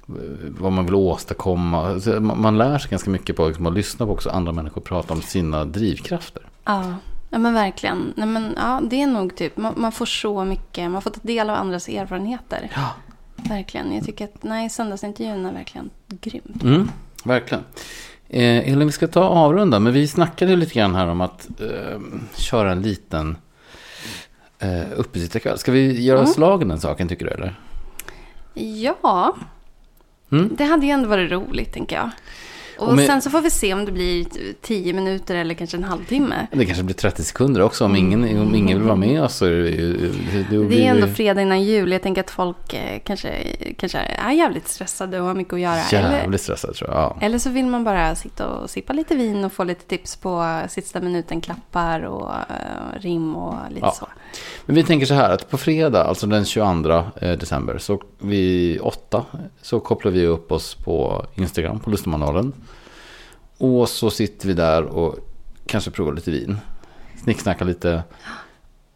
eh, 0.07 0.13
vad 0.59 0.71
man 0.71 0.85
vill 0.85 0.95
åstadkomma. 0.95 1.87
Alltså, 1.87 2.19
man, 2.19 2.41
man 2.41 2.57
lär 2.57 2.77
sig 2.77 2.89
ganska 2.89 3.09
mycket 3.09 3.35
på 3.35 3.47
liksom, 3.47 3.65
att 3.65 3.73
lyssna 3.73 4.05
på 4.05 4.11
också 4.11 4.29
andra 4.29 4.51
människor 4.51 4.81
prata 4.81 5.13
om 5.13 5.21
sina 5.21 5.65
drivkrafter. 5.65 6.43
Ja 6.63 6.93
ja, 7.29 7.37
men 7.37 7.53
verkligen. 7.53 8.13
Nej, 8.15 8.27
men, 8.27 8.53
ja, 8.57 8.81
det 8.89 9.01
är 9.01 9.07
nog 9.07 9.35
typ, 9.35 9.57
man, 9.57 9.73
man 9.77 9.91
får 9.91 10.05
så 10.05 10.45
mycket, 10.45 10.91
man 10.91 11.01
får 11.01 11.09
ta 11.11 11.19
del 11.23 11.49
av 11.49 11.55
andras 11.55 11.89
erfarenheter. 11.89 12.71
Ja. 12.75 12.89
Verkligen. 13.35 13.95
Jag 13.95 14.05
tycker 14.05 14.25
att, 14.25 14.43
nej, 14.43 14.69
söndagsintervjun 14.69 15.45
är 15.45 15.53
verkligen 15.53 15.89
grymt. 16.09 16.63
Mm, 16.63 16.89
verkligen. 17.23 17.63
Eh, 18.29 18.69
Elin, 18.71 18.85
vi 18.87 18.91
ska 18.91 19.07
ta 19.07 19.23
avrunda, 19.23 19.79
men 19.79 19.93
vi 19.93 20.07
snackade 20.07 20.55
lite 20.55 20.73
grann 20.73 20.95
här 20.95 21.07
om 21.07 21.21
att 21.21 21.47
eh, 21.61 21.99
köra 22.35 22.71
en 22.71 22.81
liten 22.81 23.37
eh, 24.59 24.81
uppesittarkväll. 24.95 25.57
Ska 25.57 25.71
vi 25.71 26.01
göra 26.05 26.19
Mm. 26.19 26.31
slag 26.33 26.61
i 26.61 26.65
den 26.65 26.79
saken, 26.79 27.07
tycker 27.07 27.25
du? 27.25 27.31
Eller? 27.31 27.59
Ja, 28.53 29.35
Mm. 30.31 30.55
det 30.57 30.63
hade 30.63 30.85
ju 30.85 30.91
ändå 30.91 31.09
varit 31.09 31.31
roligt, 31.31 31.73
tänker 31.73 31.95
jag. 31.95 32.09
Och 32.79 32.87
Och 32.89 32.95
med- 32.95 33.05
sen 33.05 33.21
så 33.21 33.29
får 33.29 33.41
vi 33.41 33.49
se 33.49 33.73
om 33.73 33.85
det 33.85 33.91
blir 33.91 34.25
tio 34.61 34.93
minuter 34.93 35.35
eller 35.35 35.53
kanske 35.53 35.77
en 35.77 35.83
halvtimme. 35.83 36.47
Det 36.51 36.65
kanske 36.65 36.83
blir 36.83 36.95
30 36.95 37.23
sekunder 37.23 37.61
också. 37.61 37.85
Om 37.85 37.95
ingen, 37.95 38.39
om 38.41 38.55
ingen 38.55 38.77
vill 38.77 38.87
vara 38.87 38.95
med 38.95 39.23
oss 39.23 39.35
så 39.35 39.45
är 39.45 39.49
det 39.51 39.69
ju... 39.69 40.11
blir 40.49 40.69
Det 40.69 40.85
är 40.85 40.91
ändå 40.91 41.05
det 41.07 41.13
fredag 41.13 41.41
innan 41.41 41.63
jul. 41.63 41.91
Jag 41.91 42.01
tänker 42.01 42.21
att 42.23 42.29
folk 42.31 42.73
eh, 42.73 42.99
kanske, 43.03 43.43
kanske 43.77 43.97
är 43.99 44.31
jävligt 44.31 44.67
stressade 44.67 45.19
och 45.21 45.27
har 45.27 45.33
mycket 45.33 45.53
att 45.53 45.59
göra. 45.59 45.81
Eller, 45.91 46.17
jävligt 46.19 46.41
stressad 46.41 46.75
tror 46.75 46.89
jag. 46.89 46.99
Ja. 46.99 47.17
eller 47.21 47.39
så 47.39 47.49
vill 47.49 47.65
man 47.65 47.83
bara 47.83 48.15
sitta 48.15 48.47
och 48.47 48.69
sippa 48.69 48.93
lite 48.93 49.15
vin 49.15 49.45
och 49.45 49.53
få 49.53 49.63
lite 49.63 49.85
tips 49.85 50.15
på 50.15 50.59
sista 50.69 50.99
minuten-klappar 51.01 52.01
och 52.01 52.29
eh, 52.31 52.99
rim 52.99 53.35
och 53.35 53.55
lite 53.69 53.79
Ja. 53.85 53.91
så. 53.99 54.07
Men 54.65 54.75
vi 54.75 54.83
tänker 54.83 55.05
så 55.05 55.13
här 55.13 55.29
att 55.29 55.49
på 55.49 55.57
fredag, 55.57 56.03
alltså 56.03 56.27
den 56.27 56.45
22 56.45 57.03
eh, 57.21 57.31
december, 57.31 57.77
så 57.77 58.01
vid 58.19 58.79
åtta 58.81 59.25
så 59.61 59.79
kopplar 59.79 60.11
vi 60.11 60.25
upp 60.25 60.51
oss 60.51 60.75
på 60.75 61.25
Instagram, 61.35 61.79
på 61.79 61.89
Lustmanualen. 61.89 62.53
Och 63.57 63.89
så 63.89 64.09
sitter 64.09 64.47
vi 64.47 64.53
där 64.53 64.83
och 64.83 65.15
kanske 65.65 65.91
provar 65.91 66.13
lite 66.13 66.31
vin. 66.31 66.57
Snicksnackar 67.23 67.65
lite. 67.65 68.03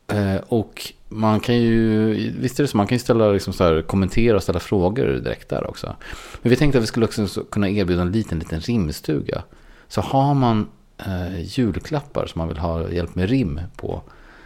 Eh, 0.08 0.36
och 0.48 0.94
man 1.10 1.40
kan 1.40 1.56
ju, 1.56 2.14
visst 2.40 2.60
är 2.60 2.64
det 2.64 2.68
så, 2.68 2.78
man 2.78 2.88
kan 2.88 2.96
ju 2.96 3.00
ställa, 3.00 3.32
liksom 3.32 3.54
så 3.54 3.64
här, 3.64 3.82
kommentera 3.82 4.36
och 4.36 4.44
ställa 4.44 4.60
frågor 4.60 5.08
direkt 5.08 5.50
där 5.50 5.70
också. 5.70 5.96
Men 6.42 6.50
vi 6.50 6.56
tänkte 6.56 6.78
att 6.78 6.84
vi 6.84 6.88
skulle 6.88 7.06
också 7.06 7.44
kunna 7.44 7.70
erbjuda 7.70 8.02
en 8.02 8.12
liten, 8.12 8.40
liten 8.40 8.60
rimstuga. 8.60 9.44
Så 9.88 10.02
har 10.02 10.34
man 10.34 10.70
eh, 10.98 11.42
julklappar 11.42 12.26
som 12.26 12.40
man 12.40 12.48
vill 12.48 12.58
ha 12.58 12.90
hjälp 12.90 13.16
med 13.16 13.30
rim 13.30 13.60
på, 13.76 14.02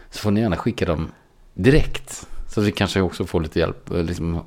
så 0.09 0.19
får 0.19 0.31
ni 0.31 0.41
gärna 0.41 0.57
skicka 0.57 0.85
dem 0.85 1.11
direkt. 1.53 2.27
Så 2.49 2.59
att 2.59 2.67
vi 2.67 2.71
kanske 2.71 3.01
också 3.01 3.25
får 3.25 3.41
lite 3.41 3.59
hjälp, 3.59 3.91
eh, 3.91 4.03
liksom, 4.03 4.41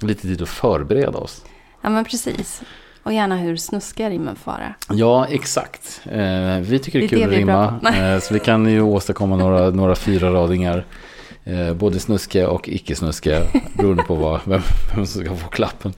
lite 0.00 0.22
tid 0.22 0.42
att 0.42 0.48
förbereda 0.48 1.18
oss. 1.18 1.44
Ja, 1.82 1.90
men 1.90 2.04
precis. 2.04 2.62
Och 3.04 3.12
gärna 3.12 3.36
hur 3.36 3.56
snuskiga 3.56 4.10
rimmen 4.10 4.36
får 4.36 4.52
vara. 4.52 4.74
Ja, 4.90 5.26
exakt. 5.26 6.00
Eh, 6.04 6.58
vi 6.60 6.78
tycker 6.82 6.98
det 6.98 7.04
är 7.04 7.08
Det 7.08 7.16
är 7.16 7.20
kul 7.20 7.32
att 7.32 7.38
rimma. 7.38 8.12
Eh, 8.14 8.20
så 8.20 8.34
vi 8.34 8.40
kan 8.40 8.66
ju 8.66 8.80
åstadkomma 8.80 9.36
några, 9.36 9.70
några 9.70 9.94
fyra 9.94 10.30
radingar. 10.32 10.84
Eh, 11.44 11.74
både 11.74 11.98
snuskiga 12.00 12.48
och 12.48 12.68
icke-snuskiga. 12.68 13.42
Beroende 13.76 14.02
på 14.02 14.14
vad, 14.14 14.40
vem, 14.44 14.60
vem 14.94 15.06
som 15.06 15.24
ska 15.24 15.36
få 15.36 15.48
klappen. 15.48 15.92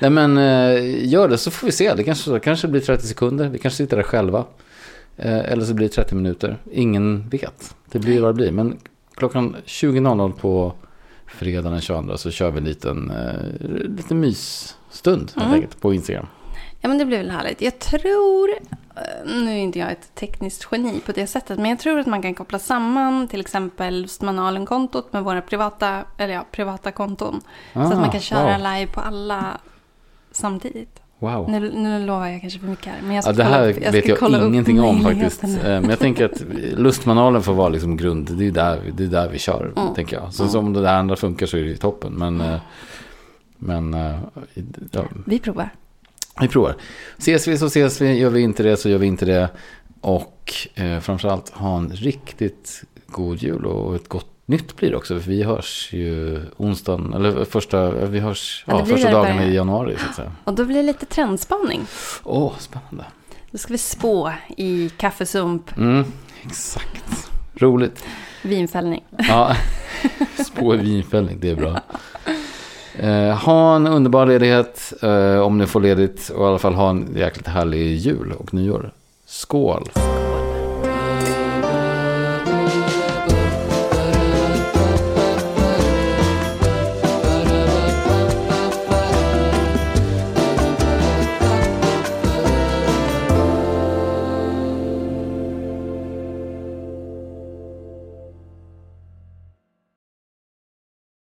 Nej 0.00 0.10
men 0.10 0.36
eh, 0.38 1.06
gör 1.08 1.28
det 1.28 1.38
så 1.38 1.50
får 1.50 1.66
vi 1.66 1.72
se. 1.72 1.94
Det 1.94 2.04
kanske, 2.04 2.40
kanske 2.40 2.68
blir 2.68 2.80
30 2.80 3.06
sekunder. 3.06 3.48
Vi 3.48 3.58
kanske 3.58 3.76
sitter 3.76 3.96
där 3.96 4.04
själva. 4.04 4.44
Eh, 5.16 5.38
eller 5.52 5.64
så 5.64 5.74
blir 5.74 5.88
det 5.88 5.94
30 5.94 6.14
minuter. 6.14 6.56
Ingen 6.72 7.28
vet. 7.28 7.74
Det 7.90 7.98
blir 7.98 8.20
vad 8.20 8.30
det 8.30 8.34
blir. 8.34 8.50
Men 8.52 8.76
klockan 9.14 9.56
20.00 9.66 10.32
på 10.32 10.72
fredag 11.26 11.70
den 11.70 11.80
22 11.80 12.16
så 12.16 12.30
kör 12.30 12.50
vi 12.50 12.58
en 12.58 12.64
liten, 12.64 13.10
eh, 13.10 13.68
liten 13.96 14.20
mysstund 14.20 15.20
helt 15.34 15.36
Mm. 15.36 15.52
enkelt 15.54 15.80
på 15.80 15.94
Instagram. 15.94 16.26
Ja, 16.84 16.88
men 16.88 16.98
det 16.98 17.04
blir 17.04 17.18
väl 17.18 17.30
härligt. 17.30 17.62
Jag 17.62 17.78
tror, 17.78 18.48
eh, 18.96 19.32
nu 19.34 19.50
är 19.50 19.56
inte 19.56 19.78
jag 19.78 19.92
ett 19.92 20.14
tekniskt 20.14 20.68
geni 20.72 21.00
på 21.06 21.12
det 21.12 21.26
sättet, 21.26 21.58
men 21.58 21.70
jag 21.70 21.78
tror 21.78 21.98
att 21.98 22.06
man 22.06 22.22
kan 22.22 22.34
koppla 22.34 22.58
samman 22.58 23.28
till 23.28 23.40
exempel 23.40 24.02
Lustmanalen-kontot 24.02 25.12
med 25.12 25.24
våra 25.24 25.40
privata, 25.42 26.04
eller 26.18 26.34
ja, 26.34 26.46
privata 26.50 26.92
konton. 26.92 27.40
så 27.72 27.80
att 27.80 27.90
man 27.90 28.04
Ah, 28.04 28.12
kan 28.12 28.20
köra 28.20 28.58
wow. 28.58 28.72
live 28.72 28.86
på 28.92 29.00
alla 29.00 29.44
samtidigt. 30.32 30.98
Wow. 31.18 31.50
Nu, 31.50 31.72
nu 31.74 32.06
lovar 32.06 32.26
jag 32.26 32.40
kanske 32.40 32.58
för 32.58 32.66
mycket 32.66 32.86
här, 32.86 32.98
men 33.02 33.14
jag 33.14 33.24
ska 33.24 33.32
Ja, 33.32 33.36
det 33.36 33.44
här 33.44 33.70
upp, 33.70 33.94
vet 33.94 34.08
jag 34.08 34.18
kolla 34.18 34.38
upp 34.40 34.48
ingenting 34.48 34.80
om 34.80 35.00
faktiskt. 35.02 35.44
Eh, 35.44 35.50
Men 35.62 35.90
jag 35.90 35.98
tänker 35.98 36.24
att 36.24 36.42
lustmanualen 36.72 37.42
får 37.42 37.54
vara 37.54 37.68
liksom 37.68 37.96
grund. 37.96 38.30
Det 38.38 38.46
är 38.46 38.50
där, 38.50 38.80
det 38.96 39.04
är 39.04 39.08
där 39.08 39.28
vi 39.28 39.38
kör, 39.38 39.72
Mm. 39.76 39.94
tänker 39.94 40.16
jag. 40.16 40.34
Så 40.34 40.48
som 40.48 40.72
det 40.72 40.80
där 40.82 40.94
andra 40.94 41.16
funkar 41.16 41.46
så 41.46 41.56
är 41.56 41.62
det 41.64 41.76
toppen. 41.76 42.12
Men, 42.12 42.40
eh, 42.40 42.60
men 43.58 43.92
ja, 44.92 45.02
Vi 45.26 45.38
provar. 45.38 45.70
Vi 46.40 46.48
provar. 46.48 46.76
Ses 47.18 47.48
vi 47.48 47.58
så 47.58 47.66
ses 47.66 48.00
vi. 48.00 48.18
Gör 48.18 48.30
vi 48.30 48.40
inte 48.40 48.62
det 48.62 48.76
så 48.76 48.88
gör 48.88 48.98
vi 48.98 49.06
inte 49.06 49.24
det. 49.24 49.48
Och 50.00 50.54
eh, 50.74 51.00
framförallt 51.00 51.50
ha 51.50 51.78
en 51.78 51.90
riktigt 51.92 52.82
god 53.06 53.36
jul 53.42 53.66
och 53.66 53.96
ett 53.96 54.08
gott 54.08 54.26
nytt 54.46 54.76
blir 54.76 54.90
det 54.90 54.96
också. 54.96 55.20
För 55.20 55.30
vi 55.30 55.42
hörs 55.42 55.88
ju 55.92 56.40
onsdagen, 56.56 57.14
eller 57.14 57.44
första, 57.44 57.90
vi 57.90 58.20
hörs 58.20 58.64
Ja, 58.66 58.78
ja, 58.78 58.84
första 58.84 59.10
dagen 59.10 59.40
i 59.42 59.54
januari 59.54 59.96
så 59.98 60.08
att 60.08 60.14
säga. 60.16 60.32
Och 60.44 60.54
då 60.54 60.64
blir 60.64 60.76
det 60.76 60.82
lite 60.82 61.06
trendspaning. 61.06 61.80
Åh, 62.24 62.52
spännande. 62.58 63.04
Då 63.50 63.58
ska 63.58 63.72
vi 63.72 63.78
spå 63.78 64.32
i 64.56 64.88
kaffesump, 64.96 65.76
Mm, 65.76 66.04
exakt. 66.42 67.30
Roligt. 67.54 68.04
vinfällning. 68.42 69.04
Ja, 69.18 69.56
spå 70.46 70.74
i 70.74 70.76
vinfällning, 70.76 71.38
det 71.40 71.50
är 71.50 71.56
bra. 71.56 71.80
Eh, 72.98 73.34
ha 73.36 73.76
en 73.76 73.86
underbar 73.86 74.26
ledighet 74.26 74.92
eh, 75.02 75.38
om 75.38 75.58
ni 75.58 75.66
får 75.66 75.80
ledigt 75.80 76.28
och 76.28 76.44
i 76.44 76.48
alla 76.48 76.58
fall 76.58 76.74
ha 76.74 76.90
en 76.90 77.08
jäkligt 77.16 77.46
härlig 77.46 77.96
jul 77.96 78.32
och 78.38 78.54
nyår. 78.54 78.90
Skål! 79.26 79.88